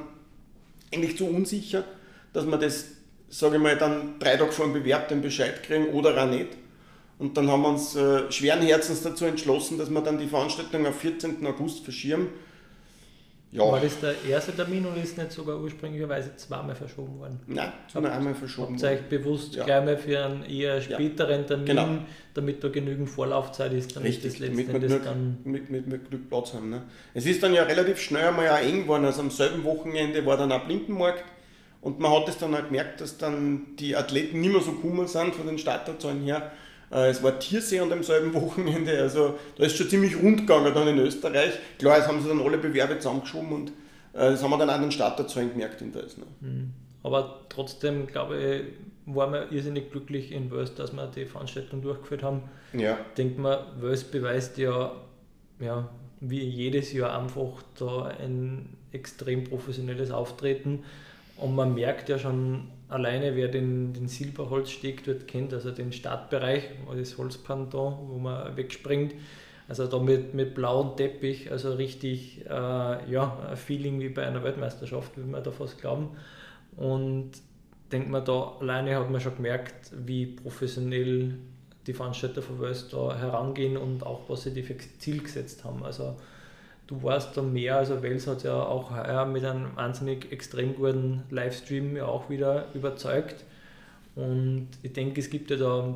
eigentlich 0.94 1.18
zu 1.18 1.28
unsicher, 1.28 1.84
dass 2.32 2.46
wir 2.46 2.58
das, 2.58 2.92
sage 3.28 3.58
ich 3.58 3.62
mal, 3.62 3.76
dann 3.76 4.20
drei 4.20 4.38
Tage 4.38 4.54
vor 4.54 4.68
dem 4.68 4.74
Bewerb 4.74 5.10
den 5.10 5.22
Bescheid 5.22 5.64
kriegen 5.64 5.90
oder 5.90 6.24
auch 6.24 6.30
nicht. 6.30 6.48
Und 7.20 7.36
dann 7.36 7.50
haben 7.50 7.62
wir 7.64 7.70
uns 7.70 7.96
äh, 7.96 8.32
schweren 8.32 8.62
Herzens 8.62 9.02
dazu 9.02 9.26
entschlossen, 9.26 9.78
dass 9.78 9.90
wir 9.90 10.02
dann 10.02 10.18
die 10.18 10.28
Veranstaltung 10.28 10.86
am 10.86 10.94
14. 10.94 11.46
August 11.46 11.84
verschieben 11.84 12.30
ja. 13.52 13.64
War 13.64 13.80
das 13.80 14.00
der 14.02 14.14
erste 14.28 14.54
Termin 14.54 14.86
oder 14.86 15.02
ist 15.02 15.18
nicht 15.18 15.32
sogar 15.32 15.58
ursprünglicherweise 15.58 16.36
zweimal 16.36 16.76
verschoben 16.76 17.18
worden? 17.18 17.40
Nein, 17.48 17.72
sondern 17.88 18.12
einmal 18.12 18.36
verschoben 18.36 18.74
Habt 18.74 18.84
ihr 18.84 18.90
euch 18.90 19.02
bewusst 19.04 19.56
ja. 19.56 19.64
gleich 19.64 19.86
mal 19.86 19.98
für 19.98 20.26
einen 20.26 20.44
eher 20.44 20.82
späteren 20.82 21.48
Termin, 21.48 21.66
genau. 21.66 21.88
damit 22.34 22.62
da 22.62 22.68
genügend 22.68 23.10
Vorlaufzeit 23.10 23.72
ist, 23.72 23.96
damit 23.96 24.10
Richtig, 24.10 24.34
das 24.34 24.40
letzte 24.40 24.56
mit, 24.56 24.82
mit, 24.82 25.06
dann 25.06 25.38
mit, 25.46 25.70
mit, 25.70 25.88
mit 25.88 26.10
Glück 26.10 26.30
Platz 26.30 26.54
haben. 26.54 26.70
Ne? 26.70 26.84
Es 27.14 27.26
ist 27.26 27.42
dann 27.42 27.54
ja 27.54 27.64
relativ 27.64 28.02
schnell 28.02 28.28
einmal 28.28 28.50
auch 28.50 28.60
eng 28.60 28.82
geworden, 28.82 29.06
also 29.06 29.22
am 29.22 29.32
selben 29.32 29.64
Wochenende 29.64 30.26
war 30.26 30.36
dann 30.36 30.52
auch 30.52 30.66
Blindenmarkt 30.66 31.24
und 31.82 32.02
man 32.02 32.12
hat 32.12 32.28
es 32.28 32.38
dann 32.38 32.54
auch 32.54 32.66
gemerkt, 32.66 33.00
dass 33.00 33.18
dann 33.18 33.78
die 33.80 33.96
Athleten 33.96 34.42
nicht 34.42 34.52
mehr 34.52 34.62
so 34.62 34.74
kummer 34.74 35.08
sind 35.08 35.34
von 35.34 35.48
den 35.48 35.58
Starterzahlen 35.58 36.22
her 36.24 36.52
es 36.90 37.22
war 37.22 37.40
Tiersee 37.40 37.80
an 37.80 37.90
demselben 37.90 38.34
Wochenende, 38.42 38.98
also 39.00 39.38
da 39.58 39.66
ist 39.66 39.78
schon 39.78 39.90
ziemlich 39.90 40.16
rund 40.22 40.42
gegangen 40.42 40.74
dann 40.74 40.88
in 40.88 40.98
Österreich. 41.00 41.54
Klar, 41.80 41.98
jetzt 41.98 42.08
haben 42.08 42.22
sie 42.22 42.30
dann 42.30 42.42
alle 42.42 42.58
Bewerbe 42.58 42.98
zusammengeschoben 42.98 43.52
und 43.52 43.70
äh, 44.14 44.32
das 44.32 44.42
haben 44.42 44.52
wir 44.52 44.58
dann 44.58 44.70
an 44.70 44.82
den 44.82 44.92
Starterzahlen 44.92 45.52
gemerkt 45.52 45.82
in. 45.82 45.92
Ne? 45.92 46.04
Mhm. 46.40 46.74
Aber 47.04 47.42
trotzdem, 47.50 48.08
glaube 48.08 48.38
ich, 48.38 48.64
waren 49.06 49.32
wir 49.32 49.52
irrsinnig 49.52 49.92
glücklich 49.92 50.32
in 50.32 50.52
Wels, 50.52 50.76
dass 50.76 50.92
wir 50.92 51.08
die 51.08 51.26
Veranstaltung 51.26 51.82
durchgeführt 51.82 52.24
haben. 52.24 52.44
Ja. 52.74 52.98
Denkt 53.18 53.38
man, 53.38 53.60
Wels 53.80 54.04
beweist 54.04 54.58
ja, 54.58 54.92
ja, 55.60 55.90
wie 56.20 56.44
jedes 56.44 56.92
Jahr 56.92 57.18
einfach 57.18 57.64
da 57.80 58.06
ein 58.06 58.70
extrem 58.92 59.46
professionelles 59.46 60.12
Auftreten. 60.12 60.84
Und 61.38 61.56
man 61.56 61.74
merkt 61.74 62.10
ja 62.10 62.20
schon 62.20 62.70
alleine, 62.90 63.36
wer 63.36 63.48
den, 63.48 63.94
den 63.94 64.08
Silberholzsteg 64.08 65.04
dort 65.04 65.28
kennt, 65.28 65.54
also 65.54 65.72
den 65.72 65.92
Startbereich, 65.92 66.64
das 66.96 67.18
Holzpan 67.18 67.70
da, 67.70 67.78
wo 67.78 68.18
man 68.18 68.56
wegspringt, 68.56 69.14
also 69.68 69.88
da 69.88 70.00
mit, 70.00 70.34
mit 70.34 70.56
blauem 70.56 70.96
Teppich, 70.96 71.52
also 71.52 71.74
richtig 71.74 72.46
äh, 72.46 72.50
ja, 72.50 73.38
ein 73.50 73.58
Feeling 73.58 74.00
wie 74.00 74.10
bei 74.10 74.26
einer 74.26 74.44
Weltmeisterschaft, 74.44 75.18
würde 75.18 75.30
man 75.30 75.44
da 75.44 75.52
fast 75.52 75.82
glauben. 75.82 76.12
Und 76.78 77.32
denkt 77.92 78.10
man 78.10 78.24
da, 78.24 78.56
alleine 78.60 78.96
hat 78.96 79.10
man 79.10 79.20
schon 79.20 79.36
gemerkt, 79.36 79.92
wie 80.06 80.26
professionell 80.26 81.36
die 81.86 81.94
Veranstalter 81.94 82.42
von 82.42 82.62
Wels 82.62 82.90
da 82.90 83.18
herangehen 83.18 83.78
und 83.78 84.06
auch 84.06 84.30
was 84.30 84.44
sie 84.44 84.64
für 84.64 84.78
Ziel 85.00 85.24
gesetzt 85.24 85.64
haben. 85.64 85.84
Also 85.84 86.16
du 86.88 87.04
warst 87.04 87.36
da 87.36 87.42
mehr, 87.42 87.78
also 87.78 88.02
Wels 88.02 88.28
hat 88.28 88.44
ja 88.44 88.64
auch 88.64 88.92
heuer 88.92 89.26
mit 89.26 89.44
einem 89.44 89.76
wahnsinnig 89.76 90.32
extrem 90.32 90.76
guten 90.76 91.24
Livestream 91.30 91.96
ja 91.96 92.06
auch 92.06 92.30
wieder 92.30 92.68
überzeugt. 92.74 93.44
Und 94.16 94.70
ich 94.82 94.94
denke, 94.94 95.20
es 95.20 95.30
gibt 95.30 95.52
ja 95.52 95.58
da 95.58 95.96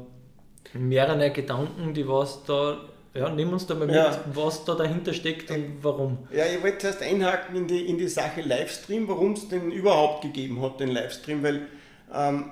mehrere 0.74 1.32
Gedanken, 1.32 1.94
die 1.94 2.08
was 2.08 2.44
da, 2.44 2.82
ja, 3.14 3.30
nimm 3.30 3.52
uns 3.52 3.66
da 3.66 3.74
mal 3.74 3.88
mit, 3.88 3.96
ja. 3.96 4.24
was 4.34 4.64
da 4.66 4.76
dahinter 4.76 5.14
steckt 5.14 5.50
und 5.50 5.78
warum. 5.82 6.20
Ja, 6.32 6.46
ich 6.46 6.62
wollte 6.62 6.80
zuerst 6.80 7.02
einhaken 7.02 7.56
in 7.56 7.68
die, 7.68 7.88
in 7.88 7.98
die 7.98 8.08
Sache 8.08 8.42
Livestream, 8.42 9.08
warum 9.08 9.34
es 9.34 9.48
den 9.48 9.72
überhaupt 9.72 10.22
gegeben 10.22 10.62
hat, 10.62 10.80
den 10.80 10.90
Livestream, 10.90 11.42
weil 11.42 11.68
ähm, 12.14 12.52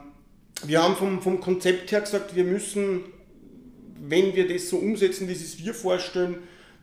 wir 0.63 0.81
haben 0.81 0.95
vom, 0.95 1.21
vom 1.21 1.39
Konzept 1.39 1.91
her 1.91 2.01
gesagt, 2.01 2.35
wir 2.35 2.43
müssen, 2.43 3.03
wenn 3.99 4.35
wir 4.35 4.47
das 4.47 4.69
so 4.69 4.77
umsetzen, 4.77 5.27
wie 5.27 5.33
es 5.33 5.63
wir 5.63 5.73
vorstellen, 5.73 6.37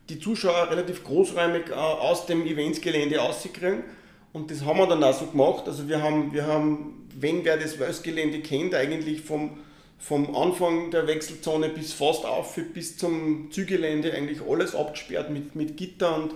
die 0.09 0.21
Zuschauer 0.21 0.71
relativ 0.71 1.05
großräumig 1.05 1.71
äh, 1.71 1.75
aus 1.75 2.27
dem 2.27 2.47
Eventsgelände 2.47 3.21
auszukriegen. 3.21 3.85
Und 4.33 4.51
das 4.51 4.64
haben 4.64 4.79
wir 4.79 4.87
dann 4.87 5.03
auch 5.03 5.14
so 5.14 5.27
gemacht. 5.27 5.66
Also 5.66 5.88
wir 5.88 6.03
haben, 6.03 6.33
wir 6.33 6.47
haben 6.47 7.07
wenn 7.19 7.45
wer 7.45 7.57
das 7.57 7.79
Welsgelände 7.79 8.40
kennt, 8.40 8.75
eigentlich 8.75 9.23
vom, 9.23 9.59
vom 9.99 10.37
Anfang 10.37 10.90
der 10.90 11.07
Wechselzone 11.07 11.71
bis 11.71 11.92
fast 11.92 12.25
auf 12.25 12.59
bis 12.75 12.99
zum 12.99 13.51
Zügelände 13.51 14.12
eigentlich 14.12 14.40
alles 14.47 14.75
abgesperrt 14.75 15.31
mit, 15.31 15.55
mit 15.57 15.77
Gitter 15.77 16.14
und, 16.16 16.35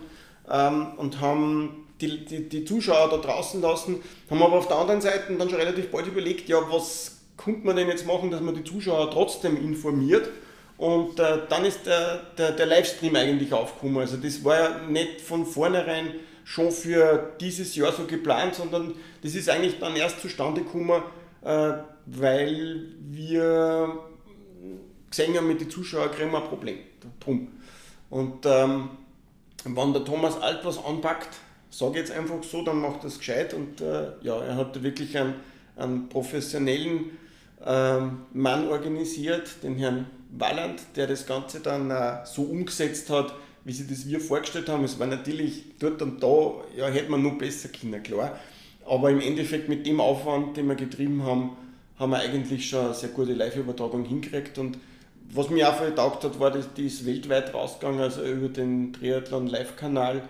ähm, 0.50 0.86
und 0.96 1.20
haben 1.20 1.86
die, 2.00 2.24
die, 2.24 2.48
die 2.48 2.64
Zuschauer 2.64 3.10
da 3.10 3.18
draußen 3.18 3.60
lassen, 3.60 4.00
haben 4.30 4.42
aber 4.42 4.54
auf 4.56 4.68
der 4.68 4.78
anderen 4.78 5.02
Seite 5.02 5.34
dann 5.36 5.50
schon 5.50 5.58
relativ 5.58 5.90
bald 5.90 6.06
überlegt, 6.06 6.48
ja, 6.48 6.58
was 6.70 7.18
könnte 7.36 7.66
man 7.66 7.76
denn 7.76 7.88
jetzt 7.88 8.06
machen, 8.06 8.30
dass 8.30 8.40
man 8.40 8.54
die 8.54 8.64
Zuschauer 8.64 9.10
trotzdem 9.10 9.56
informiert 9.56 10.28
und 10.80 11.20
äh, 11.20 11.40
dann 11.50 11.66
ist 11.66 11.84
der, 11.84 12.22
der, 12.38 12.52
der, 12.52 12.64
Livestream 12.64 13.14
eigentlich 13.14 13.52
aufgekommen. 13.52 13.98
Also 13.98 14.16
das 14.16 14.42
war 14.42 14.58
ja 14.58 14.78
nicht 14.88 15.20
von 15.20 15.44
vornherein 15.44 16.14
schon 16.42 16.70
für 16.70 17.34
dieses 17.38 17.76
Jahr 17.76 17.92
so 17.92 18.06
geplant, 18.06 18.54
sondern 18.54 18.94
das 19.22 19.34
ist 19.34 19.50
eigentlich 19.50 19.78
dann 19.78 19.94
erst 19.94 20.22
zustande 20.22 20.62
gekommen, 20.62 21.02
äh, 21.42 21.72
weil 22.06 22.86
wir 22.98 23.94
gesehen 25.10 25.36
haben, 25.36 25.48
mit 25.48 25.60
den 25.60 25.68
Zuschauern 25.68 26.10
kriegen 26.12 26.30
wir 26.30 26.42
ein 26.42 26.48
Problem. 26.48 26.78
Drum. 27.22 27.48
Und 28.08 28.46
ähm, 28.46 28.88
wenn 29.64 29.92
der 29.92 30.02
Thomas 30.06 30.40
Alt 30.40 30.60
was 30.64 30.82
anpackt, 30.82 31.36
sage 31.68 31.98
jetzt 31.98 32.10
einfach 32.10 32.42
so, 32.42 32.64
dann 32.64 32.80
macht 32.80 33.04
das 33.04 33.18
gescheit 33.18 33.52
und 33.52 33.82
äh, 33.82 34.12
ja, 34.22 34.42
er 34.42 34.56
hat 34.56 34.82
wirklich 34.82 35.18
einen, 35.18 35.34
einen 35.76 36.08
professionellen 36.08 37.18
ähm, 37.66 38.22
Mann 38.32 38.66
organisiert, 38.66 39.62
den 39.62 39.76
Herrn 39.76 40.06
Walland, 40.32 40.80
der 40.96 41.06
das 41.06 41.26
Ganze 41.26 41.60
dann 41.60 41.90
äh, 41.90 42.24
so 42.24 42.42
umgesetzt 42.42 43.10
hat, 43.10 43.34
wie 43.64 43.72
sie 43.72 43.86
das 43.86 44.06
wir 44.06 44.20
vorgestellt 44.20 44.68
haben. 44.68 44.84
Es 44.84 44.98
war 44.98 45.06
natürlich 45.06 45.64
dort 45.78 46.00
und 46.02 46.22
da, 46.22 46.52
ja, 46.76 46.86
hätte 46.88 47.10
man 47.10 47.22
nur 47.22 47.36
besser 47.36 47.68
können, 47.68 48.02
klar. 48.02 48.38
Aber 48.86 49.10
im 49.10 49.20
Endeffekt 49.20 49.68
mit 49.68 49.86
dem 49.86 50.00
Aufwand, 50.00 50.56
den 50.56 50.66
wir 50.68 50.74
getrieben 50.74 51.22
haben, 51.24 51.56
haben 51.98 52.10
wir 52.10 52.18
eigentlich 52.18 52.68
schon 52.68 52.86
eine 52.86 52.94
sehr 52.94 53.10
gute 53.10 53.34
Live-Übertragung 53.34 54.04
hingekriegt. 54.04 54.58
Und 54.58 54.78
was 55.32 55.50
mir 55.50 55.68
auch 55.68 55.74
voll 55.74 55.90
getaugt 55.90 56.24
hat, 56.24 56.40
war, 56.40 56.50
dass 56.50 56.72
die 56.74 56.86
ist 56.86 57.04
weltweit 57.06 57.52
rausgegangen, 57.52 58.00
also 58.00 58.24
über 58.24 58.48
den 58.48 58.92
Triathlon 58.92 59.46
Live-Kanal 59.46 60.22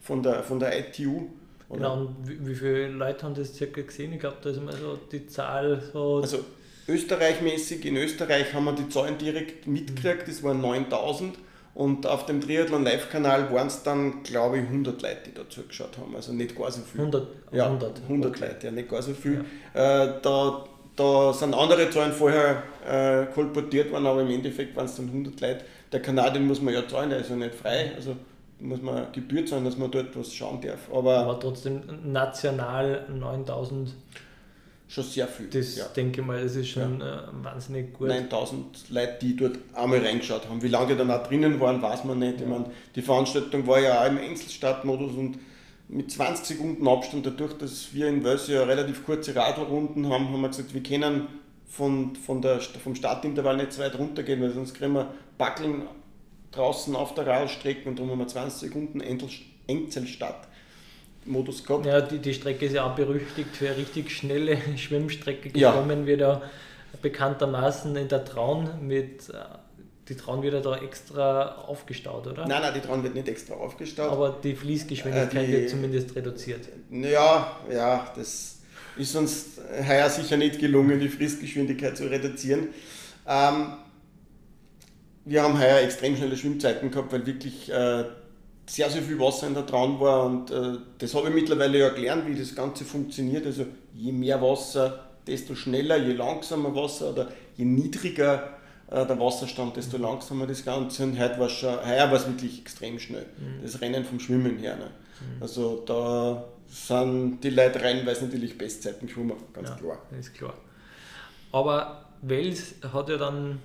von 0.00 0.22
der, 0.22 0.44
von 0.44 0.60
der 0.60 0.78
ITU. 0.78 1.26
Oder? 1.68 1.78
Genau, 1.78 2.00
und 2.00 2.16
wie, 2.28 2.46
wie, 2.46 2.54
viele 2.54 2.88
Leute 2.88 3.24
haben 3.24 3.34
das 3.34 3.54
circa 3.54 3.82
gesehen? 3.82 4.12
Ich 4.12 4.20
glaube, 4.20 4.36
da 4.40 4.50
ist 4.50 4.62
mal 4.62 4.72
so 4.72 4.98
die 5.10 5.26
Zahl 5.26 5.82
so. 5.92 6.20
Also 6.22 6.44
Österreichmäßig, 6.88 7.84
in 7.84 7.96
Österreich 7.96 8.54
haben 8.54 8.64
wir 8.64 8.72
die 8.72 8.88
Zahlen 8.88 9.18
direkt 9.18 9.66
mitgekriegt, 9.66 10.28
das 10.28 10.42
waren 10.42 10.60
9000 10.60 11.36
und 11.74 12.06
auf 12.06 12.26
dem 12.26 12.40
Triathlon 12.40 12.84
Live-Kanal 12.84 13.52
waren 13.52 13.66
es 13.66 13.82
dann, 13.82 14.22
glaube 14.22 14.58
ich, 14.58 14.64
100 14.64 15.02
Leute, 15.02 15.16
die 15.26 15.34
da 15.34 15.42
zugeschaut 15.48 15.98
haben, 15.98 16.14
also 16.14 16.32
nicht 16.32 16.56
gar 16.56 16.70
so 16.70 16.80
viel. 16.80 17.00
100, 17.00 17.28
ja, 17.52 17.66
100, 17.66 18.02
100 18.02 18.30
okay. 18.30 18.48
Leute, 18.48 18.66
ja, 18.66 18.72
nicht 18.72 18.88
gar 18.88 19.02
so 19.02 19.12
viel. 19.12 19.44
Ja. 19.74 20.04
Äh, 20.04 20.14
da, 20.22 20.64
da 20.94 21.32
sind 21.32 21.54
andere 21.54 21.90
Zahlen 21.90 22.12
vorher 22.12 22.62
äh, 22.88 23.26
kolportiert 23.34 23.90
worden, 23.90 24.06
aber 24.06 24.22
im 24.22 24.30
Endeffekt 24.30 24.74
waren 24.76 24.86
es 24.86 24.96
dann 24.96 25.08
100 25.08 25.40
Leute. 25.40 25.64
Der 25.92 26.00
Kanal, 26.00 26.32
den 26.32 26.46
muss 26.46 26.62
man 26.62 26.72
ja 26.72 26.86
zahlen, 26.88 27.10
der 27.10 27.18
ist 27.18 27.30
ja 27.30 27.36
nicht 27.36 27.54
frei, 27.54 27.92
also 27.94 28.16
muss 28.58 28.80
man 28.80 29.12
Gebühr 29.12 29.44
zahlen, 29.44 29.64
dass 29.64 29.76
man 29.76 29.90
dort 29.90 30.16
was 30.16 30.32
schauen 30.32 30.60
darf. 30.60 30.90
Aber, 30.90 31.18
aber 31.18 31.38
trotzdem 31.40 31.82
national 32.04 33.04
9000 33.12 33.92
schon 34.88 35.04
sehr 35.04 35.26
viel. 35.26 35.48
Das 35.48 35.76
ja. 35.76 35.86
denke 35.88 36.20
ich 36.20 36.26
mal, 36.26 36.42
das 36.42 36.56
ist 36.56 36.68
schon 36.68 37.00
ja. 37.00 37.24
äh, 37.24 37.28
wahnsinnig 37.42 37.92
gut. 37.92 38.08
9000 38.08 38.90
Leute, 38.90 39.18
die 39.20 39.36
dort 39.36 39.58
einmal 39.74 39.98
reingeschaut 39.98 40.48
haben. 40.48 40.62
Wie 40.62 40.68
lange 40.68 40.88
die 40.88 40.96
dann 40.96 41.10
auch 41.10 41.26
drinnen 41.26 41.58
waren, 41.60 41.82
weiß 41.82 42.04
man 42.04 42.18
nicht. 42.18 42.40
Ja. 42.40 42.44
Ich 42.44 42.48
meine, 42.48 42.70
die 42.94 43.02
Veranstaltung 43.02 43.66
war 43.66 43.80
ja 43.80 44.02
auch 44.02 44.06
im 44.06 44.18
Einzelstartmodus 44.18 45.12
und 45.12 45.38
mit 45.88 46.10
20 46.10 46.56
Sekunden 46.56 46.88
Abstand, 46.88 47.26
dadurch, 47.26 47.54
dass 47.58 47.94
wir 47.94 48.08
in 48.08 48.24
Wels 48.24 48.48
ja 48.48 48.64
relativ 48.64 49.04
kurze 49.04 49.34
Radlrunden 49.36 50.08
haben, 50.08 50.28
haben 50.28 50.40
wir 50.40 50.48
gesagt, 50.48 50.74
wir 50.74 50.82
können 50.82 51.28
von, 51.66 52.16
von 52.16 52.42
der, 52.42 52.60
vom 52.60 52.94
Startintervall 52.94 53.56
nicht 53.56 53.72
zu 53.72 53.80
weit 53.80 53.96
runtergehen, 53.98 54.40
weil 54.40 54.52
sonst 54.52 54.74
kriegen 54.74 54.94
wir 54.94 55.12
Backeln 55.38 55.82
draußen 56.50 56.96
auf 56.96 57.14
der 57.14 57.26
Radstrecke 57.26 57.88
und 57.88 57.98
dann 57.98 58.10
haben 58.10 58.18
wir 58.18 58.26
20 58.26 58.58
Sekunden 58.58 59.02
Einzelstart. 59.68 60.48
Modus 61.26 61.64
gehabt. 61.64 61.86
Ja, 61.86 62.00
die, 62.00 62.18
die 62.18 62.34
Strecke 62.34 62.66
ist 62.66 62.74
ja 62.74 62.84
auch 62.84 62.94
berüchtigt 62.94 63.56
für 63.56 63.68
eine 63.68 63.76
richtig 63.76 64.10
schnelle 64.10 64.58
Schwimmstrecke 64.76 65.50
gekommen, 65.50 66.00
ja. 66.00 66.06
wird 66.06 66.20
ja 66.20 66.42
bekanntermaßen 67.02 67.94
in 67.96 68.08
der 68.08 68.24
Traun 68.24 68.70
mit 68.80 69.30
die 70.08 70.14
Traun 70.14 70.42
wird 70.42 70.54
ja 70.54 70.60
da 70.60 70.76
extra 70.78 71.56
aufgestaut, 71.66 72.26
oder? 72.26 72.46
Nein, 72.46 72.62
nein, 72.62 72.74
die 72.74 72.80
Traun 72.80 73.02
wird 73.02 73.14
nicht 73.14 73.28
extra 73.28 73.54
aufgestaut. 73.54 74.10
Aber 74.10 74.38
die 74.42 74.54
Fließgeschwindigkeit 74.54 75.42
äh, 75.42 75.46
die, 75.46 75.52
wird 75.52 75.70
zumindest 75.70 76.14
reduziert. 76.14 76.68
Ja, 76.90 77.56
ja, 77.72 78.12
das 78.14 78.58
ist 78.96 79.16
uns 79.16 79.58
heuer 79.86 80.08
sicher 80.08 80.36
nicht 80.36 80.58
gelungen, 80.60 81.00
die 81.00 81.08
Fließgeschwindigkeit 81.08 81.96
zu 81.96 82.04
reduzieren. 82.04 82.68
Ähm, 83.26 83.74
wir 85.24 85.42
haben 85.42 85.58
heuer 85.58 85.80
extrem 85.80 86.16
schnelle 86.16 86.36
Schwimmzeiten 86.36 86.90
gehabt, 86.90 87.12
weil 87.12 87.26
wirklich 87.26 87.70
äh, 87.70 88.04
sehr, 88.66 88.90
sehr 88.90 89.02
viel 89.02 89.18
Wasser 89.18 89.46
in 89.46 89.54
der 89.54 89.66
Traun 89.66 90.00
war 90.00 90.24
und 90.24 90.50
äh, 90.50 90.78
das 90.98 91.14
habe 91.14 91.28
ich 91.28 91.34
mittlerweile 91.34 91.78
ja 91.78 91.88
gelernt, 91.90 92.26
wie 92.26 92.34
das 92.34 92.54
Ganze 92.54 92.84
funktioniert. 92.84 93.46
Also 93.46 93.66
je 93.94 94.12
mehr 94.12 94.42
Wasser, 94.42 95.06
desto 95.26 95.54
schneller, 95.54 95.96
je 95.96 96.14
langsamer 96.14 96.74
Wasser 96.74 97.10
oder 97.10 97.28
je 97.56 97.64
niedriger 97.64 98.56
äh, 98.90 99.06
der 99.06 99.18
Wasserstand, 99.20 99.76
desto 99.76 99.98
langsamer 99.98 100.46
das 100.46 100.64
Ganze. 100.64 101.04
Und 101.04 101.18
heute 101.18 101.38
war 101.38 101.46
es 101.46 101.52
schon, 101.52 101.76
heuer 101.86 102.10
war 102.10 102.14
es 102.14 102.26
wirklich 102.26 102.60
extrem 102.60 102.98
schnell, 102.98 103.26
mhm. 103.38 103.62
das 103.62 103.80
Rennen 103.80 104.04
vom 104.04 104.18
Schwimmen 104.18 104.58
her. 104.58 104.76
Ne? 104.76 104.90
Mhm. 105.20 105.42
Also 105.42 105.82
da 105.86 106.44
sind 106.68 107.40
die 107.42 107.50
Leute 107.50 107.80
reinweise 107.80 108.24
natürlich 108.24 108.58
Bestzeiten 108.58 109.06
geschwommen, 109.06 109.36
ganz 109.52 109.68
ja, 109.68 109.76
klar. 109.76 109.98
Ist 110.18 110.34
klar. 110.34 110.54
Aber 111.52 112.04
Wels 112.22 112.74
hat 112.92 113.08
ja 113.08 113.16
dann 113.16 113.60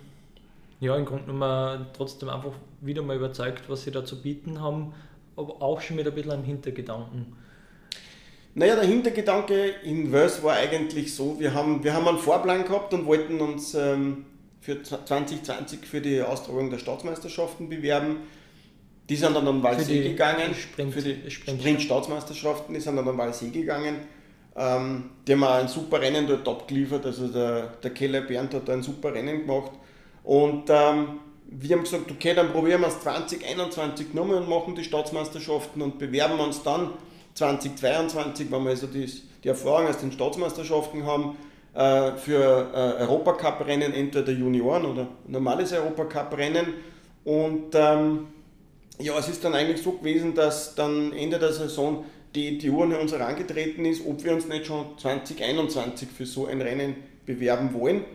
ja, 0.82 0.98
im 0.98 1.06
Grunde 1.06 1.26
genommen 1.26 1.86
trotzdem 1.94 2.28
einfach 2.28 2.54
wieder 2.82 3.04
mal 3.04 3.16
überzeugt, 3.16 3.70
was 3.70 3.84
sie 3.84 3.92
da 3.92 4.04
zu 4.04 4.22
bieten 4.22 4.60
haben, 4.60 4.94
aber 5.38 5.62
auch 5.62 5.80
schon 5.80 5.96
mit 5.96 6.08
ein 6.08 6.14
bisschen 6.14 6.32
einem 6.32 6.44
Hintergedanken. 6.44 7.38
Naja, 8.56 8.76
der 8.76 8.86
Hintergedanke 8.86 9.76
in 9.84 10.12
Wels 10.12 10.44
war 10.44 10.56
eigentlich 10.56 11.16
so, 11.16 11.40
wir 11.40 11.54
haben, 11.54 11.84
wir 11.84 11.94
haben 11.94 12.08
einen 12.08 12.18
Vorplan 12.18 12.66
gehabt 12.66 12.94
und 12.96 13.06
wollten 13.06 13.40
uns 13.40 13.76
ähm, 13.76 14.26
für 14.60 14.82
2020 14.82 15.86
für 15.86 16.02
die 16.02 16.22
Austragung 16.22 16.72
der 16.72 16.80
Staatsmeisterschaften 16.80 17.70
bewerben. 17.70 18.18
Die 19.08 19.16
sind 19.16 19.36
dann 19.36 19.48
an 19.48 19.62
Walsee 19.62 20.02
gegangen, 20.02 20.56
Sprint, 20.56 20.94
für 20.94 21.02
die 21.02 21.30
Sprint-Staatsmeisterschaften, 21.30 22.74
die 22.74 22.82
sind 22.82 22.96
dann 22.96 23.08
an 23.08 23.18
Walsee 23.18 23.50
gegangen. 23.50 23.98
Ähm, 24.56 25.12
die 25.28 25.34
haben 25.34 25.44
auch 25.44 25.60
ein 25.60 25.68
super 25.68 26.02
Rennen 26.02 26.26
dort 26.28 26.48
abgeliefert, 26.48 27.06
also 27.06 27.28
der, 27.28 27.68
der 27.84 27.92
Keller 27.92 28.22
Bernd 28.22 28.54
hat 28.56 28.68
da 28.68 28.74
ein 28.74 28.82
super 28.82 29.14
Rennen 29.14 29.42
gemacht. 29.42 29.72
Und 30.24 30.69
ähm, 30.69 31.19
wir 31.47 31.76
haben 31.76 31.84
gesagt, 31.84 32.09
okay, 32.09 32.34
dann 32.34 32.51
probieren 32.51 32.82
wir 32.82 32.88
es 32.88 32.99
2021 33.01 34.13
nochmal 34.13 34.38
und 34.38 34.49
machen 34.49 34.76
die 34.76 34.84
Staatsmeisterschaften 34.84 35.82
und 35.82 35.99
bewerben 35.99 36.39
uns 36.39 36.63
dann 36.63 36.91
2022, 37.34 38.51
wenn 38.51 38.63
wir 38.63 38.72
also 38.72 38.88
die, 38.88 39.11
die 39.43 39.47
Erfahrung 39.47 39.88
aus 39.88 39.97
den 39.97 40.11
Staatsmeisterschaften 40.11 41.05
haben, 41.05 41.38
äh, 41.74 42.17
für 42.17 42.72
äh, 42.74 43.01
Europacup-Rennen, 43.01 43.93
entweder 43.93 44.32
Junioren 44.32 44.86
oder 44.86 45.07
normales 45.28 45.72
Europacup-Rennen. 45.72 46.74
Und 47.24 47.74
ähm, 47.74 48.28
ja, 48.99 49.17
es 49.17 49.30
ist 49.30 49.43
dann 49.43 49.53
eigentlich 49.53 49.82
so 49.82 49.93
gewesen, 49.93 50.36
dass 50.36 50.76
dann 50.76 51.13
Ende 51.13 51.39
der 51.39 51.53
Saison 51.53 52.05
die, 52.36 52.69
Uhr 52.69 52.84
an 52.84 52.93
uns 52.93 53.11
herangetreten 53.11 53.86
ist, 53.86 54.05
ob 54.05 54.24
wir 54.24 54.34
uns 54.34 54.47
nicht 54.47 54.65
schon 54.65 54.97
2021 54.97 56.09
für 56.09 56.26
so 56.26 56.45
ein 56.45 56.61
Rennen 56.61 56.95
bewerben 57.26 57.74
wollen. 57.74 58.05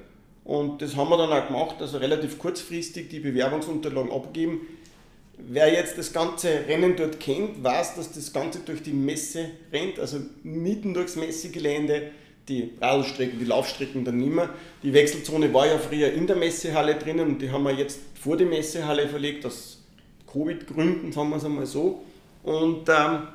Und 0.46 0.80
das 0.80 0.94
haben 0.94 1.10
wir 1.10 1.18
dann 1.18 1.32
auch 1.32 1.48
gemacht, 1.48 1.76
also 1.80 1.98
relativ 1.98 2.38
kurzfristig 2.38 3.08
die 3.08 3.18
Bewerbungsunterlagen 3.18 4.12
abgeben. 4.12 4.60
Wer 5.38 5.72
jetzt 5.72 5.98
das 5.98 6.12
ganze 6.12 6.48
Rennen 6.68 6.94
dort 6.94 7.18
kennt, 7.18 7.64
weiß, 7.64 7.96
dass 7.96 8.12
das 8.12 8.32
Ganze 8.32 8.60
durch 8.60 8.80
die 8.80 8.92
Messe 8.92 9.50
rennt, 9.72 9.98
also 9.98 10.18
mitten 10.44 10.94
durchs 10.94 11.16
Messegelände, 11.16 12.12
die 12.48 12.70
Radlstrecken, 12.80 13.40
die 13.40 13.44
Laufstrecken 13.44 14.04
dann 14.04 14.18
nicht 14.18 14.32
mehr. 14.32 14.48
Die 14.84 14.94
Wechselzone 14.94 15.52
war 15.52 15.66
ja 15.66 15.78
früher 15.78 16.12
in 16.12 16.28
der 16.28 16.36
Messehalle 16.36 16.94
drinnen 16.94 17.26
und 17.26 17.42
die 17.42 17.50
haben 17.50 17.64
wir 17.64 17.72
jetzt 17.72 17.98
vor 18.14 18.36
die 18.36 18.44
Messehalle 18.44 19.08
verlegt, 19.08 19.44
aus 19.44 19.82
Covid-Gründen, 20.32 21.10
sagen 21.10 21.30
wir 21.30 21.36
es 21.38 21.44
einmal 21.44 21.66
so. 21.66 22.04
Und 22.44 22.88
ähm, 22.88 23.26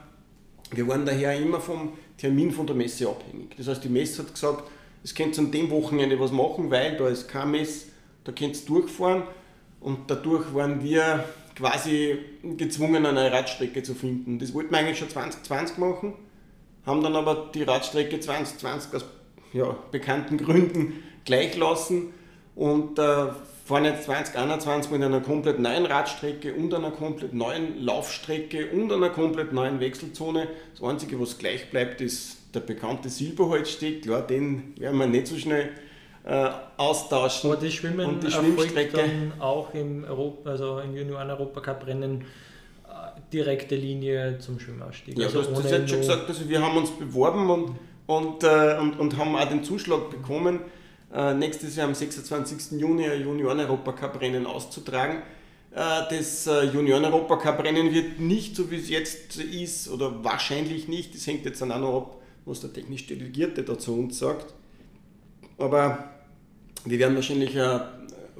wir 0.71 0.87
waren 0.87 1.05
daher 1.05 1.37
immer 1.37 1.59
vom 1.59 1.91
Termin 2.17 2.51
von 2.51 2.65
der 2.65 2.75
Messe 2.77 3.09
abhängig. 3.09 3.57
Das 3.57 3.67
heißt, 3.67 3.83
die 3.83 3.89
Messe 3.89 4.23
hat 4.23 4.33
gesagt, 4.33 4.63
es 5.03 5.15
könnt 5.15 5.37
an 5.39 5.51
dem 5.51 5.69
Wochenende 5.71 6.19
was 6.19 6.31
machen, 6.31 6.69
weil 6.69 6.97
da 6.97 7.07
ist 7.07 7.27
kein 7.27 7.51
Mess, 7.51 7.87
da 8.23 8.31
könnt 8.31 8.59
ihr 8.59 8.65
durchfahren. 8.67 9.23
Und 9.79 10.11
dadurch 10.11 10.53
waren 10.53 10.83
wir 10.83 11.25
quasi 11.55 12.19
gezwungen, 12.57 13.05
eine 13.05 13.31
Radstrecke 13.31 13.81
zu 13.83 13.95
finden. 13.95 14.39
Das 14.39 14.53
wollten 14.53 14.71
wir 14.71 14.77
eigentlich 14.77 14.99
schon 14.99 15.09
2020 15.09 15.77
machen, 15.77 16.13
haben 16.85 17.03
dann 17.03 17.15
aber 17.15 17.49
die 17.53 17.63
Radstrecke 17.63 18.19
2020 18.19 18.93
aus 18.95 19.05
ja, 19.53 19.75
bekannten 19.91 20.37
Gründen 20.37 21.03
gleich 21.25 21.57
lassen 21.57 22.13
und 22.55 22.99
äh, 22.99 23.27
fahren 23.65 23.85
jetzt 23.85 24.05
2021 24.05 24.91
mit 24.91 25.03
einer 25.03 25.21
komplett 25.21 25.59
neuen 25.59 25.85
Radstrecke 25.85 26.53
und 26.53 26.73
einer 26.73 26.91
komplett 26.91 27.33
neuen 27.33 27.81
Laufstrecke 27.81 28.69
und 28.71 28.91
einer 28.91 29.09
komplett 29.09 29.51
neuen 29.53 29.79
Wechselzone. 29.79 30.47
Das 30.73 30.83
Einzige, 30.83 31.19
was 31.19 31.37
gleich 31.37 31.69
bleibt, 31.69 32.01
ist 32.01 32.37
der 32.53 32.59
bekannte 32.61 33.09
Silberholzsteg, 33.09 34.03
klar, 34.03 34.21
den 34.21 34.73
werden 34.77 34.99
wir 34.99 35.07
nicht 35.07 35.27
so 35.27 35.37
schnell 35.37 35.69
äh, 36.23 36.49
austauschen. 36.77 37.51
Aber 37.51 37.59
die 37.59 37.71
Schwimmen 37.71 38.05
und 38.05 38.23
die 38.23 38.31
Schwimmstrecke 38.31 38.97
dann 38.97 39.33
auch 39.39 39.73
im, 39.73 40.03
Europa, 40.03 40.51
also 40.51 40.79
im 40.79 40.95
Junioren-Europacup-Rennen 40.95 42.21
äh, 42.21 42.23
direkte 43.33 43.75
Linie 43.75 44.37
zum 44.39 44.59
Schwimmausstieg. 44.59 45.17
Ja, 45.17 45.25
also 45.25 45.41
du 45.41 45.55
hast 45.55 45.63
das 45.63 45.71
jetzt 45.71 45.89
schon 45.89 45.99
gesagt, 45.99 46.27
also 46.27 46.47
wir 46.47 46.61
haben 46.61 46.77
uns 46.77 46.91
beworben 46.91 47.49
und, 47.49 47.75
und, 48.07 48.43
äh, 48.43 48.77
und, 48.79 48.99
und 48.99 49.17
haben 49.17 49.35
auch 49.35 49.49
den 49.49 49.63
Zuschlag 49.63 50.09
bekommen, 50.09 50.59
äh, 51.13 51.33
nächstes 51.33 51.75
Jahr 51.75 51.87
am 51.87 51.95
26. 51.95 52.79
Juni 52.79 53.05
ein 53.05 53.21
Junioren-Europacup-Rennen 53.21 54.45
auszutragen. 54.45 55.23
Äh, 55.73 55.77
das 56.09 56.47
äh, 56.47 56.65
Junioren-Europacup-Rennen 56.65 57.93
wird 57.93 58.19
nicht 58.19 58.55
so 58.55 58.69
wie 58.69 58.75
es 58.75 58.89
jetzt 58.89 59.37
ist 59.37 59.89
oder 59.89 60.23
wahrscheinlich 60.23 60.87
nicht, 60.87 61.15
das 61.15 61.25
hängt 61.27 61.45
jetzt 61.45 61.61
dann 61.61 61.71
auch 61.71 61.79
noch 61.79 61.97
ab, 61.97 62.20
was 62.45 62.61
der 62.61 62.73
technisch 62.73 63.07
Delegierte 63.07 63.63
dazu 63.63 63.93
uns 63.93 64.19
sagt. 64.19 64.53
Aber 65.57 66.11
wir 66.85 66.99
werden 66.99 67.15
wahrscheinlich 67.15 67.55
äh, 67.55 67.79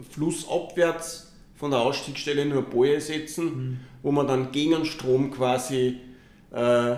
flussabwärts 0.09 1.31
von 1.55 1.71
der 1.71 1.81
Ausstiegsstelle 1.81 2.45
nur 2.45 2.63
Boje 2.63 2.99
setzen, 2.99 3.45
mhm. 3.45 3.79
wo 4.01 4.11
man 4.11 4.27
dann 4.27 4.51
gegen 4.51 4.71
den 4.71 4.85
Strom 4.85 5.31
quasi 5.31 5.97
äh, 6.51 6.95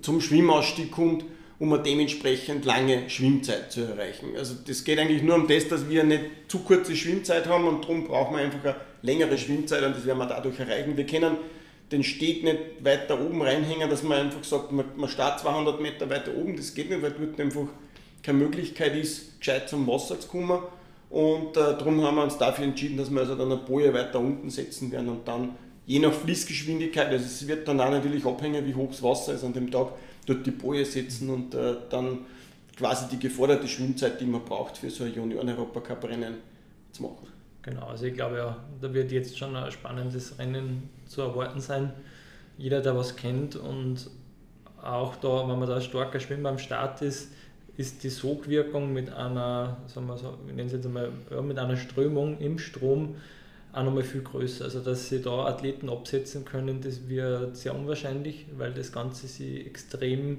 zum 0.00 0.20
Schwimmausstieg 0.20 0.90
kommt, 0.90 1.24
um 1.58 1.72
eine 1.72 1.82
dementsprechend 1.82 2.64
lange 2.64 3.08
Schwimmzeit 3.10 3.70
zu 3.70 3.82
erreichen. 3.82 4.30
Also 4.36 4.54
das 4.66 4.82
geht 4.82 4.98
eigentlich 4.98 5.22
nur 5.22 5.36
um 5.36 5.46
das, 5.46 5.68
dass 5.68 5.88
wir 5.88 6.02
eine 6.02 6.20
zu 6.48 6.60
kurze 6.60 6.96
Schwimmzeit 6.96 7.46
haben 7.46 7.68
und 7.68 7.84
darum 7.84 8.04
brauchen 8.04 8.36
wir 8.36 8.42
einfach 8.42 8.64
eine 8.64 8.76
längere 9.02 9.38
Schwimmzeit 9.38 9.84
und 9.84 9.94
das 9.94 10.06
werden 10.06 10.18
wir 10.18 10.26
dadurch 10.26 10.58
erreichen. 10.58 10.96
Wir 10.96 11.06
können 11.06 11.36
den 11.92 12.02
Steg 12.02 12.42
nicht 12.42 12.58
weiter 12.80 13.20
oben 13.20 13.42
reinhängen, 13.42 13.88
dass 13.90 14.02
man 14.02 14.18
einfach 14.18 14.42
sagt, 14.42 14.72
man, 14.72 15.08
startet 15.08 15.40
200 15.40 15.80
Meter 15.80 16.08
weiter 16.08 16.34
oben, 16.34 16.56
das 16.56 16.74
geht 16.74 16.90
nicht, 16.90 17.02
weil 17.02 17.12
dort 17.12 17.38
einfach 17.38 17.66
keine 18.22 18.38
Möglichkeit 18.38 18.96
ist, 18.96 19.38
gescheit 19.38 19.68
zum 19.68 19.86
Wasser 19.86 20.18
zu 20.18 20.28
kommen. 20.28 20.62
Und 21.10 21.56
äh, 21.56 21.76
darum 21.76 22.02
haben 22.02 22.16
wir 22.16 22.24
uns 22.24 22.38
dafür 22.38 22.64
entschieden, 22.64 22.96
dass 22.96 23.10
wir 23.10 23.20
also 23.20 23.34
dann 23.34 23.52
eine 23.52 23.60
Boje 23.60 23.92
weiter 23.92 24.18
unten 24.18 24.48
setzen 24.48 24.90
werden 24.90 25.10
und 25.10 25.28
dann 25.28 25.56
je 25.86 25.98
nach 25.98 26.12
Fließgeschwindigkeit, 26.12 27.08
also 27.08 27.24
es 27.24 27.46
wird 27.46 27.68
dann 27.68 27.80
auch 27.80 27.90
natürlich 27.90 28.24
abhängen, 28.24 28.66
wie 28.66 28.74
hoch 28.74 28.88
das 28.88 29.02
Wasser 29.02 29.34
ist 29.34 29.44
an 29.44 29.52
dem 29.52 29.70
Tag, 29.70 29.88
dort 30.26 30.46
die 30.46 30.50
Boje 30.50 30.84
setzen 30.86 31.28
und 31.28 31.54
äh, 31.54 31.74
dann 31.90 32.20
quasi 32.76 33.06
die 33.10 33.18
geforderte 33.18 33.68
Schwimmzeit, 33.68 34.20
die 34.20 34.24
man 34.24 34.44
braucht 34.44 34.78
für 34.78 34.88
so 34.88 35.04
ein 35.04 35.12
Junioren-Europacup-Rennen 35.14 36.36
zu 36.92 37.02
machen. 37.02 37.31
Genau, 37.62 37.86
also 37.86 38.06
ich 38.06 38.14
glaube 38.14 38.36
ja, 38.38 38.56
da 38.80 38.92
wird 38.92 39.12
jetzt 39.12 39.38
schon 39.38 39.54
ein 39.54 39.70
spannendes 39.70 40.38
Rennen 40.38 40.90
zu 41.06 41.22
erwarten 41.22 41.60
sein. 41.60 41.92
Jeder, 42.58 42.80
der 42.80 42.96
was 42.96 43.16
kennt 43.16 43.56
und 43.56 44.10
auch 44.82 45.16
da, 45.16 45.48
wenn 45.48 45.58
man 45.58 45.68
da 45.68 45.80
starker 45.80 46.18
Schwimmer 46.18 46.48
am 46.48 46.58
Start 46.58 47.02
ist, 47.02 47.32
ist 47.76 48.02
die 48.02 48.10
Sogwirkung 48.10 48.92
mit 48.92 49.12
einer, 49.12 49.78
sagen 49.86 50.06
wir 50.06 50.18
so, 50.18 50.36
wir 50.44 50.54
nennen 50.54 50.66
es 50.66 50.72
jetzt 50.72 50.86
einmal, 50.86 51.10
mit 51.42 51.58
einer 51.58 51.76
Strömung 51.76 52.38
im 52.38 52.58
Strom 52.58 53.14
auch 53.72 53.84
nochmal 53.84 54.02
viel 54.02 54.22
größer. 54.22 54.64
Also 54.64 54.80
dass 54.80 55.08
sie 55.08 55.22
da 55.22 55.46
Athleten 55.46 55.88
absetzen 55.88 56.44
können, 56.44 56.80
das 56.82 57.08
wird 57.08 57.56
sehr 57.56 57.74
unwahrscheinlich, 57.74 58.46
weil 58.58 58.74
das 58.74 58.92
Ganze 58.92 59.26
sie 59.28 59.64
extrem 59.64 60.38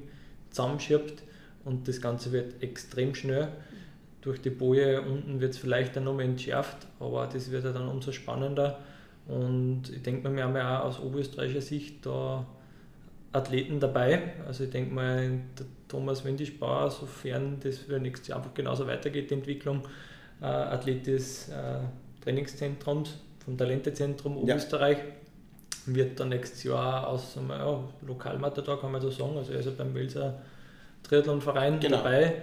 zusammenschirbt 0.52 1.24
und 1.66 1.88
das 1.88 2.02
Ganze 2.02 2.32
wird 2.32 2.62
extrem 2.62 3.16
schnell 3.16 3.48
durch 4.24 4.42
die 4.42 4.50
Boje 4.50 5.02
unten 5.02 5.42
wird 5.42 5.54
es 5.54 5.58
vielleicht 5.58 5.96
dann 5.96 6.06
nochmal 6.06 6.26
entschärft, 6.26 6.88
aber 7.00 7.28
das 7.32 7.52
wird 7.52 7.66
ja 7.66 7.74
dann 7.74 7.90
umso 7.90 8.12
spannender. 8.14 8.80
Und 9.28 9.84
ich 9.94 10.02
denke 10.02 10.28
mal, 10.28 10.36
wir 10.36 10.44
haben 10.46 10.56
ja 10.56 10.80
auch 10.80 10.86
aus 10.86 11.00
oberösterreichischer 11.00 11.62
Sicht 11.62 12.06
da 12.06 12.46
Athleten 13.34 13.82
dabei. 13.82 14.34
Also 14.48 14.64
ich 14.64 14.70
denke 14.70 14.94
mal, 14.94 15.42
der 15.60 15.66
Thomas 15.90 16.24
Windischbauer, 16.24 16.90
sofern 16.90 17.58
das 17.62 17.80
für 17.80 18.00
nächstes 18.00 18.30
Jahr 18.30 18.40
einfach 18.40 18.54
genauso 18.54 18.88
weitergeht, 18.88 19.30
die 19.30 19.36
Entwicklung, 19.36 19.82
äh, 20.42 20.46
Athlet 20.46 21.06
des 21.06 21.50
äh, 21.50 21.80
Trainingszentrums, 22.22 23.18
vom 23.44 23.58
Talentezentrum 23.58 24.38
Oberösterreich, 24.38 25.00
ja. 25.00 25.96
wird 25.96 26.20
dann 26.20 26.30
nächstes 26.30 26.64
Jahr 26.64 27.08
aus 27.08 27.38
einem 27.38 27.50
ja, 27.50 27.84
Lokalmatador, 28.08 28.80
kann 28.80 28.94
man 28.94 29.02
so 29.02 29.10
sagen, 29.10 29.38
also 29.38 29.52
er 29.52 29.60
ist 29.60 29.66
ja 29.66 29.74
beim 29.78 29.94
Welser 29.94 30.42
Triathlonverein 31.04 31.82
genau. 31.82 31.98
dabei 31.98 32.42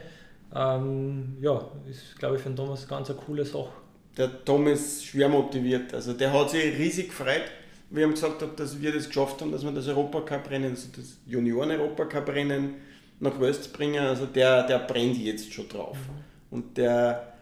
ähm, 0.55 1.37
ja, 1.41 1.65
ist 1.89 2.19
glaube 2.19 2.37
ich 2.37 2.43
für 2.43 2.51
den 2.51 2.57
Thomas 2.57 2.87
ganz 2.89 3.11
eine 3.11 3.19
coole 3.19 3.45
Sache. 3.45 3.71
der 4.17 4.45
Tom 4.45 4.67
ist 4.67 5.05
schwer 5.07 5.29
motiviert. 5.29 5.95
Also 5.95 6.13
der 6.13 6.33
hat 6.33 6.51
sich 6.51 6.79
riesig 6.79 7.09
gefreut, 7.09 7.45
wie 7.91 8.03
ich 8.03 8.11
gesagt 8.11 8.43
habe, 8.43 8.53
dass 8.57 8.81
wir 8.81 8.93
das 8.93 9.07
geschafft 9.09 9.41
haben, 9.41 9.53
dass 9.53 9.65
wir 9.65 9.73
das 9.73 9.89
Europacup-Rennen, 9.89 10.71
also 10.71 10.89
das 10.97 11.19
Junioren-Europacup-Rennen 11.27 12.75
nach 13.21 13.41
West 13.41 13.73
bringen. 13.73 14.05
Also 14.05 14.27
der, 14.27 14.67
der 14.67 14.81
brennt 14.81 15.17
jetzt 15.19 15.53
schon 15.53 15.69
drauf. 15.69 15.97
Mhm. 15.97 16.57
Und 16.57 16.77
der, 16.77 17.33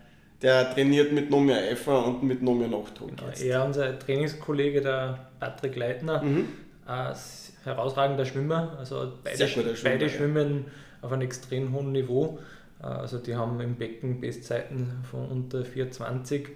der 0.43 0.75
trainiert 0.75 1.13
mit 1.13 1.31
noch 1.31 1.41
mehr 1.41 1.59
Eifer 1.59 2.05
und 2.07 2.23
mit 2.23 2.43
noch 2.43 2.55
mehr 2.55 2.69
Nachdruck. 2.69 3.17
Genau, 3.17 3.31
er, 3.31 3.65
unser 3.65 3.99
Trainingskollege, 3.99 4.81
der 4.83 5.29
Patrick 5.41 5.77
Leitner, 5.77 6.23
mhm. 6.23 6.49
ein 6.87 7.17
herausragender 7.65 8.25
Schwimmer. 8.25 8.77
Also 8.79 9.13
beide, 9.25 9.49
Schwimmer, 9.49 9.71
beide 9.83 10.11
schwimmen 10.11 10.67
auf 11.01 11.13
einem 11.13 11.23
extrem 11.23 11.73
hohen 11.73 11.93
Niveau. 11.93 12.39
Also 12.81 13.19
die 13.19 13.35
haben 13.35 13.61
im 13.61 13.75
Becken 13.75 14.21
Bestzeiten 14.21 15.03
von 15.11 15.29
unter 15.29 15.65
420 15.65 16.49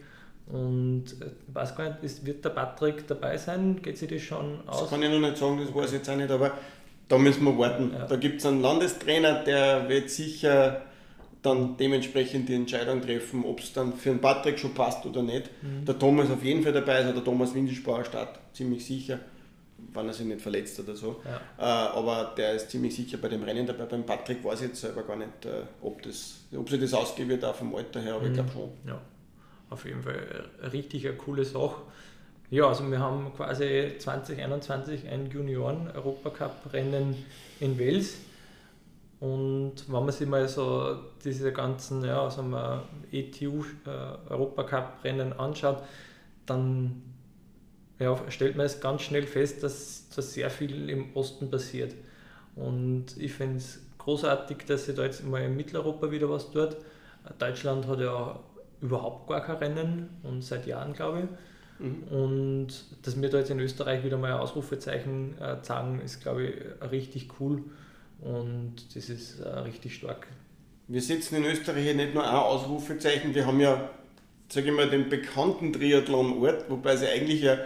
und 0.47 1.05
ich 1.07 1.21
äh, 1.21 1.31
weiß 1.49 1.77
gar 1.77 1.89
nicht, 1.89 2.03
ist, 2.03 2.27
wird 2.27 2.45
der 2.45 2.51
Patrick 2.51 3.07
dabei 3.07 3.37
sein? 3.37 3.81
Geht 3.83 3.99
sich 3.99 4.09
das 4.09 4.23
schon 4.23 4.61
aus? 4.67 4.81
Das 4.81 4.91
kann 4.91 5.03
ich 5.03 5.11
noch 5.11 5.21
nicht 5.21 5.37
sagen, 5.37 5.59
das 5.59 5.75
weiß 5.75 5.87
ich 5.87 5.99
jetzt 5.99 6.11
auch 6.11 6.17
nicht, 6.17 6.31
aber 6.31 6.53
da 7.09 7.19
müssen 7.19 7.45
wir 7.45 7.57
warten. 7.59 7.93
Ja. 7.93 8.07
Da 8.07 8.17
gibt 8.17 8.41
es 8.41 8.47
einen 8.47 8.63
Landestrainer, 8.63 9.45
der 9.45 9.89
wird 9.89 10.11
sicher 10.11 10.83
dann 11.43 11.77
dementsprechend 11.77 12.49
die 12.49 12.55
Entscheidung 12.55 13.03
treffen, 13.03 13.45
ob 13.45 13.61
es 13.61 13.73
dann 13.73 13.95
für 13.95 14.11
den 14.11 14.21
Patrick 14.21 14.59
schon 14.59 14.75
passt 14.75 15.05
oder 15.05 15.23
nicht. 15.23 15.51
Mhm. 15.63 15.85
Der 15.85 15.99
Thomas 15.99 16.31
auf 16.31 16.43
jeden 16.45 16.63
Fall 16.63 16.73
dabei, 16.73 16.97
also 16.97 17.13
der 17.13 17.25
Thomas 17.25 17.53
Windelspauer 17.53 18.05
startet 18.05 18.41
ziemlich 18.53 18.85
sicher, 18.85 19.19
wenn 19.93 20.07
er 20.07 20.13
sich 20.13 20.27
nicht 20.27 20.41
verletzt 20.41 20.79
oder 20.81 20.95
so. 20.95 21.23
Ja. 21.25 21.41
Äh, 21.59 21.99
aber 21.99 22.33
der 22.37 22.55
ist 22.55 22.71
ziemlich 22.71 22.95
sicher 22.95 23.19
bei 23.19 23.29
dem 23.29 23.43
Rennen 23.43 23.67
dabei. 23.67 23.85
Beim 23.85 24.05
Patrick 24.05 24.45
weiß 24.45 24.63
ich 24.63 24.69
jetzt 24.69 24.81
selber 24.81 25.03
gar 25.03 25.17
nicht, 25.17 25.45
äh, 25.45 25.63
ob, 25.83 26.03
das, 26.03 26.41
ob 26.57 26.69
sich 26.69 26.81
das 26.81 26.95
ausgehen 26.95 27.29
wird, 27.29 27.45
auch 27.45 27.55
vom 27.55 27.75
Alter 27.75 28.01
her, 28.01 28.15
aber 28.15 28.23
mhm. 28.23 28.29
ich 28.29 28.35
glaube 28.35 28.53
schon. 28.53 28.71
Ja 28.87 29.01
auf 29.73 29.85
jeden 29.85 30.03
Fall 30.03 30.49
richtig 30.73 31.07
eine 31.09 31.17
coole 31.17 31.45
Sache. 31.45 31.83
Ja, 32.51 32.67
also 32.69 32.91
wir 32.91 32.99
haben 32.99 33.33
quasi 33.35 33.93
2021 33.99 35.09
ein 35.09 35.31
Junioren-Europacup-Rennen 35.31 37.15
in 37.61 37.79
Wales. 37.79 38.17
Und 39.21 39.75
wenn 39.87 40.05
man 40.05 40.13
sich 40.13 40.29
mal 40.29 40.47
so 40.49 40.97
diese 41.25 41.53
ganzen 41.53 42.05
ja, 42.05 42.29
wir, 42.29 42.83
ETU-Europacup-Rennen 43.11 45.33
äh, 45.33 45.37
anschaut, 45.37 45.79
dann 46.45 47.12
ja, 48.03 48.19
stellt 48.29 48.57
man 48.57 48.67
es 48.67 48.81
ganz 48.81 49.03
schnell 49.03 49.27
fest, 49.27 49.63
dass, 49.63 50.09
dass 50.15 50.35
sehr 50.35 50.51
viel 50.51 50.91
im 50.91 51.15
Osten 51.15 51.51
passiert. 51.51 51.95
Und 52.57 53.17
ich 53.19 53.33
finde 53.33 53.57
es 53.57 53.81
großartig, 53.99 54.59
dass 54.67 54.87
sich 54.87 54.95
da 54.95 55.05
jetzt 55.05 55.25
mal 55.25 55.43
in 55.43 55.57
Mitteleuropa 55.57 56.11
wieder 56.11 56.29
was 56.29 56.51
tut. 56.51 56.77
Deutschland 57.39 57.87
hat 57.87 58.01
ja 58.01 58.39
überhaupt 58.81 59.29
gar 59.29 59.43
kein 59.43 59.57
Rennen 59.57 60.11
und 60.23 60.43
seit 60.43 60.67
Jahren, 60.67 60.93
glaube 60.93 61.21
ich. 61.21 61.87
Mhm. 61.87 62.03
Und 62.11 62.69
dass 63.03 63.21
wir 63.21 63.29
da 63.29 63.39
jetzt 63.39 63.51
in 63.51 63.61
Österreich 63.61 64.05
wieder 64.05 64.19
mal 64.19 64.33
ein 64.33 64.41
Ausrufezeichen 64.41 65.41
äh, 65.41 65.63
zeigen, 65.63 66.01
ist, 66.01 66.21
glaube 66.21 66.45
ich, 66.45 66.91
richtig 66.91 67.29
cool 67.41 67.63
und 68.21 68.75
das 68.95 69.09
ist 69.09 69.41
äh, 69.41 69.49
richtig 69.49 69.95
stark. 69.95 70.27
Wir 70.89 71.01
setzen 71.01 71.37
in 71.37 71.45
Österreich 71.45 71.87
ja 71.87 71.95
nicht 71.95 72.15
nur 72.15 72.25
ein 72.25 72.35
Ausrufezeichen, 72.35 73.35
wir 73.35 73.47
haben 73.47 73.61
ja, 73.61 73.91
sage 74.49 74.69
ich 74.69 74.73
mal, 74.73 74.91
den 74.91 75.09
bekannten 75.09 75.73
Triathlon-Ort, 75.73 76.69
wobei 76.69 76.93
es 76.93 77.03
ja 77.03 77.09
eigentlich 77.09 77.49
ein, 77.49 77.59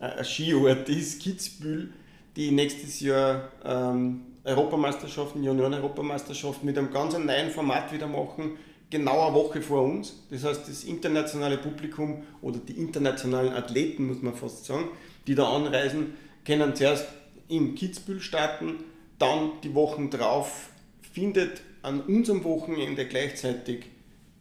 ein 0.00 0.24
Skiort 0.24 0.88
ist, 0.88 1.22
Kitzbühel, 1.22 1.92
die 2.36 2.50
nächstes 2.50 3.00
Jahr 3.00 3.50
ähm, 3.64 4.22
Europameisterschaften, 4.44 5.44
Junioren-Europameisterschaften 5.44 6.66
mit 6.66 6.78
einem 6.78 6.90
ganz 6.90 7.16
neuen 7.16 7.50
Format 7.50 7.92
wieder 7.92 8.06
machen 8.06 8.56
genau 8.90 9.26
eine 9.26 9.34
Woche 9.34 9.62
vor 9.62 9.82
uns. 9.82 10.16
Das 10.30 10.44
heißt, 10.44 10.68
das 10.68 10.84
internationale 10.84 11.56
Publikum 11.56 12.24
oder 12.42 12.58
die 12.58 12.72
internationalen 12.72 13.52
Athleten, 13.52 14.08
muss 14.08 14.20
man 14.20 14.34
fast 14.34 14.66
sagen, 14.66 14.88
die 15.26 15.34
da 15.34 15.48
anreisen, 15.48 16.14
können 16.44 16.74
zuerst 16.74 17.06
in 17.48 17.74
Kitzbühel 17.74 18.20
starten, 18.20 18.84
dann 19.18 19.52
die 19.62 19.74
Wochen 19.74 20.10
drauf 20.10 20.70
findet 21.12 21.62
an 21.82 22.00
unserem 22.00 22.44
Wochenende 22.44 23.06
gleichzeitig 23.06 23.86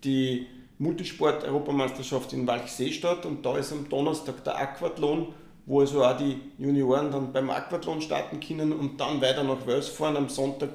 die 0.03 0.47
Multisport-Europameisterschaft 0.77 2.33
in 2.33 2.47
Walchsee 2.47 2.91
statt 2.91 3.25
und 3.25 3.45
da 3.45 3.57
ist 3.57 3.71
am 3.71 3.89
Donnerstag 3.89 4.43
der 4.43 4.57
Aquathlon, 4.57 5.33
wo 5.69 5.79
also 5.81 6.03
auch 6.03 6.17
die 6.17 6.41
Junioren 6.57 7.11
dann 7.11 7.31
beim 7.31 7.51
Aquathlon 7.51 8.01
starten 8.01 8.39
können 8.39 8.73
und 8.73 8.99
dann 8.99 9.21
weiter 9.21 9.43
nach 9.43 9.67
Wels 9.67 9.87
fahren 9.87 10.17
am 10.17 10.27
Sonntag 10.27 10.69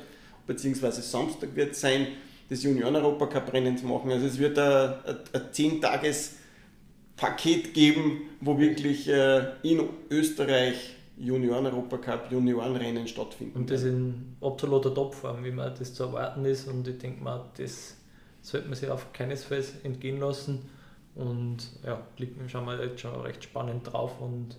bzw. 0.46 1.00
Samstag 1.00 1.56
wird 1.56 1.72
es 1.72 1.80
sein 1.80 2.06
das 2.48 2.62
Junioren-Europacup-Rennen 2.62 3.76
zu 3.76 3.86
machen. 3.86 4.12
Also 4.12 4.26
es 4.26 4.38
wird 4.38 4.56
ein, 4.58 4.94
ein 5.32 5.42
10-Tages-Paket 5.52 7.74
geben, 7.74 8.20
wo 8.40 8.56
wirklich 8.58 9.08
äh, 9.08 9.54
in 9.62 9.82
Österreich 10.10 10.94
Junioren-Europacup, 11.16 12.30
Juniorenrennen 12.30 13.08
stattfinden. 13.08 13.58
Und 13.58 13.70
das 13.70 13.82
in 13.84 14.36
absoluter 14.40 14.94
Topform, 14.94 15.42
wie 15.44 15.50
man 15.50 15.74
das 15.76 15.94
zu 15.94 16.04
erwarten 16.04 16.44
ist. 16.44 16.68
Und 16.68 16.86
ich 16.86 16.98
denke 16.98 17.24
mal, 17.24 17.50
das 17.56 17.96
sollte 18.42 18.68
man 18.68 18.76
sich 18.76 18.90
auf 18.90 19.12
keinesfalls 19.12 19.72
entgehen 19.82 20.20
lassen. 20.20 20.70
Und 21.14 21.70
ja, 21.84 22.00
schauen 22.48 22.66
wir 22.66 22.84
jetzt 22.84 23.00
schon 23.00 23.18
recht 23.22 23.42
spannend 23.42 23.92
drauf. 23.92 24.20
Und 24.20 24.58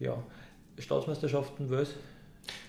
ja, 0.00 0.16
Staatsmeisterschaften, 0.78 1.70
was? 1.70 1.90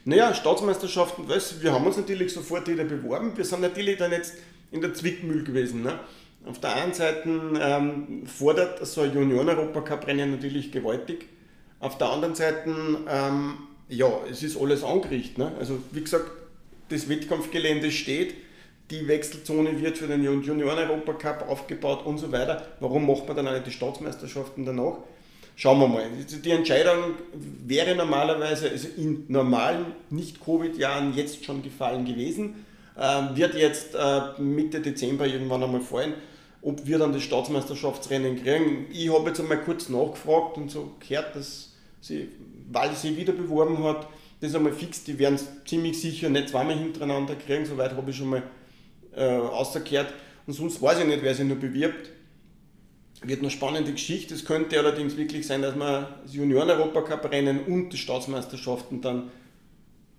Naja, 0.04 0.34
Staatsmeisterschaften, 0.34 1.28
weißt, 1.28 1.64
wir 1.64 1.72
haben 1.72 1.88
uns 1.88 1.98
natürlich 1.98 2.34
sofort 2.34 2.68
wieder 2.68 2.84
beworben. 2.84 3.36
Wir 3.36 3.46
sind 3.46 3.62
natürlich 3.62 3.98
dann 3.98 4.12
jetzt 4.12 4.36
in 4.72 4.82
der 4.82 4.94
Zwickmühl 4.94 5.44
gewesen. 5.44 5.82
Ne? 5.82 6.00
Auf 6.46 6.60
der 6.60 6.76
einen 6.76 6.94
Seite 6.94 7.30
ähm, 7.60 8.26
fordert 8.26 8.86
so 8.86 9.02
ein 9.02 9.14
Junioren-Europacup-Rennen 9.14 10.32
natürlich 10.32 10.72
gewaltig. 10.72 11.28
Auf 11.80 11.98
der 11.98 12.10
anderen 12.10 12.36
Seite, 12.36 12.70
ähm, 13.08 13.54
ja, 13.90 14.12
es 14.30 14.44
ist 14.44 14.60
alles 14.60 14.84
angerichtet. 14.84 15.38
Ne? 15.38 15.52
Also, 15.58 15.80
wie 15.92 16.02
gesagt, 16.02 16.30
das 16.90 17.08
Wettkampfgelände 17.08 17.92
steht, 17.92 18.34
die 18.90 19.08
Wechselzone 19.08 19.80
wird 19.82 19.98
für 19.98 20.08
den 20.08 20.24
Junioren-Europacup 20.24 21.48
aufgebaut 21.48 22.06
und 22.06 22.18
so 22.18 22.32
weiter. 22.32 22.68
Warum 22.82 23.08
macht 23.08 23.28
man 23.28 23.38
dann 23.38 23.48
auch 23.48 23.54
nicht 23.54 23.68
die 23.68 23.72
Staatsmeisterschaften 23.72 24.66
danach? 24.66 24.98
Schauen 25.62 25.80
wir 25.80 25.88
mal. 25.88 26.10
Die 26.44 26.50
Entscheidung 26.50 27.14
wäre 27.68 27.94
normalerweise 27.94 28.72
also 28.72 28.88
in 28.98 29.26
normalen 29.28 29.94
Nicht-Covid-Jahren 30.10 31.14
jetzt 31.14 31.46
schon 31.46 31.62
gefallen 31.62 32.04
gewesen. 32.04 32.66
Ähm, 33.00 33.36
wird 33.36 33.54
jetzt 33.54 33.94
äh, 33.94 34.42
Mitte 34.42 34.82
Dezember 34.82 35.28
irgendwann 35.28 35.62
einmal 35.62 35.82
fallen, 35.82 36.16
ob 36.64 36.88
wir 36.88 36.98
dann 36.98 37.14
das 37.14 37.22
Staatsmeisterschaftsrennen 37.22 38.42
kriegen. 38.42 38.88
Ich 38.92 39.14
habe 39.14 39.28
jetzt 39.28 39.40
einmal 39.40 39.62
kurz 39.62 39.88
nachgefragt 39.88 40.58
und 40.58 40.72
so 40.72 40.96
gehört, 41.08 41.36
dass 41.36 41.74
sie, 42.00 42.30
weil 42.72 42.96
sie 42.96 43.16
wieder 43.16 43.34
beworben 43.34 43.84
hat, 43.84 44.08
das 44.40 44.56
einmal 44.56 44.74
fix, 44.74 45.04
die 45.04 45.20
werden 45.20 45.36
es 45.36 45.46
ziemlich 45.66 46.02
sicher 46.02 46.30
nicht 46.30 46.50
zweimal 46.50 46.76
hintereinander 46.76 47.36
kriegen, 47.36 47.68
soweit 47.68 47.96
habe 47.96 48.10
ich 48.10 48.18
schon 48.18 48.32
mal 48.32 48.42
äh, 49.16 49.36
ausgekehrt. 49.36 50.12
Und 50.48 50.54
sonst 50.54 50.82
weiß 50.82 51.02
ich 51.02 51.06
nicht, 51.06 51.22
wer 51.22 51.36
sich 51.36 51.46
nur 51.46 51.58
bewirbt 51.58 52.10
wird 53.22 53.40
eine 53.40 53.52
spannende 53.52 53.92
Geschichte. 53.92 54.34
Es 54.34 54.46
könnte 54.46 54.78
allerdings 54.80 55.16
wirklich 55.16 55.46
sein, 55.46 55.62
dass 55.62 55.76
man 55.76 56.08
das 56.24 56.34
Junioren-Europacup-Rennen 56.34 57.66
und 57.66 57.90
die 57.90 57.98
Staatsmeisterschaften 57.98 59.02
dann 59.02 59.32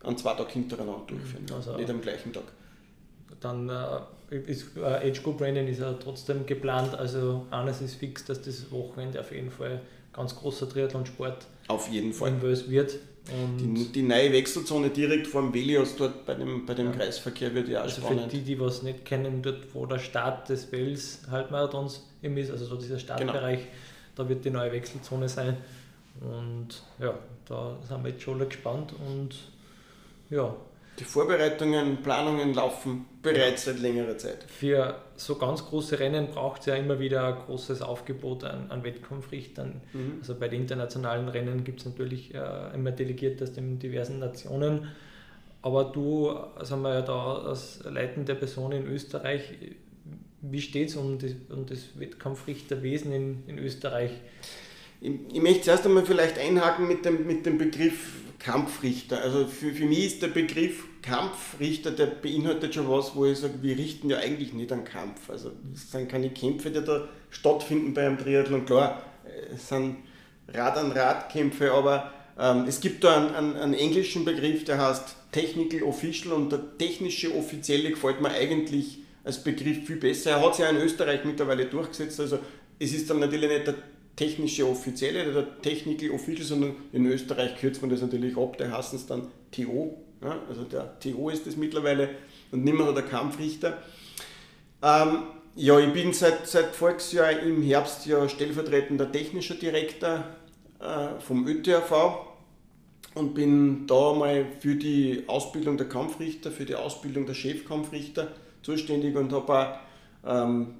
an 0.03 0.17
zwei 0.17 0.35
Tagen 0.35 0.51
hintereinander 0.51 1.03
durchführen, 1.07 1.47
also 1.55 1.77
nicht 1.77 1.91
am 1.91 2.01
gleichen 2.01 2.33
Tag. 2.33 2.45
Dann 3.41 3.69
äh, 3.69 4.37
ist 4.37 4.77
äh, 4.77 5.09
Age 5.11 5.23
Group 5.23 5.41
Rennen 5.41 5.67
ist 5.69 5.81
ja 5.81 5.93
trotzdem 5.95 6.47
geplant. 6.47 6.95
Also 6.95 7.47
eines 7.51 7.81
ist 7.81 7.97
fix, 7.97 8.25
dass 8.25 8.43
das 8.43 8.71
Wochenende 8.71 9.21
auf 9.21 9.33
jeden 9.33 9.51
Fall 9.51 9.81
ganz 10.13 10.37
großer 10.37 10.69
Triathlonsport 10.69 11.47
auf 11.69 11.89
jeden 11.89 12.13
Fall 12.13 12.41
wird. 12.43 12.99
Die, 13.29 13.93
die, 13.93 14.03
neue 14.03 14.33
Wechselzone 14.33 14.91
direkt 14.91 15.29
vor 15.29 15.43
dem 15.43 15.55
Velios 15.55 15.95
dort 15.95 16.27
bei 16.27 16.35
dem, 16.35 16.67
bei 16.67 16.75
dem 16.75 16.87
ja. 16.87 16.93
Kreisverkehr 16.93 17.55
wird 17.55 17.69
ja 17.69 17.79
auch 17.79 17.85
also 17.85 18.01
spannend. 18.01 18.25
Für 18.25 18.37
die, 18.37 18.43
die 18.43 18.59
was 18.59 18.83
nicht 18.83 19.05
kennen, 19.05 19.43
dort 19.43 19.73
wo 19.75 19.87
der 19.87 20.01
Start 20.01 20.49
des 20.49 20.73
Wels 20.73 21.21
Halbmarathons 21.31 22.05
ist, 22.21 22.51
also 22.51 22.65
so 22.65 22.77
dieser 22.77 22.99
Startbereich, 22.99 23.61
genau. 23.61 23.71
da 24.17 24.29
wird 24.29 24.45
die 24.45 24.51
neue 24.51 24.73
Wechselzone 24.73 25.29
sein. 25.29 25.57
Und 26.21 26.83
ja, 26.99 27.15
da 27.49 27.79
sind 27.89 28.03
wir 28.03 28.11
jetzt 28.11 28.23
schon 28.23 28.41
gespannt 28.41 28.93
und 29.07 29.37
ja, 30.29 30.55
die 30.99 31.05
Vorbereitungen, 31.05 32.03
Planungen 32.03 32.53
laufen 32.53 33.07
bereits 33.23 33.65
seit 33.65 33.81
längerer 33.81 34.19
Zeit. 34.19 34.45
Für 34.47 35.01
so 35.17 35.37
ganz 35.37 35.65
große 35.65 35.99
Rennen 35.99 36.29
braucht 36.29 36.61
es 36.61 36.67
ja 36.67 36.75
immer 36.75 37.01
wieder 37.01 37.27
ein 37.27 37.35
großes 37.47 37.81
Aufgebot 37.81 38.45
an, 38.45 38.71
an 38.71 38.85
Wettkampfrichtern. 38.85 39.81
Mhm. 39.93 40.17
Also 40.21 40.35
bei 40.35 40.49
den 40.49 40.63
internationalen 40.63 41.29
Rennen 41.29 41.65
gibt 41.65 41.81
es 41.81 41.87
natürlich 41.87 42.35
äh, 42.35 42.75
immer 42.75 42.91
Delegierte 42.91 43.45
aus 43.45 43.53
den 43.53 43.79
diversen 43.79 44.19
Nationen. 44.19 44.89
Aber 45.63 45.85
du, 45.85 46.35
sagen 46.63 46.83
wir 46.83 46.95
ja 46.95 47.03
da 47.03 47.39
als 47.39 47.81
leitende 47.85 48.35
Person 48.35 48.73
in 48.73 48.87
Österreich, 48.87 49.55
wie 50.43 50.61
steht 50.61 50.89
es 50.89 50.97
um, 50.97 51.19
um 51.51 51.67
das 51.67 51.99
Wettkampfrichterwesen 51.99 53.13
in, 53.13 53.43
in 53.47 53.59
Österreich? 53.59 54.11
Ich, 55.01 55.13
ich 55.33 55.41
möchte 55.41 55.63
zuerst 55.63 55.87
einmal 55.87 56.05
vielleicht 56.05 56.39
einhaken 56.39 56.87
mit 56.87 57.05
dem, 57.05 57.27
mit 57.27 57.47
dem 57.47 57.59
Begriff 57.59 58.23
Kampfrichter. 58.43 59.21
Also 59.23 59.47
für, 59.47 59.73
für 59.73 59.85
mich 59.85 60.07
ist 60.07 60.23
der 60.23 60.29
Begriff 60.29 60.85
Kampfrichter, 61.01 61.91
der 61.91 62.07
beinhaltet 62.07 62.75
schon 62.75 62.89
was, 62.89 63.15
wo 63.15 63.25
ich 63.25 63.39
sage, 63.39 63.55
wir 63.63 63.77
richten 63.77 64.11
ja 64.11 64.19
eigentlich 64.19 64.53
nicht 64.53 64.73
einen 64.73 64.85
Kampf. 64.85 65.31
Also 65.31 65.53
es 65.75 65.91
sind 65.91 66.09
keine 66.09 66.31
Kämpfe, 66.31 66.71
die 66.71 66.83
da 66.83 67.09
stattfinden 67.31 67.95
bei 67.95 68.07
einem 68.07 68.19
Triathlon. 68.19 68.67
Klar, 68.67 69.03
es 69.55 69.69
sind 69.69 69.97
Rad 70.49 70.77
an 70.77 70.93
Rad 70.93 71.31
Kämpfe, 71.31 71.73
aber 71.73 72.13
ähm, 72.39 72.65
es 72.67 72.81
gibt 72.81 73.05
da 73.05 73.17
einen, 73.17 73.35
einen, 73.35 73.57
einen, 73.57 73.75
englischen 73.75 74.25
Begriff, 74.25 74.65
der 74.65 74.79
heißt 74.79 75.17
Technical 75.31 75.83
Official 75.83 76.35
und 76.35 76.51
der 76.51 76.79
technische 76.79 77.35
Offizielle 77.35 77.91
gefällt 77.91 78.21
mir 78.21 78.31
eigentlich 78.31 78.99
als 79.25 79.43
Begriff 79.43 79.87
viel 79.87 79.97
besser. 79.97 80.33
Er 80.33 80.43
hat 80.45 80.57
sich 80.57 80.65
ja 80.65 80.71
in 80.71 80.79
Österreich 80.79 81.25
mittlerweile 81.25 81.67
durchgesetzt, 81.67 82.19
also 82.21 82.39
es 82.79 82.93
ist 82.93 83.09
dann 83.09 83.21
natürlich 83.21 83.49
nicht 83.49 83.67
der 83.67 83.75
technische 84.17 84.69
Offizielle 84.69 85.31
oder 85.31 85.43
der 85.43 85.63
Technical 85.63 86.11
Official, 86.11 86.47
sondern 86.47 86.77
in 86.93 87.07
Österreich 87.07 87.57
kürzt 87.57 87.81
man 87.81 87.91
das 87.91 88.03
natürlich 88.03 88.37
ab, 88.37 88.59
der 88.59 88.77
heißt 88.77 88.95
es 88.95 89.07
dann 89.07 89.29
TO. 89.51 89.99
Ja, 90.23 90.39
also 90.49 90.65
der 90.65 90.99
TO 91.01 91.31
ist 91.31 91.47
das 91.47 91.57
mittlerweile 91.57 92.11
und 92.53 92.65
nicht 92.65 92.77
mehr 92.77 92.93
der 92.93 93.03
Kampfrichter. 93.03 93.79
Ähm, 94.83 95.25
ja, 95.55 95.79
ich 95.79 95.93
bin 95.93 96.13
seit, 96.13 96.47
seit 96.47 96.75
Volksjahr 96.75 97.41
im 97.41 97.63
Herbst 97.63 98.07
ja 98.07 98.29
stellvertretender 98.29 99.11
technischer 99.11 99.55
Direktor 99.55 100.25
äh, 100.81 101.21
vom 101.21 101.47
ÖTAV 101.47 102.27
und 103.15 103.35
bin 103.35 103.87
da 103.87 104.15
mal 104.15 104.47
für 104.61 104.77
die 104.77 105.25
Ausbildung 105.27 105.77
der 105.77 105.89
Kampfrichter, 105.89 106.51
für 106.51 106.65
die 106.65 106.75
Ausbildung 106.75 107.27
der 107.27 107.35
Chefkampfrichter 107.35 108.29
zuständig 108.63 109.17
und 109.17 109.33
habe 109.33 109.53
auch 109.53 109.79
ähm, 110.27 110.75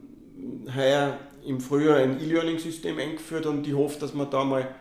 heuer 0.75 1.19
im 1.45 1.61
Frühjahr 1.61 1.99
ein 1.99 2.21
E-Learning-System 2.21 2.99
eingeführt 2.99 3.47
und 3.47 3.67
ich 3.67 3.75
hoffe, 3.75 3.99
dass 4.01 4.15
wir 4.15 4.27
da 4.27 4.45
mal 4.45 4.75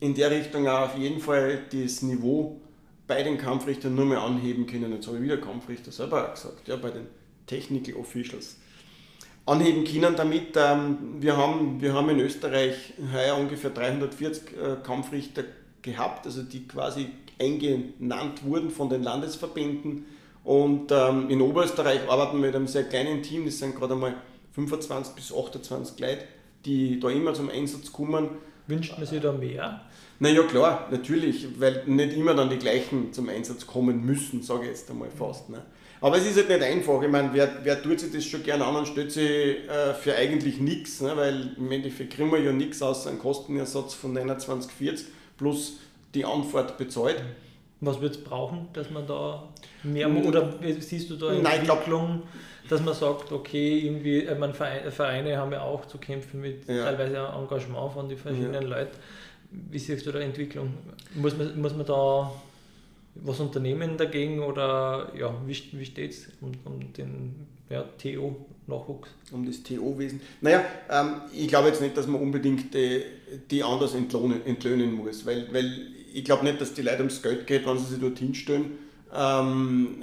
in 0.00 0.14
der 0.14 0.30
Richtung 0.30 0.66
auch 0.68 0.90
auf 0.90 0.98
jeden 0.98 1.20
Fall 1.20 1.62
das 1.72 2.02
Niveau 2.02 2.60
bei 3.06 3.22
den 3.22 3.38
Kampfrichtern 3.38 3.94
nur 3.94 4.06
mehr 4.06 4.22
anheben 4.22 4.66
können. 4.66 4.92
Jetzt 4.92 5.06
habe 5.06 5.18
ich 5.18 5.22
wieder 5.22 5.38
Kampfrichter 5.38 5.92
selber 5.92 6.24
auch 6.24 6.34
gesagt, 6.34 6.66
ja, 6.68 6.76
bei 6.76 6.90
den 6.90 7.06
Technical 7.46 7.96
Officials. 7.96 8.56
Anheben 9.46 9.84
können 9.84 10.16
damit, 10.16 10.56
ähm, 10.56 11.16
wir, 11.20 11.36
haben, 11.36 11.80
wir 11.80 11.92
haben 11.92 12.08
in 12.08 12.20
Österreich 12.20 12.94
heuer 13.12 13.36
ungefähr 13.36 13.70
340 13.70 14.42
äh, 14.52 14.76
Kampfrichter 14.82 15.44
gehabt, 15.82 16.24
also 16.24 16.42
die 16.42 16.66
quasi 16.66 17.08
eingenannt 17.38 18.44
wurden 18.44 18.70
von 18.70 18.88
den 18.88 19.02
Landesverbänden. 19.02 20.06
Und 20.44 20.92
ähm, 20.92 21.28
in 21.28 21.42
Oberösterreich 21.42 22.08
arbeiten 22.08 22.38
wir 22.38 22.46
mit 22.46 22.56
einem 22.56 22.66
sehr 22.66 22.84
kleinen 22.84 23.22
Team, 23.22 23.44
das 23.44 23.58
sind 23.58 23.76
gerade 23.76 23.94
einmal 23.94 24.14
25 24.54 25.14
bis 25.14 25.32
28 25.32 25.98
Leute, 25.98 26.24
die 26.64 27.00
da 27.00 27.10
immer 27.10 27.34
zum 27.34 27.50
Einsatz 27.50 27.92
kommen. 27.92 28.28
Wünscht 28.66 28.96
man 28.96 29.06
sich 29.06 29.20
da 29.20 29.32
mehr? 29.32 29.82
Naja, 30.20 30.42
klar, 30.44 30.88
natürlich, 30.90 31.46
weil 31.58 31.82
nicht 31.86 32.16
immer 32.16 32.34
dann 32.34 32.48
die 32.48 32.58
gleichen 32.58 33.12
zum 33.12 33.28
Einsatz 33.28 33.66
kommen 33.66 34.04
müssen, 34.04 34.42
sage 34.42 34.62
ich 34.62 34.68
jetzt 34.68 34.90
einmal 34.90 35.10
fast. 35.10 35.50
Ne? 35.50 35.62
Aber 36.00 36.16
es 36.16 36.26
ist 36.26 36.36
halt 36.36 36.48
nicht 36.48 36.62
einfach. 36.62 37.02
Ich 37.02 37.10
meine, 37.10 37.30
wer, 37.32 37.50
wer 37.62 37.82
tut 37.82 37.98
sich 38.00 38.12
das 38.12 38.24
schon 38.24 38.42
gerne 38.42 38.64
an 38.64 38.76
und 38.76 38.86
stellt 38.86 39.10
sich 39.10 39.24
äh, 39.68 39.92
für 39.94 40.14
eigentlich 40.14 40.60
nichts, 40.60 41.00
ne? 41.00 41.16
weil 41.16 41.54
im 41.56 41.70
Endeffekt 41.72 42.14
kriegen 42.14 42.30
wir 42.30 42.40
ja 42.40 42.52
nichts 42.52 42.80
außer 42.80 43.10
einen 43.10 43.18
Kostenersatz 43.18 43.94
von 43.94 44.16
29,40 44.16 45.04
plus 45.36 45.78
die 46.14 46.24
Anfahrt 46.24 46.78
bezahlt. 46.78 47.20
Was 47.80 48.00
wird 48.00 48.16
es 48.16 48.24
brauchen, 48.24 48.68
dass 48.72 48.90
man 48.90 49.06
da 49.06 49.48
mehr 49.82 50.08
oder 50.08 50.54
siehst 50.78 51.10
du 51.10 51.16
da 51.16 51.28
eine 51.28 51.42
Nein, 51.42 51.60
Entwicklung, 51.60 52.22
dass 52.68 52.82
man 52.82 52.94
sagt, 52.94 53.32
okay, 53.32 53.80
irgendwie, 53.80 54.20
ich 54.20 54.38
meine, 54.38 54.54
Vereine 54.54 55.36
haben 55.36 55.52
ja 55.52 55.62
auch 55.62 55.84
zu 55.86 55.98
kämpfen 55.98 56.40
mit 56.40 56.66
ja. 56.66 56.84
teilweise 56.84 57.18
Engagement 57.18 57.92
von 57.92 58.08
den 58.08 58.16
verschiedenen 58.16 58.62
ja. 58.62 58.68
Leuten. 58.68 58.96
Wie 59.50 59.78
siehst 59.78 60.06
du 60.06 60.12
da 60.12 60.20
Entwicklung? 60.20 60.74
Muss 61.14 61.36
man, 61.36 61.60
muss 61.60 61.76
man 61.76 61.86
da 61.86 62.32
was 63.16 63.40
unternehmen 63.40 63.96
dagegen 63.96 64.40
oder 64.40 65.12
ja, 65.16 65.34
wie, 65.46 65.56
wie 65.72 65.84
steht 65.84 66.12
es 66.12 66.28
um, 66.40 66.52
um 66.64 66.92
den 66.92 67.46
ja, 67.70 67.84
TO-Nachwuchs? 67.98 69.10
Um 69.32 69.46
das 69.46 69.62
TO-Wesen? 69.62 70.20
Naja, 70.40 70.64
ähm, 70.90 71.22
ich 71.32 71.48
glaube 71.48 71.68
jetzt 71.68 71.80
nicht, 71.80 71.96
dass 71.96 72.06
man 72.06 72.20
unbedingt 72.20 72.74
die, 72.74 73.02
die 73.50 73.62
anders 73.62 73.94
entlöhnen, 73.94 74.44
entlöhnen 74.44 74.94
muss, 74.94 75.24
weil, 75.24 75.52
weil 75.52 75.70
ich 76.14 76.24
glaube 76.24 76.44
nicht, 76.44 76.60
dass 76.60 76.72
die 76.72 76.82
Leute 76.82 76.98
ums 76.98 77.20
Geld 77.20 77.46
geht, 77.46 77.66
wenn 77.66 77.76
sie 77.76 77.86
sich 77.86 78.00
dorthin 78.00 78.34
stellen. 78.34 78.78
Ähm, 79.14 80.02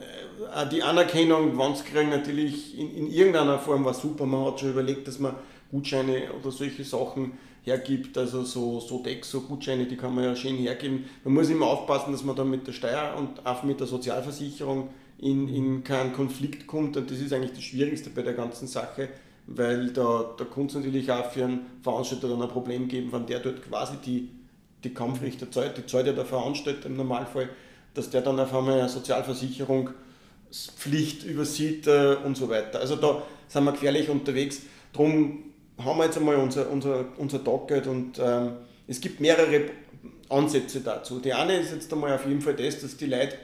äh, 0.55 0.67
die 0.69 0.83
Anerkennung, 0.83 1.57
wenn 1.57 1.75
sie 1.75 1.83
kriegen, 1.83 2.09
natürlich 2.09 2.77
in, 2.77 2.93
in 2.95 3.11
irgendeiner 3.11 3.57
Form 3.57 3.85
war 3.85 3.93
super. 3.93 4.25
Man 4.25 4.45
hat 4.45 4.59
schon 4.59 4.71
überlegt, 4.71 5.07
dass 5.07 5.19
man 5.19 5.35
Gutscheine 5.71 6.33
oder 6.39 6.51
solche 6.51 6.83
Sachen 6.83 7.33
hergibt, 7.63 8.17
also 8.17 8.43
so, 8.43 8.79
so 8.79 9.01
Dexo-Gutscheine, 9.03 9.85
die 9.85 9.95
kann 9.95 10.13
man 10.13 10.25
ja 10.25 10.35
schön 10.35 10.57
hergeben. 10.57 11.05
Man 11.23 11.33
muss 11.33 11.49
immer 11.49 11.67
aufpassen, 11.67 12.11
dass 12.11 12.23
man 12.23 12.35
dann 12.35 12.49
mit 12.49 12.67
der 12.67 12.73
Steuer 12.73 13.15
und 13.17 13.45
auch 13.45 13.63
mit 13.63 13.79
der 13.79 13.87
Sozialversicherung 13.87 14.89
in, 15.19 15.47
in 15.47 15.83
keinen 15.83 16.13
Konflikt 16.13 16.67
kommt 16.67 16.97
und 16.97 17.09
das 17.09 17.19
ist 17.19 17.31
eigentlich 17.31 17.53
das 17.53 17.63
Schwierigste 17.63 18.09
bei 18.09 18.23
der 18.23 18.33
ganzen 18.33 18.67
Sache, 18.67 19.09
weil 19.45 19.93
da, 19.93 20.33
da 20.35 20.45
kann 20.45 20.65
es 20.65 20.73
natürlich 20.73 21.11
auch 21.11 21.29
für 21.31 21.45
einen 21.45 21.59
Veranstalter 21.83 22.27
dann 22.27 22.41
ein 22.41 22.49
Problem 22.49 22.87
geben, 22.87 23.11
wenn 23.11 23.27
der 23.27 23.39
dort 23.39 23.61
quasi 23.61 23.93
die, 24.03 24.29
die 24.83 24.93
Kampfrichter 24.93 25.49
zahlt, 25.51 25.77
die 25.77 25.85
zahlt 25.85 26.07
ja 26.07 26.13
der 26.13 26.25
Veranstalter 26.25 26.87
im 26.87 26.97
Normalfall, 26.97 27.49
dass 27.93 28.09
der 28.09 28.21
dann 28.21 28.39
auf 28.39 28.51
einmal 28.53 28.79
eine 28.79 28.89
Sozialversicherungspflicht 28.89 31.25
übersieht 31.25 31.85
äh, 31.87 32.15
und 32.23 32.37
so 32.37 32.49
weiter. 32.49 32.79
Also 32.79 32.95
da 32.95 33.21
sind 33.47 33.63
wir 33.63 33.71
gefährlich 33.73 34.09
unterwegs. 34.09 34.63
Darum 34.93 35.43
haben 35.77 35.99
wir 35.99 36.05
jetzt 36.05 36.17
einmal 36.17 36.37
unser, 36.37 36.69
unser, 36.69 37.05
unser 37.17 37.43
Taggeld 37.43 37.87
und 37.87 38.17
ähm, 38.19 38.53
es 38.87 39.01
gibt 39.01 39.19
mehrere 39.19 39.71
Ansätze 40.29 40.79
dazu. 40.81 41.19
Die 41.19 41.33
eine 41.33 41.57
ist 41.57 41.73
jetzt 41.73 41.91
einmal 41.91 42.13
auf 42.13 42.25
jeden 42.25 42.41
Fall 42.41 42.55
das, 42.55 42.79
dass 42.81 42.97
die 42.97 43.07
Leute, 43.07 43.35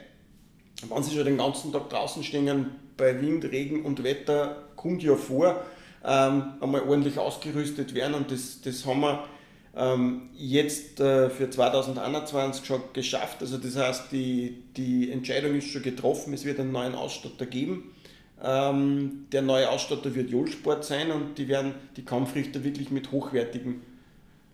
wenn 0.88 1.02
sie 1.02 1.14
schon 1.14 1.24
den 1.24 1.38
ganzen 1.38 1.72
Tag 1.72 1.90
draußen 1.90 2.22
stehen, 2.22 2.66
bei 2.96 3.20
Wind, 3.20 3.44
Regen 3.44 3.84
und 3.84 4.02
Wetter, 4.02 4.64
kommt 4.76 5.02
ja 5.02 5.14
vor, 5.14 5.62
ähm, 6.04 6.54
einmal 6.60 6.82
ordentlich 6.82 7.18
ausgerüstet 7.18 7.94
werden 7.94 8.14
und 8.14 8.30
das, 8.30 8.60
das 8.62 8.86
haben 8.86 9.00
wir 9.00 9.24
jetzt 10.36 10.98
äh, 10.98 11.30
für 11.30 11.50
2021 11.50 12.64
schon 12.64 12.80
geschafft. 12.92 13.38
Also 13.40 13.58
das 13.58 13.76
heißt, 13.76 14.10
die, 14.10 14.62
die 14.76 15.12
Entscheidung 15.12 15.54
ist 15.54 15.68
schon 15.68 15.82
getroffen, 15.82 16.34
es 16.34 16.44
wird 16.44 16.58
einen 16.58 16.72
neuen 16.72 16.94
Ausstatter 16.94 17.46
geben. 17.46 17.94
Ähm, 18.42 19.26
der 19.32 19.42
neue 19.42 19.68
Ausstatter 19.68 20.14
wird 20.14 20.30
Jolsport 20.30 20.84
sein 20.84 21.10
und 21.10 21.38
die 21.38 21.48
werden 21.48 21.74
die 21.96 22.04
Kampfrichter 22.04 22.62
wirklich 22.62 22.90
mit 22.90 23.10
hochwertigen 23.10 23.82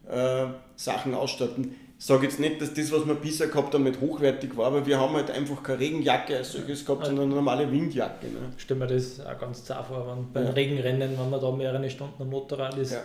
äh, 0.08 0.46
Sachen 0.76 1.14
ausstatten. 1.14 1.74
Ich 1.98 2.06
sage 2.06 2.26
jetzt 2.26 2.40
nicht, 2.40 2.60
dass 2.60 2.74
das, 2.74 2.92
was 2.92 3.06
wir 3.06 3.14
bisher 3.14 3.46
gehabt 3.46 3.72
haben, 3.72 3.84
nicht 3.84 4.00
hochwertig 4.00 4.56
war, 4.56 4.66
aber 4.66 4.84
wir 4.84 4.98
haben 4.98 5.14
halt 5.14 5.30
einfach 5.30 5.62
keine 5.62 5.80
Regenjacke 5.80 6.36
als 6.36 6.52
solches 6.52 6.84
gehabt, 6.84 7.06
sondern 7.06 7.26
eine 7.26 7.34
normale 7.34 7.70
Windjacke. 7.70 8.26
Ne? 8.26 8.52
Stellen 8.56 8.80
wir 8.80 8.86
das 8.86 9.20
auch 9.20 9.38
ganz 9.38 9.64
zart 9.64 9.86
vor, 9.86 10.06
wenn 10.06 10.32
beim 10.32 10.44
ja. 10.44 10.50
Regenrennen, 10.50 11.18
wenn 11.18 11.30
man 11.30 11.40
da 11.40 11.50
mehrere 11.50 11.88
Stunden 11.88 12.20
am 12.20 12.30
Motorrad 12.30 12.76
ist. 12.76 12.92
Ja. 12.92 13.02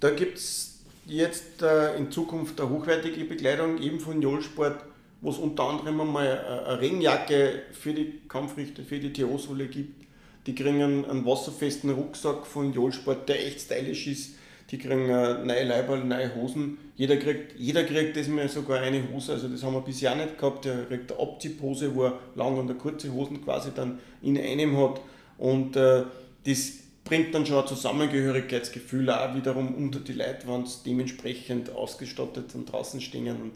Da 0.00 0.10
gibt 0.10 0.38
es 0.38 0.67
jetzt 1.08 1.62
äh, 1.62 1.96
in 1.96 2.10
Zukunft 2.10 2.60
eine 2.60 2.70
hochwertige 2.70 3.24
Bekleidung, 3.24 3.80
eben 3.80 3.98
von 3.98 4.22
Jolsport, 4.22 4.84
wo 5.20 5.30
es 5.30 5.38
unter 5.38 5.64
anderem 5.64 6.00
einmal 6.00 6.38
eine 6.38 6.80
Regenjacke 6.80 7.62
für 7.72 7.92
die 7.92 8.20
Kampfrichter, 8.28 8.82
für 8.84 9.00
die 9.00 9.12
TO-Sohle 9.12 9.66
gibt. 9.66 10.06
Die 10.46 10.54
kriegen 10.54 10.80
einen 10.80 11.26
wasserfesten 11.26 11.90
Rucksack 11.90 12.46
von 12.46 12.72
Jolsport, 12.72 13.28
der 13.28 13.46
echt 13.46 13.60
stylisch 13.60 14.06
ist. 14.06 14.34
Die 14.70 14.78
kriegen 14.78 15.08
äh, 15.08 15.44
neue 15.44 15.64
Leiber, 15.64 15.96
neue 15.96 16.34
Hosen. 16.34 16.78
Jeder 16.94 17.16
kriegt, 17.16 17.58
jeder 17.58 17.84
kriegt 17.84 18.16
diesmal 18.16 18.48
sogar 18.48 18.80
eine 18.80 19.02
Hose, 19.10 19.32
also 19.32 19.48
das 19.48 19.62
haben 19.62 19.74
wir 19.74 19.80
bisher 19.80 20.14
nicht 20.14 20.38
gehabt. 20.38 20.66
Der 20.66 20.84
kriegt 20.84 21.10
eine 21.10 21.20
Abziehhose, 21.20 21.94
wo 21.94 22.04
er 22.04 22.18
lange 22.34 22.60
und 22.60 22.70
eine 22.70 22.78
kurze 22.78 23.12
Hosen 23.12 23.42
quasi 23.42 23.70
dann 23.74 23.98
in 24.20 24.38
einem 24.38 24.76
hat. 24.76 25.00
Und 25.38 25.76
äh, 25.76 26.04
das 26.44 26.74
bringt 27.08 27.34
dann 27.34 27.46
schon 27.46 27.62
ein 27.62 27.66
Zusammengehörigkeitsgefühl 27.66 29.10
auch 29.10 29.34
wiederum 29.34 29.74
unter 29.74 30.00
die 30.00 30.12
Leute, 30.12 30.46
wenn 30.46 30.66
sie 30.66 30.78
dementsprechend 30.84 31.70
ausgestattet 31.70 32.54
und 32.54 32.70
draußen 32.70 33.00
stehen 33.00 33.40
und 33.40 33.52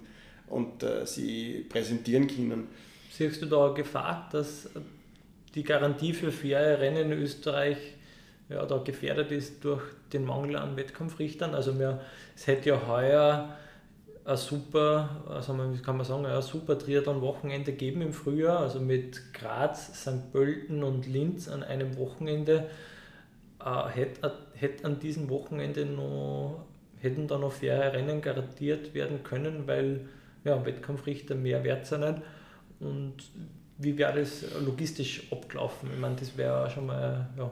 und 0.52 0.82
äh, 0.82 1.06
sie 1.06 1.66
präsentieren 1.68 2.28
können. 2.28 2.68
Siehst 3.10 3.42
du 3.42 3.46
da 3.46 3.66
eine 3.66 3.74
Gefahr, 3.74 4.28
dass 4.30 4.68
die 5.54 5.64
Garantie 5.64 6.12
für 6.12 6.30
faire 6.30 6.78
Rennen 6.80 7.12
in 7.12 7.18
Österreich 7.18 7.78
ja, 8.48 8.64
da 8.64 8.78
gefährdet 8.78 9.32
ist 9.32 9.64
durch 9.64 9.82
den 10.12 10.24
Mangel 10.24 10.56
an 10.56 10.76
Wettkampfrichtern? 10.76 11.54
Also 11.54 11.78
wir, 11.78 12.00
es 12.36 12.46
hätte 12.46 12.70
ja 12.70 12.86
heuer 12.86 13.56
ein 14.24 14.36
super, 14.36 15.22
also 15.28 15.52
kann 15.82 15.96
man 15.96 16.06
sagen, 16.06 16.26
ein 16.26 16.42
super 16.42 16.78
Triathlon-Wochenende 16.78 17.72
geben 17.72 18.02
im 18.02 18.12
Frühjahr, 18.12 18.60
also 18.60 18.78
mit 18.78 19.34
Graz, 19.34 20.00
St. 20.00 20.32
Pölten 20.32 20.84
und 20.84 21.06
Linz 21.06 21.48
an 21.48 21.62
einem 21.64 21.96
Wochenende. 21.96 22.70
Äh, 23.64 23.88
hätte, 23.90 24.32
hätte 24.54 24.84
an 24.84 24.98
diesem 24.98 25.28
Wochenende 25.28 25.86
noch, 25.86 26.64
hätten 27.00 27.28
da 27.28 27.38
noch 27.38 27.52
faire 27.52 27.92
Rennen 27.92 28.20
garantiert 28.20 28.94
werden 28.94 29.22
können, 29.22 29.66
weil 29.66 30.08
ja, 30.44 30.64
Wettkampfrichter 30.64 31.34
mehr 31.34 31.62
wert 31.62 31.86
sein. 31.86 32.22
Und 32.80 33.14
wie 33.78 33.96
wäre 33.96 34.20
das 34.20 34.44
logistisch 34.64 35.30
abgelaufen? 35.30 35.90
Ich 35.92 36.00
meine, 36.00 36.16
das 36.16 36.36
wäre 36.36 36.68
schon 36.70 36.86
mal, 36.86 37.28
ja, 37.36 37.50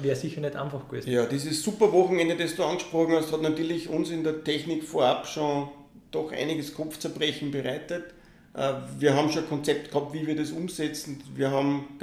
wäre 0.00 0.16
sicher 0.16 0.40
nicht 0.40 0.56
einfach 0.56 0.88
gewesen. 0.88 1.10
Ja, 1.10 1.26
dieses 1.26 1.62
super 1.62 1.92
Wochenende, 1.92 2.36
das 2.36 2.56
du 2.56 2.64
angesprochen 2.64 3.14
hast, 3.14 3.32
hat 3.32 3.42
natürlich 3.42 3.88
uns 3.88 4.10
in 4.10 4.24
der 4.24 4.44
Technik 4.44 4.84
vorab 4.84 5.26
schon 5.26 5.68
doch 6.10 6.32
einiges 6.32 6.74
Kopfzerbrechen 6.74 7.50
bereitet. 7.50 8.14
Äh, 8.54 8.72
wir 8.98 9.14
haben 9.14 9.30
schon 9.30 9.42
ein 9.42 9.48
Konzept 9.48 9.90
gehabt, 9.90 10.14
wie 10.14 10.26
wir 10.26 10.36
das 10.36 10.52
umsetzen. 10.52 11.22
Wir 11.34 11.50
haben 11.50 11.98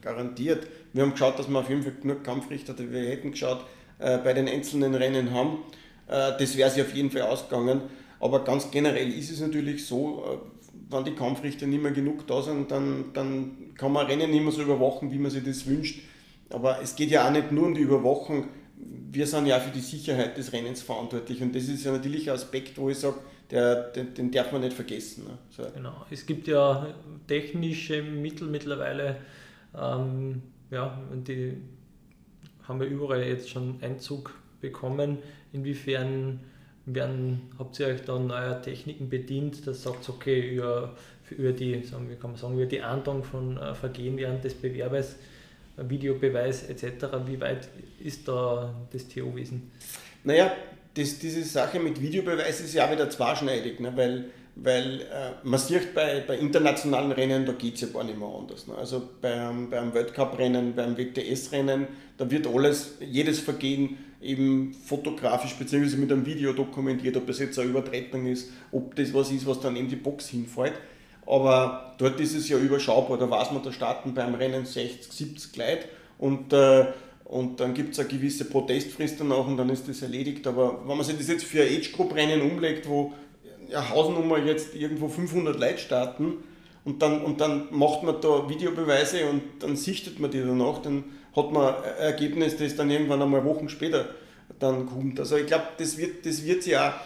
garantiert, 0.00 0.66
wir 0.94 1.02
haben 1.02 1.12
geschaut, 1.12 1.38
dass 1.38 1.48
wir 1.48 1.58
auf 1.58 1.68
jeden 1.68 1.82
Fall 1.82 1.92
genug 2.00 2.24
Kampfrichter, 2.24 2.74
wir 2.78 3.02
hätten 3.02 3.32
geschaut, 3.32 3.64
äh, 3.98 4.18
bei 4.18 4.32
den 4.32 4.48
einzelnen 4.48 4.94
Rennen 4.94 5.32
haben. 5.32 5.58
Äh, 6.08 6.32
das 6.38 6.56
wäre 6.56 6.70
sich 6.70 6.82
auf 6.82 6.94
jeden 6.94 7.10
Fall 7.10 7.22
ausgegangen. 7.22 7.82
Aber 8.20 8.42
ganz 8.42 8.70
generell 8.70 9.12
ist 9.12 9.30
es 9.30 9.40
natürlich 9.40 9.86
so, 9.86 10.40
wenn 10.88 11.04
die 11.04 11.14
Kampfrichter 11.14 11.66
nicht 11.66 11.82
mehr 11.82 11.92
genug 11.92 12.26
da 12.26 12.40
sind, 12.42 12.70
dann, 12.70 13.12
dann 13.12 13.74
kann 13.76 13.92
man 13.92 14.06
Rennen 14.06 14.30
nicht 14.30 14.42
mehr 14.42 14.52
so 14.52 14.62
überwachen, 14.62 15.10
wie 15.12 15.18
man 15.18 15.30
sich 15.30 15.44
das 15.44 15.66
wünscht. 15.66 16.00
Aber 16.50 16.80
es 16.82 16.94
geht 16.96 17.10
ja 17.10 17.26
auch 17.26 17.30
nicht 17.30 17.52
nur 17.52 17.66
um 17.66 17.74
die 17.74 17.82
Überwachung. 17.82 18.48
Wir 18.76 19.26
sind 19.26 19.46
ja 19.46 19.58
auch 19.58 19.62
für 19.62 19.70
die 19.70 19.80
Sicherheit 19.80 20.36
des 20.36 20.52
Rennens 20.52 20.82
verantwortlich. 20.82 21.42
Und 21.42 21.54
das 21.54 21.64
ist 21.64 21.84
ja 21.84 21.92
natürlich 21.92 22.30
ein 22.30 22.34
Aspekt, 22.34 22.78
wo 22.78 22.90
ich 22.90 22.98
sage, 22.98 23.16
der, 23.50 23.90
den, 23.90 24.14
den, 24.14 24.30
darf 24.30 24.52
man 24.52 24.62
nicht 24.62 24.74
vergessen. 24.74 25.24
Ne? 25.24 25.38
So. 25.50 25.64
Genau, 25.74 26.06
es 26.10 26.26
gibt 26.26 26.48
ja 26.48 26.86
technische 27.26 28.02
Mittel 28.02 28.48
mittlerweile, 28.48 29.16
ähm, 29.78 30.42
ja, 30.74 30.98
die 31.26 31.56
haben 32.66 32.80
wir 32.80 32.86
überall 32.86 33.22
jetzt 33.22 33.48
schon 33.48 33.78
Einzug 33.80 34.34
bekommen. 34.60 35.18
Inwiefern 35.52 36.40
werden, 36.86 37.50
habt 37.58 37.78
ihr 37.80 37.86
euch 37.86 38.02
da 38.02 38.18
neuer 38.18 38.60
Techniken 38.60 39.08
bedient, 39.08 39.66
das 39.66 39.82
sagt 39.82 40.08
okay, 40.08 40.54
über, 40.54 40.94
über 41.30 41.52
die, 41.52 41.82
sagen, 41.82 42.10
wie 42.10 42.16
kann 42.16 42.32
man 42.32 42.38
sagen, 42.38 42.54
über 42.54 42.66
die 42.66 42.82
Ahndung 42.82 43.24
von 43.24 43.56
äh, 43.56 43.74
Vergehen 43.74 44.16
während 44.16 44.44
des 44.44 44.54
Bewerbes, 44.54 45.16
Videobeweis 45.76 46.68
etc. 46.68 47.06
Wie 47.26 47.40
weit 47.40 47.68
ist 47.98 48.28
da 48.28 48.74
das 48.92 49.08
TO-Wesen? 49.08 49.72
Naja, 50.22 50.52
das, 50.94 51.18
diese 51.18 51.42
Sache 51.42 51.80
mit 51.80 52.00
Videobeweis 52.00 52.60
ist 52.60 52.74
ja 52.74 52.86
auch 52.86 52.92
wieder 52.92 53.10
zweischneidig, 53.10 53.80
ne? 53.80 53.92
weil, 53.96 54.26
weil 54.56 55.00
äh, 55.00 55.32
man 55.42 55.58
sieht 55.58 55.94
bei, 55.94 56.22
bei 56.26 56.38
internationalen 56.38 57.12
Rennen, 57.12 57.44
da 57.44 57.52
geht 57.52 57.74
es 57.74 57.80
ja 57.82 57.88
gar 57.88 58.04
nicht 58.04 58.18
mehr 58.18 58.28
anders. 58.28 58.66
Ne? 58.66 58.74
Also 58.76 59.02
beim, 59.20 59.68
beim 59.68 59.92
Weltcup-Rennen, 59.92 60.74
beim 60.74 60.96
WTS-Rennen, 60.96 61.88
da 62.16 62.30
wird 62.30 62.46
alles, 62.46 62.98
jedes 63.00 63.40
Vergehen 63.40 63.98
eben 64.22 64.72
fotografisch 64.72 65.54
bzw. 65.54 65.96
mit 65.96 66.12
einem 66.12 66.24
Video 66.24 66.52
dokumentiert, 66.52 67.16
ob 67.16 67.26
das 67.26 67.40
jetzt 67.40 67.58
eine 67.58 67.68
Übertretung 67.68 68.26
ist, 68.26 68.50
ob 68.70 68.94
das 68.94 69.12
was 69.12 69.30
ist, 69.32 69.46
was 69.46 69.60
dann 69.60 69.76
in 69.76 69.88
die 69.88 69.96
Box 69.96 70.28
hinfällt. 70.28 70.74
Aber 71.26 71.94
dort 71.98 72.20
ist 72.20 72.34
es 72.34 72.48
ja 72.48 72.58
überschaubar, 72.58 73.18
da 73.18 73.28
weiß 73.28 73.50
man, 73.52 73.62
da 73.62 73.72
starten 73.72 74.14
beim 74.14 74.34
Rennen 74.34 74.66
60, 74.66 75.12
70 75.12 75.56
Leute 75.56 75.88
und 76.18 76.52
äh, 76.52 76.86
und 77.24 77.58
dann 77.58 77.72
gibt 77.72 77.94
es 77.94 77.98
eine 77.98 78.08
gewisse 78.08 78.44
Protestfrist 78.44 79.18
danach 79.18 79.46
und 79.46 79.56
dann 79.56 79.70
ist 79.70 79.88
das 79.88 80.02
erledigt. 80.02 80.46
Aber 80.46 80.80
wenn 80.86 80.96
man 80.96 81.04
sich 81.04 81.16
das 81.16 81.28
jetzt 81.28 81.44
für 81.44 81.62
ein 81.62 81.74
Age-Group-Rennen 81.78 82.42
umlegt, 82.42 82.88
wo 82.88 83.14
eine 83.74 83.90
Hausnummer 83.90 84.38
jetzt 84.38 84.74
irgendwo 84.74 85.08
500 85.08 85.58
Leute 85.58 85.78
starten 85.78 86.34
und 86.84 87.02
dann, 87.02 87.22
und 87.22 87.40
dann 87.40 87.68
macht 87.70 88.02
man 88.02 88.20
da 88.20 88.48
Videobeweise 88.48 89.26
und 89.28 89.42
dann 89.60 89.76
sichtet 89.76 90.20
man 90.20 90.30
die 90.30 90.40
danach, 90.40 90.82
dann 90.82 91.04
hat 91.34 91.50
man 91.50 91.74
ein 91.74 91.96
Ergebnis, 91.98 92.56
das 92.56 92.76
dann 92.76 92.90
irgendwann 92.90 93.22
einmal 93.22 93.44
Wochen 93.44 93.68
später 93.68 94.10
dann 94.58 94.86
kommt. 94.86 95.18
Also 95.18 95.36
ich 95.36 95.46
glaube, 95.46 95.64
das 95.78 95.96
wird, 95.98 96.26
das 96.26 96.44
wird 96.44 96.66
ja 96.66 97.00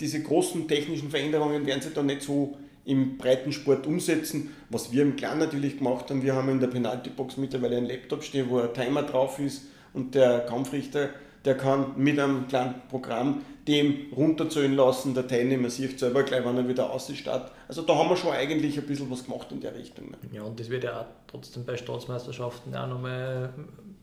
diese 0.00 0.22
großen 0.22 0.66
technischen 0.68 1.10
Veränderungen 1.10 1.66
werden 1.66 1.82
sie 1.82 1.90
da 1.90 2.02
nicht 2.02 2.22
so 2.22 2.56
im 2.84 3.16
Breitensport 3.16 3.86
umsetzen. 3.86 4.54
Was 4.68 4.92
wir 4.92 5.02
im 5.02 5.16
Kleinen 5.16 5.40
natürlich 5.40 5.78
gemacht 5.78 6.10
haben, 6.10 6.22
wir 6.22 6.34
haben 6.34 6.48
in 6.50 6.60
der 6.60 6.66
Penaltybox 6.68 7.36
mittlerweile 7.36 7.78
einen 7.78 7.86
Laptop 7.86 8.22
stehen, 8.22 8.48
wo 8.48 8.58
ein 8.58 8.74
Timer 8.74 9.02
drauf 9.02 9.38
ist 9.38 9.62
und 9.92 10.14
der 10.14 10.40
Kampfrichter, 10.40 11.10
der 11.44 11.56
kann 11.56 11.92
mit 11.96 12.18
einem 12.18 12.48
kleinen 12.48 12.74
Programm 12.88 13.42
dem 13.68 14.12
runterzählen 14.14 14.74
lassen, 14.74 15.14
der 15.14 15.26
Teilnehmer 15.26 15.70
sieht 15.70 15.98
selber 15.98 16.22
gleich, 16.22 16.44
wann 16.44 16.58
er 16.58 16.68
wieder 16.68 16.90
ausstartet. 16.90 17.50
Also 17.66 17.82
da 17.82 17.96
haben 17.96 18.10
wir 18.10 18.16
schon 18.16 18.32
eigentlich 18.32 18.78
ein 18.78 18.86
bisschen 18.86 19.10
was 19.10 19.24
gemacht 19.24 19.50
in 19.52 19.60
der 19.60 19.74
Richtung. 19.74 20.10
Ne? 20.10 20.18
Ja, 20.32 20.42
und 20.42 20.60
das 20.60 20.68
wird 20.68 20.84
ja 20.84 21.00
auch 21.00 21.06
trotzdem 21.26 21.64
bei 21.64 21.76
Staatsmeisterschaften 21.76 22.74
auch 22.74 22.88
nochmal 22.88 23.54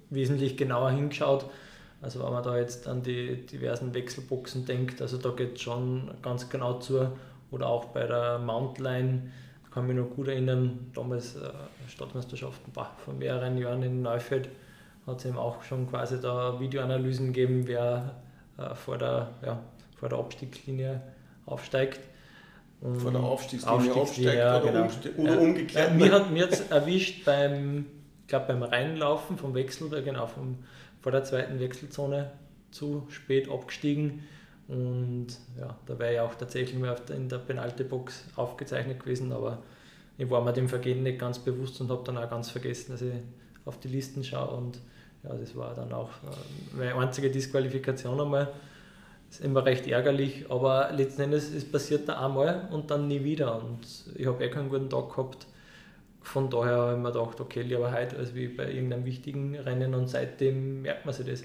wesentlich 0.09 0.57
genauer 0.57 0.91
hingeschaut. 0.91 1.45
Also 2.01 2.23
wenn 2.23 2.31
man 2.31 2.43
da 2.43 2.57
jetzt 2.57 2.87
an 2.87 3.03
die 3.03 3.45
diversen 3.45 3.93
Wechselboxen 3.93 4.65
denkt, 4.65 4.99
also 5.01 5.17
da 5.17 5.29
geht 5.29 5.57
es 5.57 5.61
schon 5.61 6.09
ganz 6.23 6.49
genau 6.49 6.79
zu, 6.79 7.11
oder 7.51 7.67
auch 7.67 7.85
bei 7.85 8.07
der 8.07 8.39
Mountline, 8.39 9.31
kann 9.71 9.87
mich 9.87 9.95
noch 9.95 10.09
gut 10.09 10.27
erinnern, 10.27 10.91
damals 10.93 11.35
äh, 11.35 11.49
Stadtmeisterschaften 11.87 12.73
bah, 12.73 12.91
vor 12.97 13.13
mehreren 13.13 13.57
Jahren 13.57 13.83
in 13.83 14.01
Neufeld 14.01 14.49
hat 15.07 15.19
es 15.19 15.25
eben 15.25 15.37
auch 15.37 15.63
schon 15.63 15.89
quasi 15.89 16.19
da 16.19 16.59
Videoanalysen 16.59 17.27
gegeben, 17.27 17.63
wer 17.65 18.15
äh, 18.57 18.75
vor, 18.75 18.97
der, 18.97 19.29
ja, 19.45 19.59
vor 19.97 20.09
der 20.09 20.19
Abstiegslinie 20.19 21.01
aufsteigt. 21.45 21.99
Und 22.81 22.99
vor 22.99 23.11
der 23.11 23.21
Aufstiegslinie, 23.21 23.93
aufsteigt 23.93 24.37
ja, 24.37 24.61
oder, 24.61 24.71
genau. 24.71 25.23
oder 25.23 25.41
umgekehrt. 25.41 25.91
Äh, 25.91 25.93
mir 25.93 26.11
hat 26.11 26.31
mir 26.31 26.45
jetzt 26.45 26.71
erwischt 26.71 27.25
beim, 27.25 27.85
glaub, 28.27 28.47
beim 28.47 28.63
Reinlaufen 28.63 29.37
vom 29.37 29.53
Wechsel, 29.53 29.89
genau, 30.03 30.27
vom, 30.27 30.59
vor 31.01 31.11
der 31.11 31.23
zweiten 31.23 31.59
Wechselzone 31.59 32.31
zu 32.71 33.05
spät 33.09 33.49
abgestiegen 33.49 34.23
und 34.71 35.27
ja, 35.59 35.77
da 35.85 35.99
wäre 35.99 36.13
ich 36.13 36.19
auch 36.21 36.33
tatsächlich 36.35 36.79
mal 36.79 36.95
in 37.13 37.27
der 37.27 37.39
Penalty-Box 37.39 38.23
aufgezeichnet 38.37 39.01
gewesen, 39.01 39.33
aber 39.33 39.61
ich 40.17 40.29
war 40.29 40.41
mir 40.41 40.53
dem 40.53 40.69
Vergehen 40.69 41.03
nicht 41.03 41.19
ganz 41.19 41.39
bewusst 41.39 41.81
und 41.81 41.89
habe 41.89 42.03
dann 42.05 42.17
auch 42.17 42.29
ganz 42.29 42.49
vergessen, 42.49 42.93
dass 42.93 43.01
ich 43.01 43.13
auf 43.65 43.79
die 43.79 43.87
Listen 43.87 44.23
schaue. 44.23 44.55
Und 44.55 44.79
ja, 45.23 45.33
das 45.33 45.55
war 45.55 45.73
dann 45.73 45.91
auch 45.93 46.09
äh, 46.09 46.77
meine 46.77 46.95
einzige 46.95 47.29
Disqualifikation 47.29 48.19
einmal. 48.19 48.51
Das 49.27 49.39
ist 49.39 49.45
immer 49.45 49.65
recht 49.65 49.87
ärgerlich, 49.87 50.45
aber 50.49 50.91
letzten 50.91 51.21
Endes 51.21 51.53
es 51.53 51.69
passiert 51.69 52.09
da 52.09 52.25
einmal 52.25 52.67
und 52.71 52.91
dann 52.91 53.07
nie 53.07 53.23
wieder. 53.23 53.63
Und 53.63 53.87
ich 54.15 54.27
habe 54.27 54.43
eh 54.43 54.49
keinen 54.49 54.69
guten 54.69 54.89
Tag 54.89 55.09
gehabt. 55.09 55.47
Von 56.21 56.49
daher 56.49 56.77
habe 56.77 56.93
ich 56.93 56.99
mir 56.99 57.11
gedacht, 57.11 57.39
okay, 57.39 57.61
lieber 57.61 57.91
heute 57.91 58.17
als 58.17 58.35
wie 58.35 58.47
bei 58.47 58.71
irgendeinem 58.71 59.05
wichtigen 59.05 59.55
Rennen 59.55 59.95
und 59.95 60.07
seitdem 60.07 60.81
merkt 60.81 61.05
man 61.05 61.13
sich 61.15 61.25
das. 61.25 61.43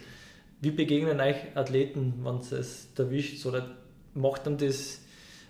Wie 0.60 0.70
begegnen 0.70 1.20
euch 1.20 1.36
Athleten, 1.54 2.14
wenn 2.24 2.36
es 2.36 2.88
erwischt? 2.96 3.44
Oder 3.46 3.76
macht 4.14 4.46
dann 4.46 4.58
das, 4.58 5.00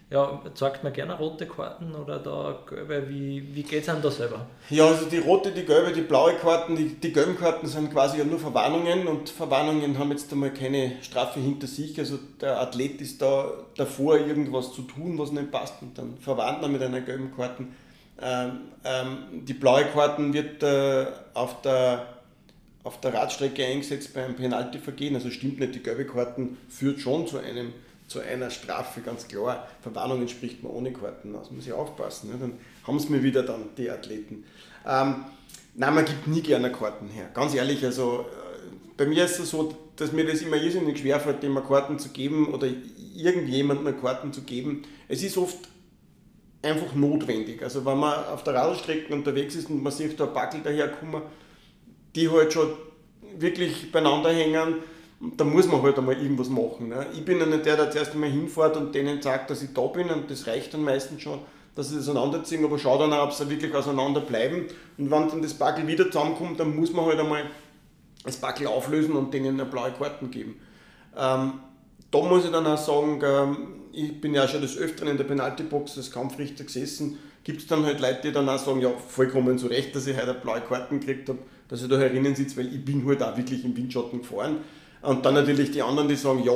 ja, 0.09 0.40
zeigt 0.54 0.84
man 0.84 0.92
gerne 0.92 1.18
rote 1.18 1.46
Karten 1.46 1.92
oder 1.94 2.20
da 2.20 2.61
gelbe? 2.68 3.09
Wie, 3.09 3.54
wie 3.54 3.62
geht 3.64 3.82
es 3.82 3.88
einem 3.88 4.02
da 4.02 4.11
selber? 4.11 4.46
Ja, 4.70 4.86
also 4.86 5.07
die 5.07 5.18
rote, 5.18 5.50
die 5.50 5.64
gelbe, 5.64 5.92
die 5.92 6.02
blaue 6.02 6.34
Karten, 6.34 6.76
die, 6.76 6.90
die 6.90 7.12
gelben 7.12 7.36
Karten 7.36 7.66
sind 7.66 7.92
quasi 7.92 8.18
ja 8.18 8.24
nur 8.24 8.38
Verwarnungen 8.38 9.09
und 9.09 9.28
Verwarnungen 9.28 9.98
haben 9.98 10.12
jetzt 10.12 10.30
einmal 10.32 10.52
keine 10.52 10.92
Strafe 11.02 11.40
hinter 11.40 11.66
sich. 11.66 11.98
Also 11.98 12.18
der 12.40 12.61
Athlet 12.61 13.00
ist 13.00 13.20
da 13.20 13.50
davor, 13.76 14.16
irgendwas 14.16 14.72
zu 14.72 14.82
tun, 14.82 15.18
was 15.18 15.32
nicht 15.32 15.50
passt 15.50 15.82
und 15.82 15.98
dann 15.98 16.16
verwarnt 16.18 16.62
man 16.62 16.70
mit 16.70 16.82
einer 16.82 17.00
gelben 17.00 17.34
Karte. 17.34 17.64
Ähm, 18.22 18.61
ähm, 18.84 19.44
die 19.44 19.54
blaue 19.54 19.86
Karten 19.86 20.32
wird 20.32 20.62
äh, 20.62 21.07
auf 21.34 21.61
der 21.62 22.16
auf 22.86 23.00
der 23.00 23.12
Radstrecke 23.12 23.66
eingesetzt 23.66 24.14
beim 24.14 24.36
Penaltyvergehen. 24.36 25.16
Also 25.16 25.30
stimmt 25.30 25.59
nicht, 25.59 25.74
die 25.74 25.82
gelbe 25.82 26.07
Karten 26.07 26.57
führt 26.68 27.00
schon 27.00 27.26
zu, 27.26 27.38
einem, 27.38 27.72
zu 28.07 28.20
einer 28.20 28.50
Strafe, 28.50 29.00
ganz 29.00 29.26
klar. 29.26 29.68
Verwarnungen 29.80 30.28
spricht 30.28 30.62
man 30.62 30.72
ohne 30.72 30.92
Karten 30.92 31.34
aus, 31.34 31.50
muss 31.50 31.66
ich 31.66 31.72
aufpassen. 31.72 32.30
Ne? 32.30 32.36
Dann 32.40 32.52
haben 32.86 32.96
es 32.96 33.09
mir 33.09 33.22
wieder 33.22 33.42
dann 33.42 33.64
die 33.76 33.90
Athleten. 33.90 34.44
Ähm, 34.86 35.24
nein, 35.74 35.94
man 35.94 36.04
gibt 36.04 36.26
nie 36.26 36.42
gerne 36.42 36.70
Karten 36.70 37.09
her. 37.09 37.30
Ganz 37.34 37.54
ehrlich, 37.54 37.84
also 37.84 38.20
äh, 38.20 38.74
bei 38.96 39.07
mir 39.07 39.24
ist 39.24 39.40
es 39.40 39.50
so, 39.50 39.74
dass 39.96 40.12
mir 40.12 40.24
das 40.24 40.42
immer 40.42 40.57
irrsinnig 40.57 40.98
schwerfällt, 40.98 41.42
dem 41.42 41.57
Karten 41.66 41.98
zu 41.98 42.11
geben 42.11 42.52
oder 42.52 42.68
irgendjemandem 43.14 44.00
Karten 44.00 44.32
zu 44.32 44.42
geben. 44.42 44.82
Es 45.09 45.22
ist 45.22 45.36
oft 45.36 45.68
einfach 46.62 46.94
notwendig. 46.94 47.62
Also 47.62 47.84
wenn 47.84 47.98
man 47.98 48.24
auf 48.26 48.44
der 48.44 48.54
Radstrecke 48.54 49.12
unterwegs 49.12 49.54
ist 49.54 49.70
und 49.70 49.82
man 49.82 49.92
sieht 49.92 50.18
da 50.18 50.26
Backel 50.26 50.61
daherkommen, 50.62 51.22
die 52.14 52.30
halt 52.30 52.52
schon 52.52 52.72
wirklich 53.38 53.90
beieinander 53.92 54.32
hängen, 54.32 54.76
da 55.20 55.44
muss 55.44 55.66
man 55.66 55.82
halt 55.82 55.98
einmal 55.98 56.20
irgendwas 56.20 56.48
machen. 56.48 56.88
Ne? 56.88 57.06
Ich 57.14 57.24
bin 57.24 57.38
ja 57.38 57.46
nicht 57.46 57.64
der, 57.64 57.76
der 57.76 57.90
zuerst 57.90 58.12
einmal 58.12 58.30
hinfährt 58.30 58.76
und 58.76 58.94
denen 58.94 59.22
sagt, 59.22 59.50
dass 59.50 59.62
ich 59.62 59.72
da 59.72 59.86
bin 59.86 60.10
und 60.10 60.30
das 60.30 60.46
reicht 60.46 60.74
dann 60.74 60.82
meistens 60.82 61.22
schon, 61.22 61.40
dass 61.74 61.88
sie 61.88 61.96
das 61.96 62.08
auseinanderziehen, 62.08 62.64
aber 62.64 62.78
schau 62.78 62.98
dann 62.98 63.12
auch, 63.12 63.24
ob 63.24 63.32
sie 63.32 63.48
wirklich 63.48 63.74
auseinander 63.74 64.20
bleiben 64.20 64.66
und 64.98 65.10
wenn 65.10 65.28
dann 65.28 65.42
das 65.42 65.54
Backel 65.54 65.86
wieder 65.86 66.06
zusammenkommt, 66.06 66.60
dann 66.60 66.76
muss 66.76 66.92
man 66.92 67.06
halt 67.06 67.18
einmal 67.18 67.44
das 68.24 68.36
Backel 68.36 68.66
auflösen 68.66 69.14
und 69.14 69.32
denen 69.32 69.60
eine 69.60 69.68
blaue 69.68 69.92
Karten 69.92 70.30
geben. 70.30 70.60
Ähm, 71.16 71.54
da 72.10 72.22
muss 72.22 72.44
ich 72.44 72.50
dann 72.50 72.66
auch 72.66 72.78
sagen, 72.78 73.20
ähm, 73.24 73.56
ich 73.92 74.20
bin 74.20 74.34
ja 74.34 74.46
schon 74.46 74.60
des 74.60 74.76
Öfteren 74.76 75.08
in 75.08 75.16
der 75.16 75.24
Penaltybox 75.24 75.96
als 75.96 76.10
Kampfrichter 76.10 76.64
gesessen, 76.64 77.18
gibt 77.44 77.62
es 77.62 77.66
dann 77.66 77.84
halt 77.84 78.00
Leute, 78.00 78.20
die 78.24 78.32
dann 78.32 78.48
auch 78.48 78.58
sagen, 78.58 78.80
ja, 78.80 78.90
vollkommen 78.90 79.58
zu 79.58 79.68
Recht, 79.68 79.94
dass 79.94 80.06
ich 80.06 80.16
heute 80.16 80.30
eine 80.30 80.40
blaue 80.40 80.60
Karten 80.60 81.00
gekriegt 81.00 81.28
habe 81.28 81.38
dass 81.68 81.82
ich 81.82 81.88
da 81.88 81.98
herinnen 81.98 82.34
sitze, 82.34 82.56
weil 82.58 82.72
ich 82.72 82.84
bin 82.84 83.06
halt 83.06 83.22
auch 83.22 83.36
wirklich 83.36 83.64
im 83.64 83.76
Windschatten 83.76 84.20
gefahren. 84.20 84.58
Und 85.03 85.24
dann 85.24 85.34
natürlich 85.34 85.70
die 85.70 85.82
anderen, 85.82 86.09
die 86.09 86.16
sagen, 86.16 86.42
ja, 86.44 86.53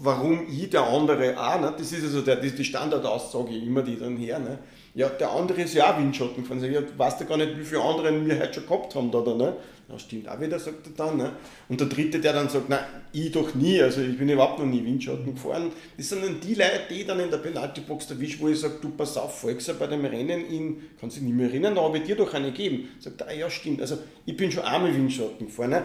warum 0.00 0.46
ich, 0.48 0.68
der 0.70 0.82
andere 0.82 1.38
auch, 1.40 1.60
ne? 1.60 1.72
das 1.76 1.92
ist 1.92 2.04
also 2.04 2.20
der, 2.20 2.36
die 2.36 2.64
Standardaussage 2.64 3.56
immer, 3.56 3.82
die 3.82 3.98
dann 3.98 4.16
her. 4.16 4.38
Ne? 4.38 4.58
Ja, 4.94 5.08
der 5.08 5.30
andere 5.30 5.62
ist 5.62 5.74
ja 5.74 5.92
auch 5.92 5.98
Windschatten 5.98 6.42
gefahren. 6.42 6.62
Ich 6.64 6.98
weiß 6.98 7.20
ja 7.20 7.26
gar 7.26 7.36
nicht, 7.36 7.58
wie 7.58 7.64
viele 7.64 7.82
andere 7.82 8.26
wir 8.26 8.40
heute 8.40 8.54
schon 8.54 8.66
gehabt 8.66 8.94
haben 8.94 9.10
da, 9.10 9.20
da 9.20 9.34
ne? 9.34 9.56
Ja, 9.88 9.98
stimmt 10.00 10.28
auch 10.28 10.40
wieder, 10.40 10.58
sagt 10.58 10.86
er 10.86 10.92
dann. 10.96 11.16
Ne? 11.16 11.32
Und 11.68 11.78
der 11.80 11.86
dritte, 11.86 12.18
der 12.18 12.32
dann 12.32 12.48
sagt, 12.48 12.68
nein, 12.68 12.80
ich 13.12 13.30
doch 13.30 13.54
nie, 13.54 13.80
also 13.80 14.00
ich 14.00 14.18
bin 14.18 14.28
überhaupt 14.28 14.58
noch 14.58 14.66
nie 14.66 14.84
Windschatten 14.84 15.34
gefahren. 15.34 15.70
Das 15.96 16.08
sind 16.08 16.24
dann 16.24 16.40
die 16.40 16.54
Leute, 16.54 16.80
die 16.90 17.04
dann 17.04 17.20
in 17.20 17.30
der 17.30 17.38
Penaltybox 17.38 18.10
erwischen, 18.10 18.40
wo 18.40 18.48
ich 18.48 18.58
sage, 18.58 18.78
du 18.82 18.88
pass 18.90 19.16
auf, 19.16 19.38
folgst 19.38 19.78
bei 19.78 19.86
dem 19.86 20.04
Rennen 20.04 20.44
in, 20.46 20.82
kannst 21.00 21.16
dich 21.16 21.22
nicht 21.22 21.36
mehr 21.36 21.46
erinnern, 21.46 21.78
aber 21.78 21.98
dir 22.00 22.16
doch 22.16 22.34
eine 22.34 22.50
geben. 22.50 22.88
Sagt 22.98 23.20
er, 23.20 23.28
ah, 23.28 23.32
ja 23.32 23.48
stimmt, 23.48 23.80
also 23.80 23.98
ich 24.24 24.36
bin 24.36 24.50
schon 24.50 24.64
einmal 24.64 24.92
Windschatten 24.92 25.46
gefahren. 25.46 25.70
Ne? 25.70 25.84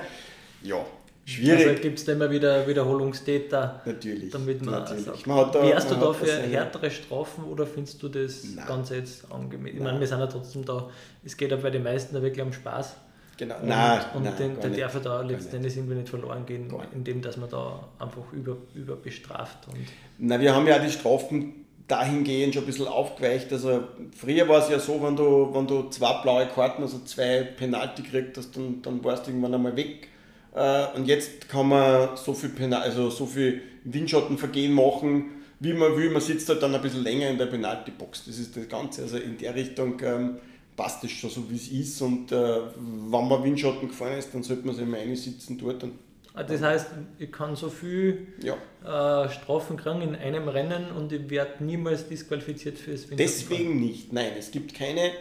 Ja, 0.64 0.84
Schwierig. 1.32 1.68
Also 1.68 1.82
gibt 1.82 2.00
es 2.00 2.06
da 2.06 2.12
immer 2.14 2.30
wieder 2.30 2.68
Wiederholungstäter. 2.68 3.82
Natürlich. 3.86 4.32
Damit 4.32 4.64
man 4.64 4.74
natürlich. 4.74 5.06
Sagt, 5.06 5.28
man 5.28 5.38
hat 5.38 5.56
da, 5.56 5.64
wärst 5.64 5.92
du 5.92 5.96
da 5.96 6.14
für 6.14 6.32
härtere 6.32 6.92
Strafen 6.92 7.44
oder 7.46 7.66
findest 7.66 8.02
du 8.04 8.10
das 8.10 8.44
Nein. 8.56 8.66
Ganze 8.68 8.98
jetzt 8.98 9.32
angemessen? 9.32 9.78
Ich 9.78 9.84
meine, 9.84 10.00
wir 10.00 10.08
sind 10.08 10.20
ja 10.20 10.28
trotzdem 10.28 10.66
da, 10.66 10.90
es 11.24 11.38
geht 11.38 11.52
ja 11.52 11.58
bei 11.58 11.70
den 11.70 11.84
meisten 11.84 12.14
da 12.14 12.22
wirklich 12.22 12.46
um 12.46 12.54
Spaß. 12.54 12.96
Genau. 13.38 13.56
Und, 13.56 13.68
nein, 13.70 14.02
und 14.14 14.24
nein, 14.24 14.38
den, 14.38 14.60
der 14.60 14.70
darf 14.72 15.02
da 15.02 15.22
letztendlich 15.22 15.76
irgendwie 15.76 15.96
nicht 15.96 16.10
verloren 16.10 16.46
gehen, 16.46 16.72
indem 16.94 17.22
dass 17.22 17.38
man 17.38 17.50
da 17.50 17.88
einfach 17.98 18.32
über, 18.34 18.58
über 18.76 18.96
bestraft. 18.96 19.68
Und 19.68 19.78
Na, 20.20 20.40
wir 20.40 20.54
haben 20.54 20.68
ja 20.68 20.78
die 20.78 20.92
Strafen 20.92 21.66
dahingehend 21.88 22.54
schon 22.54 22.64
ein 22.64 22.68
bisschen 22.68 22.88
aufgeweicht. 22.88 23.52
Also 23.52 23.84
früher 24.16 24.48
war 24.48 24.60
es 24.60 24.70
ja 24.70 24.80
so, 24.80 25.02
wenn 25.02 25.16
du, 25.16 25.50
wenn 25.54 25.66
du 25.66 25.90
zwei 25.90 26.22
blaue 26.22 26.48
Karten, 26.48 26.84
also 26.84 27.00
zwei 27.00 27.44
Penalty 27.44 28.04
kriegst, 28.04 28.56
dann, 28.56 28.82
dann 28.82 29.04
warst 29.04 29.26
du 29.26 29.32
irgendwann 29.32 29.56
einmal 29.56 29.76
weg 29.76 30.08
äh, 30.54 30.88
und 30.96 31.08
jetzt 31.08 31.48
kann 31.48 31.70
man 31.70 32.18
so 32.18 32.34
viel, 32.34 32.50
Penal 32.50 32.82
also 32.82 33.10
so 33.10 33.26
viel 33.26 33.62
Windschattenvergehen 33.84 34.74
machen, 34.74 35.32
wie 35.60 35.74
man 35.74 35.96
will. 35.96 36.10
Man 36.10 36.22
sitzt 36.22 36.50
halt 36.50 36.62
dann 36.62 36.76
ein 36.76 36.82
bisschen 36.82 37.04
länger 37.04 37.30
in 37.30 37.38
der 37.38 37.46
Penaltybox. 37.46 38.26
Das 38.26 38.38
ist 38.38 38.58
das 38.58 38.68
Ganze. 38.68 39.04
Also 39.04 39.18
in 39.18 39.38
der 39.38 39.56
Richtung 39.56 40.00
ähm, 40.04 40.38
passt 40.76 41.04
es 41.04 41.12
schon 41.12 41.30
so, 41.30 41.50
wie 41.50 41.56
es 41.56 41.70
ist. 41.70 42.02
Und 42.02 42.32
äh, 42.32 42.36
wenn 42.76 43.28
man 43.28 43.44
Windschatten 43.44 43.88
gefahren 43.88 44.18
ist, 44.18 44.34
dann 44.34 44.44
sollte 44.44 44.66
man 44.66 44.76
sich 44.76 44.86
mal 44.86 45.16
sitzen 45.16 45.58
dort. 45.58 45.84
Und 45.84 45.94
ah, 46.34 46.44
das 46.44 46.62
heißt, 46.62 46.88
ich 47.20 47.32
kann 47.32 47.56
so 47.56 47.70
viel 47.70 48.28
ja. 48.42 48.56
äh, 48.84 49.30
Strafen 49.30 49.78
kriegen 49.78 50.02
in 50.02 50.16
einem 50.16 50.50
Rennen 50.50 50.92
und 50.92 51.14
ich 51.14 51.30
werde 51.30 51.64
niemals 51.64 52.08
disqualifiziert 52.10 52.78
fürs 52.78 53.10
Windschatten. 53.10 53.18
Deswegen 53.18 53.80
nicht. 53.80 54.12
Nein, 54.12 54.32
es 54.38 54.52
gibt 54.52 54.74
keine 54.74 55.12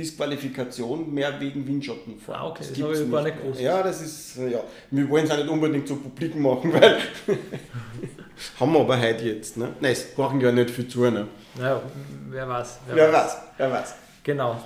Disqualifikation 0.00 1.12
mehr 1.12 1.38
wegen 1.38 1.66
Windschattenfahren. 1.66 2.40
Ah, 2.40 2.48
okay, 2.48 2.58
das, 2.60 2.72
das 2.72 2.82
habe 2.82 2.94
ich 2.94 3.10
gar 3.10 3.22
nicht 3.22 3.42
gewusst. 3.42 3.60
Ja, 3.60 3.82
das 3.82 4.00
ist, 4.00 4.36
ja, 4.36 4.62
wir 4.90 5.08
wollen 5.10 5.24
es 5.24 5.30
auch 5.30 5.36
nicht 5.36 5.48
unbedingt 5.48 5.86
so 5.86 5.96
publik 5.96 6.34
machen, 6.36 6.72
weil 6.80 6.98
haben 8.60 8.72
wir 8.72 8.80
aber 8.80 8.98
heute 8.98 9.24
jetzt. 9.24 9.58
Ne? 9.58 9.74
Nein, 9.80 9.92
es 9.92 10.14
brauchen 10.14 10.40
ja 10.40 10.50
nicht 10.50 10.70
viel 10.70 10.88
zu. 10.88 11.02
Ne? 11.10 11.26
Naja, 11.56 11.82
wer 12.30 12.48
weiß. 12.48 12.78
Wer, 12.86 12.96
wer 12.96 13.12
weiß. 13.12 13.24
weiß. 13.24 13.36
wer 13.58 13.72
weiß. 13.72 13.94
Genau. 14.24 14.60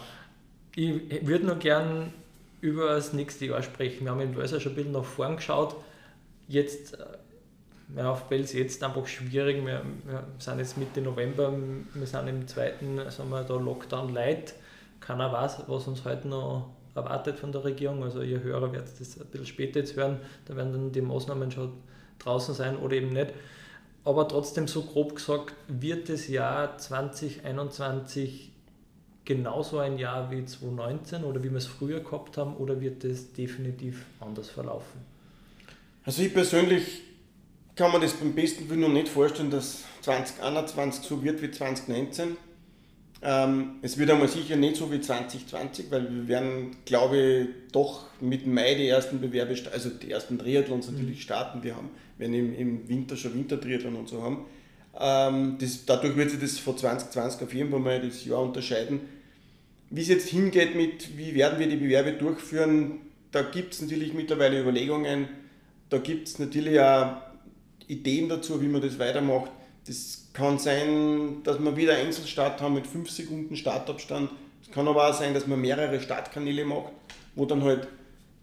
Ich 0.77 1.27
würde 1.27 1.47
noch 1.47 1.59
gern 1.59 2.13
über 2.61 2.95
das 2.95 3.13
nächste 3.13 3.47
Jahr 3.47 3.63
sprechen. 3.63 4.05
Wir 4.05 4.13
haben 4.13 4.21
in 4.21 4.37
Wales 4.37 4.51
schon 4.63 4.73
ein 4.73 4.77
bisschen 4.77 4.93
nach 4.93 5.05
vorn 5.05 5.37
geschaut. 5.37 5.75
Jetzt, 6.47 6.95
äh, 6.95 7.05
ja, 7.97 8.13
auf 8.13 8.31
Wels 8.31 8.53
jetzt 8.53 8.83
einfach 8.85 9.07
schwierig. 9.09 9.65
Wir, 9.65 9.83
wir, 10.05 10.25
sind 10.39 10.59
jetzt 10.61 10.79
Mitte 10.79 11.01
November, 11.01 11.53
wir 11.93 12.07
sind 12.07 12.29
im 12.29 12.47
zweiten 12.47 12.99
sagen 13.11 13.31
wir, 13.31 13.43
da 13.43 13.55
Lockdown 13.55 14.15
light 14.15 14.55
keiner 15.07 15.33
weiß, 15.33 15.65
was 15.67 15.87
uns 15.87 16.05
heute 16.05 16.29
noch 16.29 16.71
erwartet 16.95 17.39
von 17.39 17.53
der 17.53 17.65
Regierung. 17.65 18.03
Also 18.03 18.23
ihr 18.23 18.43
Hörer 18.43 18.73
werdet 18.73 19.01
das 19.01 19.21
ein 19.21 19.27
bisschen 19.27 19.47
später 19.47 19.81
jetzt 19.81 19.97
hören, 19.97 20.19
da 20.47 20.57
werden 20.57 20.73
dann 20.73 20.93
die 20.93 21.01
Maßnahmen 21.01 21.51
schon 21.51 21.73
draußen 22.19 22.55
sein 22.55 22.77
oder 22.77 22.95
eben 22.95 23.11
nicht. 23.11 23.33
Aber 24.05 24.29
trotzdem 24.29 24.69
so 24.69 24.83
grob 24.83 25.17
gesagt, 25.17 25.55
wird 25.67 26.09
das 26.09 26.29
Jahr 26.29 26.77
2021 26.77 28.53
genauso 29.25 29.79
ein 29.79 29.99
Jahr 29.99 30.31
wie 30.31 30.45
2019 30.45 31.25
oder 31.25 31.43
wie 31.43 31.51
wir 31.51 31.57
es 31.57 31.67
früher 31.67 32.01
gehabt 32.01 32.37
haben 32.37 32.57
oder 32.57 32.81
wird 32.81 33.05
es 33.05 33.33
definitiv 33.33 34.05
anders 34.21 34.51
verlaufen? 34.51 35.01
Also 36.05 36.23
ich 36.23 36.35
persönlich 36.35 37.01
kann 37.75 37.91
mir 37.93 38.01
das 38.01 38.13
beim 38.13 38.35
besten 38.35 38.69
Willen 38.69 38.83
noch 38.83 38.89
nicht 38.91 39.09
vorstellen, 39.09 39.51
dass 39.51 39.85
2021 40.03 41.05
so 41.05 41.23
wird 41.25 41.41
wie 41.41 41.51
2019. 41.51 42.37
Ähm, 43.27 43.77
es 43.81 43.97
wird 43.97 44.11
einmal 44.11 44.29
sicher 44.29 44.57
nicht 44.57 44.77
so 44.77 44.93
wie 44.93 45.01
2020, 45.01 45.87
weil 45.91 46.15
wir 46.15 46.29
werden, 46.29 46.77
glaube 46.85 47.17
ich, 47.17 47.49
doch 47.73 48.05
mit 48.21 48.47
Mai 48.47 48.75
die 48.75 48.87
ersten 48.87 49.19
Bewerbe, 49.19 49.57
also 49.73 49.89
die 49.89 50.11
ersten 50.11 50.39
Triathlons 50.39 50.91
natürlich 50.91 51.17
mhm. 51.17 51.23
starten. 51.23 51.63
Wir 51.63 51.75
haben, 51.75 51.89
werden 52.19 52.35
im, 52.35 52.55
im 52.55 52.89
Winter 52.89 53.17
schon 53.17 53.35
Wintertriathlon 53.35 53.97
und 53.97 54.09
so 54.11 54.23
haben. 54.23 54.45
Ähm, 55.01 55.57
das, 55.59 55.87
dadurch 55.87 56.17
wird 56.17 56.33
sich 56.33 56.41
das 56.41 56.59
von 56.59 56.77
2020 56.77 57.43
auf 57.43 57.55
jeden 57.55 57.71
Fall 57.71 57.81
mal 57.81 57.99
das 57.99 58.27
Jahr 58.27 58.43
unterscheiden. 58.43 59.01
Wie 59.89 60.03
es 60.03 60.09
jetzt 60.09 60.29
hingeht 60.29 60.75
mit, 60.75 61.17
wie 61.17 61.35
werden 61.35 61.59
wir 61.59 61.67
die 61.67 61.77
Bewerbe 61.77 62.13
durchführen, 62.13 63.01
da 63.33 63.41
gibt 63.41 63.73
es 63.73 63.81
natürlich 63.81 64.13
mittlerweile 64.13 64.61
Überlegungen, 64.61 65.29
da 65.89 65.97
gibt 65.99 66.29
es 66.29 66.39
natürlich 66.39 66.79
auch 66.79 67.17
Ideen 67.89 68.29
dazu, 68.29 68.61
wie 68.61 68.69
man 68.69 68.83
das 68.83 68.99
weitermacht. 68.99 69.51
Das 69.87 70.29
kann 70.33 70.59
sein, 70.59 71.43
dass 71.45 71.59
wir 71.59 71.77
wieder 71.77 71.95
Einzelstart 71.95 72.61
haben 72.61 72.75
mit 72.75 72.87
5 72.87 73.11
Sekunden 73.11 73.57
Startabstand. 73.57 74.31
Es 74.63 74.71
kann 74.71 74.89
aber 74.89 75.09
auch 75.09 75.15
sein, 75.15 75.35
dass 75.35 75.47
man 75.47 75.61
mehrere 75.61 76.01
Startkanäle 76.01 76.65
macht, 76.65 76.93
wo 77.35 77.45
dann 77.45 77.63
halt 77.63 77.87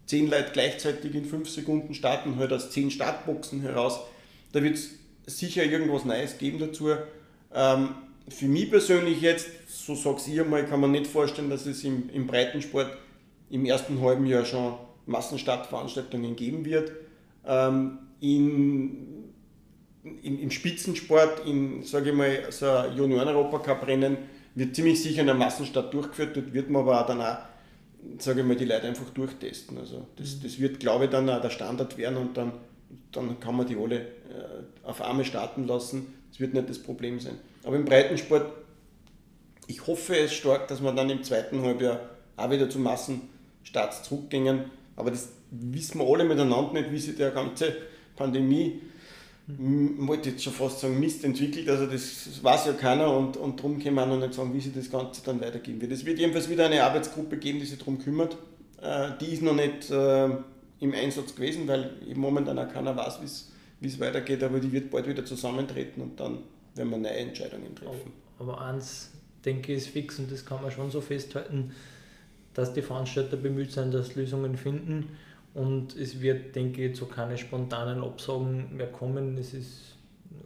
10 0.06 0.30
Leute 0.30 0.50
gleichzeitig 0.52 1.14
in 1.14 1.24
5 1.24 1.48
Sekunden 1.48 1.94
starten, 1.94 2.36
halt 2.36 2.52
aus 2.52 2.70
10 2.70 2.90
Startboxen 2.90 3.60
heraus. 3.60 4.00
Da 4.52 4.62
wird 4.62 4.76
es 4.76 4.90
sicher 5.26 5.64
irgendwas 5.64 6.04
Neues 6.04 6.38
geben 6.38 6.58
dazu. 6.58 6.90
Ähm, 7.54 7.90
für 8.28 8.46
mich 8.46 8.70
persönlich 8.70 9.20
jetzt, 9.20 9.48
so 9.68 9.94
sag's 9.94 10.28
ich 10.28 10.40
einmal, 10.40 10.64
kann 10.66 10.80
man 10.80 10.92
nicht 10.92 11.06
vorstellen, 11.06 11.50
dass 11.50 11.66
es 11.66 11.82
im, 11.84 12.08
im 12.10 12.26
Breitensport 12.26 12.96
im 13.50 13.64
ersten 13.64 14.00
halben 14.00 14.26
Jahr 14.26 14.44
schon 14.44 14.74
Massenstartveranstaltungen 15.06 16.36
geben 16.36 16.64
wird. 16.64 16.92
Ähm, 17.46 17.98
in 18.20 19.21
im, 20.04 20.40
im 20.40 20.50
Spitzensport, 20.50 21.46
in, 21.46 21.82
sage 21.82 22.10
ich 22.10 22.16
mal, 22.16 22.50
so 22.50 22.68
ein 22.68 22.96
Junioren-Europacup-Rennen 22.96 24.18
wird 24.54 24.74
ziemlich 24.74 25.02
sicher 25.02 25.20
in 25.20 25.26
der 25.26 25.34
Massenstadt 25.34 25.92
durchgeführt. 25.94 26.36
Dort 26.36 26.52
wird 26.52 26.70
man 26.70 26.82
aber 26.82 27.00
auch 27.00 27.06
dann 27.06 27.20
auch, 27.20 27.38
sage 28.18 28.40
ich 28.40 28.46
mal, 28.46 28.56
die 28.56 28.64
Leute 28.64 28.88
einfach 28.88 29.08
durchtesten. 29.10 29.78
Also 29.78 30.06
das, 30.16 30.40
das 30.40 30.58
wird, 30.58 30.80
glaube 30.80 31.04
ich, 31.04 31.10
dann 31.10 31.28
auch 31.30 31.40
der 31.40 31.50
Standard 31.50 31.96
werden 31.96 32.16
und 32.16 32.36
dann, 32.36 32.52
dann 33.12 33.38
kann 33.40 33.56
man 33.56 33.66
die 33.66 33.76
alle 33.76 34.00
äh, 34.00 34.04
auf 34.82 35.00
Arme 35.00 35.24
starten 35.24 35.66
lassen. 35.66 36.14
Das 36.30 36.40
wird 36.40 36.54
nicht 36.54 36.68
das 36.68 36.78
Problem 36.78 37.20
sein. 37.20 37.38
Aber 37.62 37.76
im 37.76 37.84
Breitensport, 37.84 38.46
ich 39.68 39.86
hoffe 39.86 40.16
es 40.16 40.32
stark, 40.32 40.66
dass 40.68 40.82
wir 40.82 40.92
dann 40.92 41.10
im 41.10 41.22
zweiten 41.22 41.62
Halbjahr 41.62 42.00
auch 42.36 42.50
wieder 42.50 42.68
zu 42.68 42.80
Massenstarts 42.80 44.02
zurückgehen. 44.02 44.64
Aber 44.96 45.10
das 45.10 45.28
wissen 45.50 46.00
wir 46.00 46.06
alle 46.06 46.24
miteinander 46.24 46.72
nicht, 46.72 46.90
wie 46.90 46.98
sich 46.98 47.16
der 47.16 47.30
ganze 47.30 47.76
Pandemie 48.16 48.80
wollte 49.46 50.30
jetzt 50.30 50.44
schon 50.44 50.52
fast 50.52 50.80
sagen, 50.80 51.00
Mist 51.00 51.24
entwickelt, 51.24 51.68
also 51.68 51.86
das 51.86 52.42
weiß 52.42 52.66
ja 52.66 52.72
keiner 52.74 53.16
und, 53.16 53.36
und 53.36 53.58
darum 53.58 53.82
wir 53.82 53.90
auch 53.90 54.06
noch 54.06 54.18
nicht 54.18 54.34
sagen, 54.34 54.54
wie 54.54 54.60
sich 54.60 54.72
das 54.72 54.90
Ganze 54.90 55.22
dann 55.24 55.40
weitergehen 55.40 55.80
wird. 55.80 55.90
Es 55.92 56.04
wird 56.04 56.18
jedenfalls 56.18 56.48
wieder 56.48 56.66
eine 56.66 56.82
Arbeitsgruppe 56.84 57.36
geben, 57.38 57.58
die 57.58 57.66
sich 57.66 57.78
darum 57.78 57.98
kümmert. 57.98 58.36
Äh, 58.80 59.10
die 59.20 59.32
ist 59.32 59.42
noch 59.42 59.54
nicht 59.54 59.90
äh, 59.90 60.26
im 60.80 60.94
Einsatz 60.94 61.34
gewesen, 61.34 61.66
weil 61.66 61.96
eben 62.08 62.20
momentan 62.20 62.58
auch 62.58 62.72
keiner 62.72 62.96
weiß, 62.96 63.18
wie 63.80 63.86
es 63.88 64.00
weitergeht, 64.00 64.42
aber 64.44 64.60
die 64.60 64.70
wird 64.70 64.90
bald 64.90 65.08
wieder 65.08 65.24
zusammentreten 65.24 66.02
und 66.02 66.20
dann 66.20 66.38
werden 66.76 66.90
wir 66.90 66.98
neue 66.98 67.12
Entscheidungen 67.12 67.74
treffen. 67.74 68.12
Aber 68.38 68.60
eins, 68.60 69.10
denke 69.44 69.72
ich, 69.72 69.78
ist 69.78 69.88
fix 69.88 70.18
und 70.20 70.30
das 70.30 70.46
kann 70.46 70.62
man 70.62 70.70
schon 70.70 70.90
so 70.90 71.00
festhalten, 71.00 71.72
dass 72.54 72.74
die 72.74 72.82
Veranstalter 72.82 73.36
bemüht 73.36 73.72
sind, 73.72 73.92
dass 73.92 74.14
Lösungen 74.14 74.56
finden 74.56 75.08
und 75.54 75.96
es 75.96 76.20
wird, 76.22 76.56
denke 76.56 76.86
ich, 76.86 76.96
zu 76.96 77.06
keine 77.06 77.36
spontanen 77.36 78.02
Absagen 78.02 78.74
mehr 78.74 78.90
kommen. 78.90 79.36
Es 79.36 79.52
ist, 79.52 79.96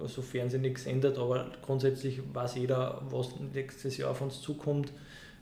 sofern 0.05 0.51
sich 0.51 0.61
nichts 0.61 0.87
ändert, 0.87 1.19
aber 1.19 1.53
grundsätzlich 1.63 2.21
weiß 2.33 2.57
jeder, 2.57 3.03
was 3.09 3.39
nächstes 3.55 3.97
Jahr 3.99 4.11
auf 4.11 4.21
uns 4.21 4.41
zukommt. 4.41 4.93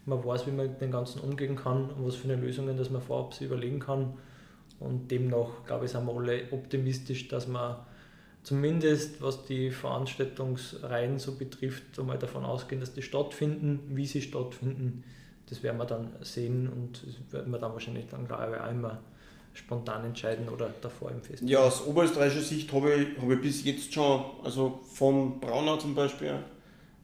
Man 0.05 0.23
weiß, 0.23 0.47
wie 0.47 0.51
man 0.51 0.67
mit 0.67 0.81
dem 0.83 0.91
Ganzen 0.91 1.21
umgehen 1.21 1.57
kann 1.57 1.91
und 1.91 2.07
was 2.07 2.17
für 2.17 2.31
eine 2.31 2.41
Lösungen 2.41 2.77
dass 2.77 2.91
man 2.91 3.01
vorab 3.01 3.33
sich 3.33 3.47
überlegen 3.47 3.81
kann. 3.81 4.15
Und 4.81 5.11
demnach, 5.11 5.65
glaube 5.67 5.87
ich, 5.87 5.93
sind 5.93 6.05
wir 6.05 6.15
alle 6.15 6.43
optimistisch, 6.51 7.29
dass 7.29 7.49
man 7.49 7.77
zumindest, 8.43 9.23
was 9.23 9.47
die 9.47 9.71
Veranstaltungsreihen 9.71 11.19
so 11.19 11.37
betrifft, 11.37 11.99
einmal 11.99 12.19
davon 12.19 12.45
ausgehen, 12.45 12.81
dass 12.81 12.93
die 12.93 13.01
stattfinden, 13.01 13.81
wie 13.97 14.05
sie 14.05 14.21
stattfinden. 14.21 15.05
Das 15.49 15.63
werden 15.63 15.79
wir 15.79 15.87
dann 15.87 16.13
sehen 16.21 16.69
und 16.69 17.03
das 17.07 17.33
werden 17.33 17.51
wir 17.51 17.59
dann 17.59 17.73
wahrscheinlich 17.73 18.07
dann, 18.09 18.27
glaube 18.27 18.57
ich, 18.57 18.61
auch 18.61 18.71
immer 18.71 19.01
spontan 19.55 20.05
entscheiden 20.05 20.49
oder 20.49 20.75
davor 20.81 21.11
im 21.11 21.23
Festival? 21.23 21.51
Ja, 21.51 21.61
aus 21.61 21.87
oberösterreichischer 21.87 22.43
Sicht 22.43 22.73
habe 22.73 22.93
ich, 22.93 23.23
habe 23.23 23.35
ich 23.35 23.41
bis 23.41 23.65
jetzt 23.65 23.95
schon, 23.95 24.25
also 24.43 24.81
von 24.93 25.41
Braunau 25.41 25.77
zum 25.77 25.95
Beispiel, 25.95 26.39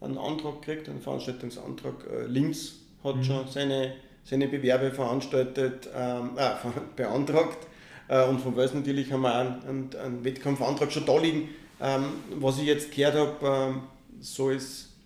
einen 0.01 0.18
Antrag 0.18 0.61
gekriegt, 0.61 0.88
einen 0.88 1.01
Veranstaltungsantrag. 1.01 1.94
Äh, 2.11 2.26
Linz 2.26 2.74
hat 3.05 3.16
mhm. 3.16 3.24
schon 3.24 3.48
seine, 3.48 3.94
seine 4.24 4.48
Bewerbe 4.48 4.90
veranstaltet, 4.90 5.88
ähm, 5.94 6.32
äh, 6.36 6.53
beantragt. 6.96 7.66
Äh, 8.09 8.26
und 8.26 8.40
von 8.40 8.57
Wels 8.57 8.74
natürlich 8.74 9.12
haben 9.12 9.22
wir 9.22 9.34
einen, 9.34 9.62
einen, 9.62 9.90
einen, 9.96 10.24
Wettkampfantrag 10.24 10.90
schon 10.90 11.07
da 11.07 11.18
liegen. 11.18 11.51
Ähm, 11.80 12.05
was 12.36 12.59
ich 12.59 12.64
jetzt 12.64 12.94
gehört 12.94 13.14
habe, 13.14 13.46
ähm, 13.46 13.82
soll 14.20 14.55
es 14.55 14.96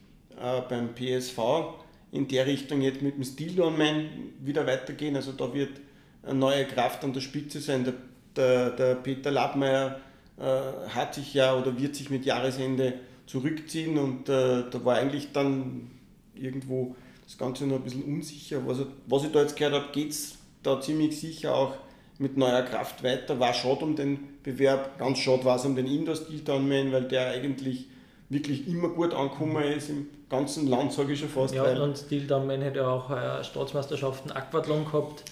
äh, 0.41 0.61
beim 0.69 0.95
PSV 0.95 1.39
in 2.11 2.27
der 2.29 2.47
Richtung 2.47 2.81
jetzt 2.81 3.03
mit 3.03 3.17
dem 3.17 3.25
Stildown 3.25 3.77
wieder 4.41 4.67
weitergehen. 4.67 5.17
Also 5.17 5.33
da 5.33 5.53
wird 5.53 5.81
eine 6.27 6.39
neue 6.39 6.65
Kraft 6.67 7.05
an 7.05 7.13
der 7.13 7.21
Spitze 7.21 7.61
sein. 7.61 7.85
Der, 7.85 7.95
der, 8.37 8.71
der 8.71 8.95
Peter 8.97 9.31
Lappmeier 9.31 10.01
äh, 10.39 10.89
hat 10.89 11.15
sich 11.15 11.35
ja 11.35 11.57
oder 11.57 11.79
wird 11.79 11.95
sich 11.95 12.11
mit 12.11 12.25
Jahresende 12.25 12.95
zurückziehen 13.27 13.99
und 13.99 14.29
äh, 14.29 14.65
da 14.71 14.85
war 14.85 14.97
eigentlich 14.97 15.33
dann 15.33 15.91
irgendwo 16.35 16.95
das 17.25 17.39
Ganze 17.39 17.67
noch 17.67 17.77
ein 17.77 17.83
bisschen 17.83 18.05
unsicher. 18.05 18.61
Was, 18.67 18.79
was 19.07 19.25
ich 19.25 19.33
da 19.33 19.41
jetzt 19.41 19.57
gehört 19.57 19.75
habe, 19.75 19.93
geht 19.93 20.11
es 20.11 20.39
da 20.63 20.81
ziemlich 20.81 21.19
sicher 21.19 21.55
auch 21.55 21.75
mit 22.19 22.37
neuer 22.37 22.63
Kraft 22.63 23.03
weiter. 23.03 23.39
War 23.41 23.55
schade 23.55 23.85
um 23.85 23.97
den 23.97 24.19
Bewerb, 24.43 24.99
ganz 24.99 25.19
schade 25.19 25.45
war 25.45 25.57
es 25.57 25.65
um 25.65 25.75
den 25.75 25.87
Indoor 25.87 26.17
Steel 26.17 26.41
Townman, 26.41 26.93
weil 26.93 27.05
der 27.05 27.31
eigentlich 27.31 27.87
wirklich 28.29 28.67
immer 28.69 28.89
gut 28.89 29.15
angekommen 29.15 29.63
ist 29.63 29.91
im 29.91 30.09
ganzen 30.29 30.67
Land, 30.67 30.93
sage 30.93 31.13
ich 31.13 31.21
schon 31.21 31.29
fast. 31.29 31.55
Ja, 31.55 31.65
und 31.83 31.97
Steel 31.97 32.27
Townman 32.27 32.63
hätte 32.63 32.87
auch 32.87 33.11
äh, 33.11 33.43
Staatsmeisterschaften 33.45 34.33
Aquathlon 34.33 34.85
gehabt. 34.85 35.25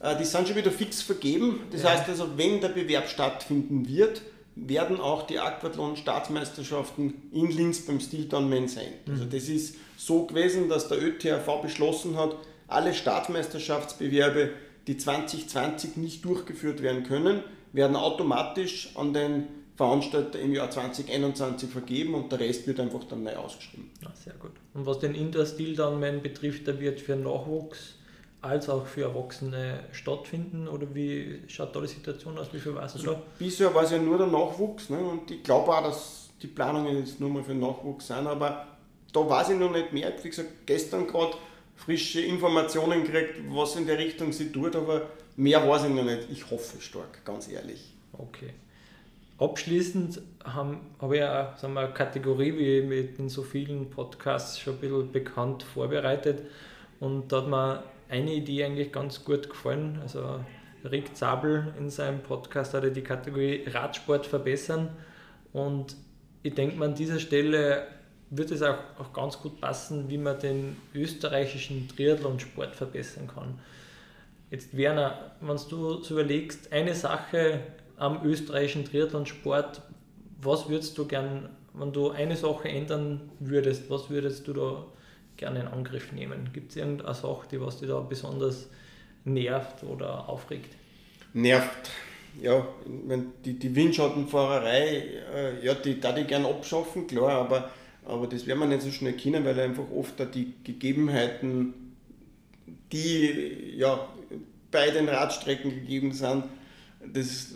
Äh, 0.00 0.16
die 0.16 0.24
sind 0.24 0.48
schon 0.48 0.56
wieder 0.56 0.70
fix 0.70 1.02
vergeben. 1.02 1.60
Das 1.70 1.82
ja. 1.82 1.90
heißt 1.90 2.08
also, 2.08 2.36
wenn 2.36 2.60
der 2.60 2.70
Bewerb 2.70 3.08
stattfinden 3.08 3.86
wird, 3.88 4.22
werden 4.56 5.00
auch 5.00 5.26
die 5.26 5.38
Aquathlon-Staatsmeisterschaften 5.38 7.30
in 7.32 7.50
Linz 7.50 7.86
beim 7.86 8.00
Steel 8.00 8.28
Townman 8.28 8.68
sein. 8.68 8.88
Mhm. 9.06 9.12
Also 9.12 9.24
das 9.26 9.48
ist 9.48 9.76
so 9.96 10.26
gewesen, 10.26 10.68
dass 10.68 10.88
der 10.88 11.02
ÖTHV 11.02 11.62
beschlossen 11.62 12.16
hat, 12.16 12.36
alle 12.66 12.94
Staatsmeisterschaftsbewerbe, 12.94 14.50
die 14.86 14.96
2020 14.96 15.96
nicht 15.96 16.24
durchgeführt 16.24 16.82
werden 16.82 17.04
können, 17.04 17.42
werden 17.72 17.96
automatisch 17.96 18.90
an 18.96 19.12
den 19.12 19.46
Veranstalter 19.76 20.38
im 20.38 20.52
Jahr 20.52 20.70
2021 20.70 21.70
vergeben 21.70 22.14
und 22.14 22.30
der 22.32 22.40
Rest 22.40 22.66
wird 22.66 22.80
einfach 22.80 23.04
dann 23.04 23.22
neu 23.22 23.36
ausgeschrieben. 23.36 23.90
Ja, 24.02 24.12
sehr 24.14 24.34
gut. 24.34 24.52
Und 24.74 24.84
was 24.84 24.98
den 24.98 25.14
Indoor-Steel 25.14 25.74
Downman 25.74 26.22
betrifft, 26.22 26.66
der 26.66 26.78
wird 26.80 27.00
für 27.00 27.16
Nachwuchs 27.16 27.94
als 28.42 28.68
auch 28.68 28.86
für 28.86 29.02
Erwachsene 29.02 29.80
stattfinden? 29.92 30.68
Oder 30.68 30.94
wie 30.94 31.42
schaut 31.48 31.74
da 31.74 31.80
die 31.80 31.86
Situation 31.86 32.38
aus? 32.38 32.52
Wie 32.52 32.58
viel 32.58 32.74
weißt 32.74 32.98
du 32.98 33.02
da? 33.02 33.22
Bisher 33.38 33.74
war 33.74 33.84
es 33.84 33.90
ja 33.90 33.98
nur 33.98 34.18
der 34.18 34.26
Nachwuchs 34.26 34.90
ne? 34.90 34.98
und 34.98 35.30
ich 35.30 35.42
glaube 35.42 35.70
auch, 35.70 35.82
dass 35.82 36.30
die 36.42 36.46
Planungen 36.46 36.98
jetzt 36.98 37.20
nur 37.20 37.30
mal 37.30 37.42
für 37.42 37.52
den 37.52 37.60
Nachwuchs 37.60 38.06
sind, 38.06 38.26
aber 38.26 38.66
da 39.12 39.28
weiß 39.28 39.50
ich 39.50 39.58
noch 39.58 39.72
nicht 39.72 39.92
mehr. 39.92 40.12
Wie 40.22 40.28
gesagt, 40.28 40.66
gestern 40.66 41.06
gerade 41.06 41.34
frische 41.76 42.20
Informationen 42.20 43.04
gekriegt, 43.04 43.40
was 43.50 43.76
in 43.76 43.86
der 43.86 43.98
Richtung 43.98 44.32
sie 44.32 44.50
tut, 44.50 44.76
aber 44.76 45.08
mehr 45.36 45.66
weiß 45.68 45.84
ich 45.84 45.90
noch 45.90 46.04
nicht. 46.04 46.28
Ich 46.30 46.50
hoffe 46.50 46.80
stark, 46.80 47.24
ganz 47.24 47.48
ehrlich. 47.48 47.92
Okay. 48.12 48.54
Abschließend 49.38 50.20
habe 50.44 50.76
hab 50.98 51.12
ich 51.12 51.22
auch 51.22 51.56
sagen 51.56 51.72
wir, 51.72 51.80
eine 51.80 51.94
Kategorie, 51.94 52.56
wie 52.58 52.82
mit 52.86 53.18
in 53.18 53.30
so 53.30 53.42
vielen 53.42 53.88
Podcasts 53.88 54.58
schon 54.58 54.74
ein 54.74 54.80
bisschen 54.80 55.12
bekannt 55.12 55.62
vorbereitet. 55.62 56.42
Und 57.00 57.32
da 57.32 57.38
hat 57.38 57.48
mir 57.48 57.82
eine 58.10 58.32
Idee 58.34 58.64
eigentlich 58.64 58.92
ganz 58.92 59.24
gut 59.24 59.48
gefallen. 59.48 59.98
Also 60.02 60.44
Rick 60.84 61.16
Zabel 61.16 61.72
in 61.78 61.90
seinem 61.90 62.20
Podcast 62.20 62.74
hatte 62.74 62.90
die 62.90 63.02
Kategorie 63.02 63.64
Radsport 63.66 64.26
verbessern. 64.26 64.90
Und 65.52 65.96
ich 66.42 66.54
denke 66.54 66.82
an 66.84 66.94
dieser 66.94 67.18
Stelle 67.18 67.86
wird 68.30 68.50
es 68.50 68.62
auch, 68.62 68.78
auch 68.98 69.12
ganz 69.12 69.40
gut 69.40 69.60
passen, 69.60 70.08
wie 70.08 70.18
man 70.18 70.38
den 70.38 70.76
österreichischen 70.94 71.88
Triathlonsport 71.88 72.76
verbessern 72.76 73.26
kann. 73.26 73.58
Jetzt 74.50 74.76
Werner, 74.76 75.32
wenn 75.40 75.58
du 75.68 76.02
so 76.02 76.14
überlegst, 76.14 76.72
eine 76.72 76.94
Sache 76.94 77.60
am 77.96 78.24
österreichischen 78.24 78.84
Triathlonsport, 78.84 79.82
was 80.40 80.68
würdest 80.68 80.96
du 80.96 81.06
gern, 81.06 81.50
wenn 81.74 81.92
du 81.92 82.10
eine 82.10 82.36
Sache 82.36 82.68
ändern 82.68 83.30
würdest, 83.38 83.90
was 83.90 84.10
würdest 84.10 84.48
du 84.48 84.52
da 84.52 84.86
gerne 85.40 85.60
in 85.60 85.66
Angriff 85.66 86.12
nehmen? 86.12 86.50
Gibt 86.52 86.70
es 86.70 86.76
irgendeine 86.76 87.14
Sache, 87.14 87.48
die 87.50 87.60
was 87.60 87.78
dich 87.78 87.88
da 87.88 87.98
besonders 88.00 88.68
nervt 89.24 89.82
oder 89.82 90.28
aufregt? 90.28 90.74
Nervt. 91.32 91.90
Ja, 92.40 92.64
die, 93.44 93.58
die 93.58 93.74
Windschattenfahrerei, 93.74 95.02
äh, 95.34 95.66
ja, 95.66 95.74
die 95.74 95.98
darf 95.98 96.16
ich 96.16 96.28
gerne 96.28 96.46
abschaffen, 96.46 97.08
klar, 97.08 97.40
aber 97.40 97.70
aber 98.04 98.26
das 98.26 98.46
werden 98.46 98.60
wir 98.60 98.66
nicht 98.66 98.82
so 98.82 98.90
schnell 98.90 99.12
kennen, 99.12 99.44
weil 99.44 99.58
einfach 99.60 99.90
oft 99.94 100.14
die 100.34 100.54
Gegebenheiten, 100.64 101.74
die 102.92 103.74
ja 103.76 104.08
bei 104.70 104.90
den 104.90 105.08
Radstrecken 105.08 105.70
gegeben 105.70 106.12
sind, 106.12 106.44
das 107.12 107.54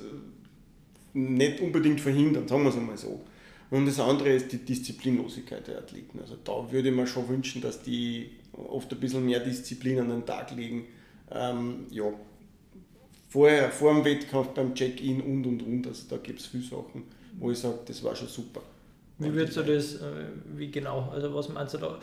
nicht 1.12 1.60
unbedingt 1.60 2.00
verhindern, 2.00 2.48
sagen 2.48 2.64
wir 2.64 2.70
es 2.70 2.76
einmal 2.76 2.96
so. 2.96 3.24
Und 3.70 3.86
das 3.86 3.98
andere 3.98 4.30
ist 4.30 4.52
die 4.52 4.58
Disziplinlosigkeit 4.58 5.66
der 5.66 5.78
Athleten. 5.78 6.20
Also 6.20 6.36
da 6.42 6.70
würde 6.70 6.90
ich 6.90 6.94
mir 6.94 7.06
schon 7.06 7.28
wünschen, 7.28 7.62
dass 7.62 7.82
die 7.82 8.30
oft 8.52 8.92
ein 8.92 9.00
bisschen 9.00 9.24
mehr 9.24 9.40
Disziplin 9.40 10.00
an 10.00 10.10
den 10.10 10.26
Tag 10.26 10.54
legen. 10.54 10.86
Ähm, 11.30 11.86
ja, 11.90 12.04
vorher, 13.28 13.70
vor 13.70 13.94
dem 13.94 14.04
Wettkampf, 14.04 14.48
beim 14.48 14.74
Check-in 14.74 15.20
und 15.20 15.46
und 15.46 15.62
und. 15.62 15.86
Also 15.86 16.04
da 16.08 16.18
gibt 16.18 16.40
es 16.40 16.46
viele 16.46 16.62
Sachen, 16.62 17.04
wo 17.38 17.50
ich 17.50 17.58
sage, 17.58 17.78
das 17.86 18.02
war 18.04 18.14
schon 18.14 18.28
super. 18.28 18.62
Wie 19.18 19.32
würdest 19.32 19.56
du 19.56 19.62
das, 19.62 19.96
äh, 19.96 20.26
wie 20.56 20.70
genau, 20.70 21.08
also 21.12 21.34
was 21.34 21.48
meinst 21.48 21.74
du 21.74 21.78
da? 21.78 21.98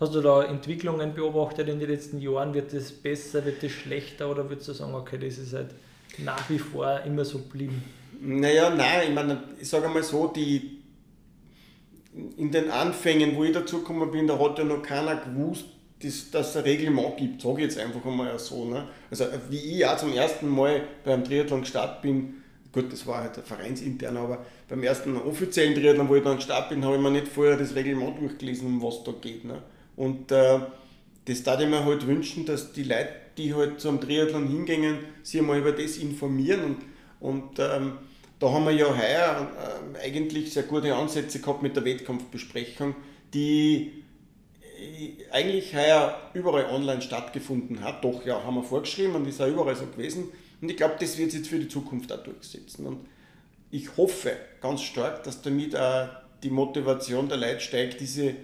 Hast 0.00 0.14
du 0.14 0.20
da 0.20 0.42
Entwicklungen 0.42 1.14
beobachtet 1.14 1.68
in 1.68 1.78
den 1.78 1.88
letzten 1.88 2.20
Jahren? 2.20 2.52
Wird 2.52 2.72
das 2.72 2.90
besser, 2.90 3.44
wird 3.44 3.62
das 3.62 3.70
schlechter 3.70 4.28
oder 4.28 4.48
würdest 4.48 4.68
du 4.68 4.72
sagen, 4.72 4.94
okay, 4.94 5.18
das 5.18 5.38
ist 5.38 5.52
halt 5.52 5.70
nach 6.18 6.50
wie 6.50 6.58
vor 6.58 7.00
immer 7.02 7.24
so 7.24 7.38
geblieben? 7.38 7.82
Naja, 8.20 8.74
nein, 8.74 9.08
ich 9.08 9.14
meine, 9.14 9.42
ich 9.60 9.68
sage 9.68 9.86
einmal 9.86 10.02
so, 10.02 10.26
die 10.28 10.83
in 12.36 12.50
den 12.50 12.70
Anfängen, 12.70 13.36
wo 13.36 13.44
ich 13.44 13.52
dazu 13.52 13.78
gekommen 13.78 14.10
bin, 14.10 14.26
da 14.26 14.38
hat 14.38 14.58
ja 14.58 14.64
noch 14.64 14.82
keiner 14.82 15.16
gewusst, 15.16 15.66
dass, 16.00 16.30
dass 16.30 16.50
es 16.50 16.56
ein 16.56 16.62
Reglement 16.62 17.16
gibt, 17.16 17.42
sage 17.42 17.58
ich 17.58 17.64
jetzt 17.64 17.78
einfach 17.78 18.04
einmal 18.04 18.38
so. 18.38 18.64
Ne? 18.66 18.86
Also 19.10 19.26
wie 19.50 19.78
ich 19.78 19.86
auch 19.86 19.96
zum 19.96 20.12
ersten 20.12 20.48
Mal 20.48 20.82
beim 21.04 21.24
Triathlon 21.24 21.62
gestartet 21.62 22.02
bin, 22.02 22.34
gut, 22.72 22.92
das 22.92 23.06
war 23.06 23.22
halt 23.22 23.36
vereinsintern, 23.36 24.16
aber 24.16 24.44
beim 24.68 24.82
ersten 24.82 25.16
offiziellen 25.16 25.74
Triathlon, 25.74 26.08
wo 26.08 26.16
ich 26.16 26.22
dann 26.22 26.36
gestartet 26.36 26.70
bin, 26.70 26.84
habe 26.84 26.96
ich 26.96 27.02
mir 27.02 27.10
nicht 27.10 27.28
vorher 27.28 27.56
das 27.56 27.74
Reglement 27.74 28.20
durchgelesen, 28.20 28.66
um 28.66 28.82
was 28.82 29.02
da 29.02 29.12
geht. 29.12 29.44
Ne? 29.44 29.62
Und 29.96 30.30
äh, 30.30 30.58
das 31.24 31.42
darf 31.42 31.60
ich 31.60 31.68
mir 31.68 31.84
halt 31.84 32.06
wünschen, 32.06 32.44
dass 32.44 32.72
die 32.72 32.82
Leute, 32.84 33.08
die 33.38 33.54
halt 33.54 33.80
zum 33.80 34.00
Triathlon 34.00 34.46
hingehen, 34.46 34.98
sich 35.22 35.40
einmal 35.40 35.58
über 35.58 35.72
das 35.72 35.96
informieren. 35.96 36.64
Und, 36.64 36.78
und 37.20 37.58
ähm, 37.58 37.92
da 38.44 38.52
haben 38.52 38.66
wir 38.66 38.72
ja 38.72 38.94
heuer 38.94 39.48
äh, 39.94 40.04
eigentlich 40.04 40.52
sehr 40.52 40.64
gute 40.64 40.94
Ansätze 40.94 41.40
gehabt 41.40 41.62
mit 41.62 41.76
der 41.76 41.84
Wettkampfbesprechung, 41.86 42.94
die 43.32 44.04
äh, 44.60 45.32
eigentlich 45.32 45.74
heuer 45.74 46.30
überall 46.34 46.66
online 46.66 47.00
stattgefunden 47.00 47.80
hat. 47.80 48.04
Doch, 48.04 48.26
ja, 48.26 48.44
haben 48.44 48.56
wir 48.56 48.62
vorgeschrieben 48.62 49.14
und 49.14 49.26
ist 49.26 49.40
auch 49.40 49.46
überall 49.46 49.74
so 49.74 49.86
gewesen. 49.86 50.24
Und 50.60 50.70
ich 50.70 50.76
glaube, 50.76 50.96
das 51.00 51.16
wird 51.16 51.32
jetzt 51.32 51.48
für 51.48 51.58
die 51.58 51.68
Zukunft 51.68 52.12
auch 52.12 52.22
durchsetzen. 52.22 52.84
Und 52.84 53.08
ich 53.70 53.96
hoffe 53.96 54.32
ganz 54.60 54.82
stark, 54.82 55.24
dass 55.24 55.40
damit 55.40 55.74
auch 55.74 56.08
die 56.42 56.50
Motivation 56.50 57.30
der 57.30 57.38
Leute 57.38 57.60
steigt, 57.60 57.98
diese 58.02 58.34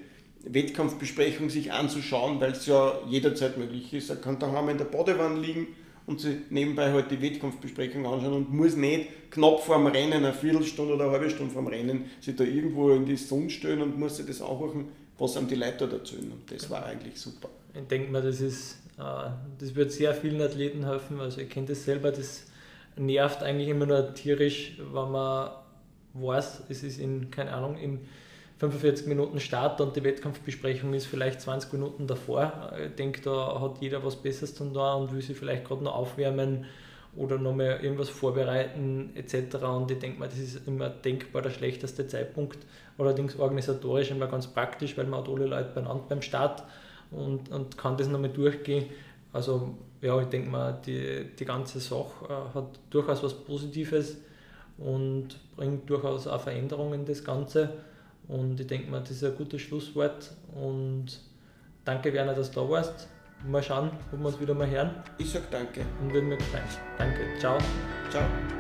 Wettkampfbesprechung 0.44 1.50
sich 1.50 1.72
anzuschauen, 1.72 2.40
weil 2.40 2.52
es 2.52 2.64
ja 2.64 2.94
jederzeit 3.06 3.58
möglich 3.58 3.92
ist. 3.92 4.08
Er 4.08 4.16
kann 4.16 4.38
daheim 4.38 4.70
in 4.70 4.78
der 4.78 4.86
Badewanne 4.86 5.38
liegen 5.38 5.66
und 6.10 6.20
sich 6.20 6.36
nebenbei 6.50 6.92
halt 6.92 7.10
die 7.10 7.22
Wettkampfbesprechung 7.22 8.04
anschauen 8.06 8.34
und 8.34 8.52
muss 8.52 8.76
nicht 8.76 9.30
knapp 9.30 9.60
vor 9.60 9.76
dem 9.76 9.86
Rennen, 9.86 10.12
eine 10.12 10.34
Viertelstunde 10.34 10.94
oder 10.94 11.04
eine 11.04 11.12
halbe 11.12 11.30
Stunde 11.30 11.52
vor 11.52 11.62
dem 11.62 11.68
Rennen, 11.68 12.04
sich 12.20 12.36
da 12.36 12.44
irgendwo 12.44 12.90
in 12.90 13.06
die 13.06 13.16
Sonne 13.16 13.48
stellen 13.48 13.80
und 13.80 13.98
muss 13.98 14.16
sich 14.16 14.26
das 14.26 14.42
anhören, 14.42 14.86
was 15.18 15.36
einem 15.36 15.48
die 15.48 15.54
Leute 15.54 15.88
da 15.88 15.96
erzählen. 15.96 16.30
Und 16.30 16.50
das 16.50 16.68
war 16.68 16.84
eigentlich 16.84 17.18
super. 17.18 17.48
Ich 17.74 17.86
denke 17.86 18.10
mal, 18.10 18.22
das 18.22 18.40
ist 18.40 18.80
äh, 19.00 19.30
das 19.58 19.74
wird 19.74 19.92
sehr 19.92 20.14
vielen 20.14 20.40
Athleten 20.40 20.84
helfen. 20.84 21.20
Also 21.20 21.40
ich 21.40 21.48
kenne 21.48 21.66
das 21.66 21.84
selber, 21.84 22.12
das 22.12 22.44
nervt 22.96 23.42
eigentlich 23.42 23.68
immer 23.68 23.86
nur 23.86 24.14
tierisch, 24.14 24.76
wenn 24.78 25.10
man 25.10 25.50
weiß, 26.14 26.64
es 26.68 26.82
ist 26.82 26.98
in, 26.98 27.30
keine 27.30 27.52
Ahnung, 27.52 27.78
in 27.78 28.00
45 28.60 29.06
Minuten 29.06 29.40
Start 29.40 29.80
und 29.80 29.96
die 29.96 30.04
Wettkampfbesprechung 30.04 30.92
ist 30.92 31.06
vielleicht 31.06 31.40
20 31.40 31.72
Minuten 31.72 32.06
davor. 32.06 32.74
Ich 32.86 32.94
denke, 32.94 33.22
da 33.22 33.58
hat 33.58 33.80
jeder 33.80 34.04
was 34.04 34.16
Besseres 34.16 34.54
zu 34.54 34.64
tun 34.64 34.76
und 34.76 35.14
will 35.14 35.22
sich 35.22 35.34
vielleicht 35.34 35.64
gerade 35.64 35.82
noch 35.82 35.94
aufwärmen 35.94 36.66
oder 37.16 37.38
nochmal 37.38 37.80
irgendwas 37.82 38.10
vorbereiten 38.10 39.12
etc. 39.14 39.64
Und 39.64 39.90
ich 39.90 39.98
denke 39.98 40.20
mal, 40.20 40.28
das 40.28 40.38
ist 40.38 40.68
immer 40.68 40.90
denkbar 40.90 41.40
der 41.40 41.48
schlechteste 41.48 42.06
Zeitpunkt. 42.06 42.58
Allerdings 42.98 43.38
organisatorisch 43.38 44.10
immer 44.10 44.26
ganz 44.26 44.46
praktisch, 44.46 44.94
weil 44.98 45.06
man 45.06 45.20
hat 45.20 45.28
alle 45.30 45.46
Leute 45.46 45.70
beieinander 45.74 46.04
beim 46.06 46.20
Start 46.20 46.62
und, 47.10 47.50
und 47.50 47.78
kann 47.78 47.96
das 47.96 48.08
nochmal 48.08 48.28
durchgehen. 48.28 48.90
Also 49.32 49.74
ja, 50.02 50.20
ich 50.20 50.28
denke 50.28 50.50
mal, 50.50 50.78
die, 50.84 51.30
die 51.38 51.44
ganze 51.46 51.80
Sache 51.80 52.26
äh, 52.28 52.54
hat 52.54 52.78
durchaus 52.90 53.22
was 53.22 53.32
Positives 53.32 54.18
und 54.76 55.28
bringt 55.56 55.88
durchaus 55.88 56.26
auch 56.26 56.42
Veränderungen 56.42 57.06
das 57.06 57.24
Ganze. 57.24 57.70
Und 58.30 58.60
ich 58.60 58.66
denke 58.66 58.90
mal, 58.90 59.00
das 59.00 59.10
ist 59.10 59.24
ein 59.24 59.34
gutes 59.34 59.60
Schlusswort. 59.60 60.30
Und 60.54 61.06
danke, 61.84 62.12
Werner, 62.12 62.34
dass 62.34 62.50
du 62.50 62.60
da 62.60 62.70
warst. 62.70 63.08
Mal 63.46 63.62
schauen, 63.62 63.90
ob 64.12 64.18
wir 64.18 64.26
uns 64.26 64.40
wieder 64.40 64.54
mal 64.54 64.68
hören. 64.68 64.90
Ich 65.18 65.30
sag 65.30 65.50
danke. 65.50 65.80
Und 66.00 66.12
würden 66.12 66.28
mir 66.28 66.36
gefallen. 66.36 66.64
Danke. 66.98 67.20
Ciao. 67.38 67.58
Ciao. 68.10 68.59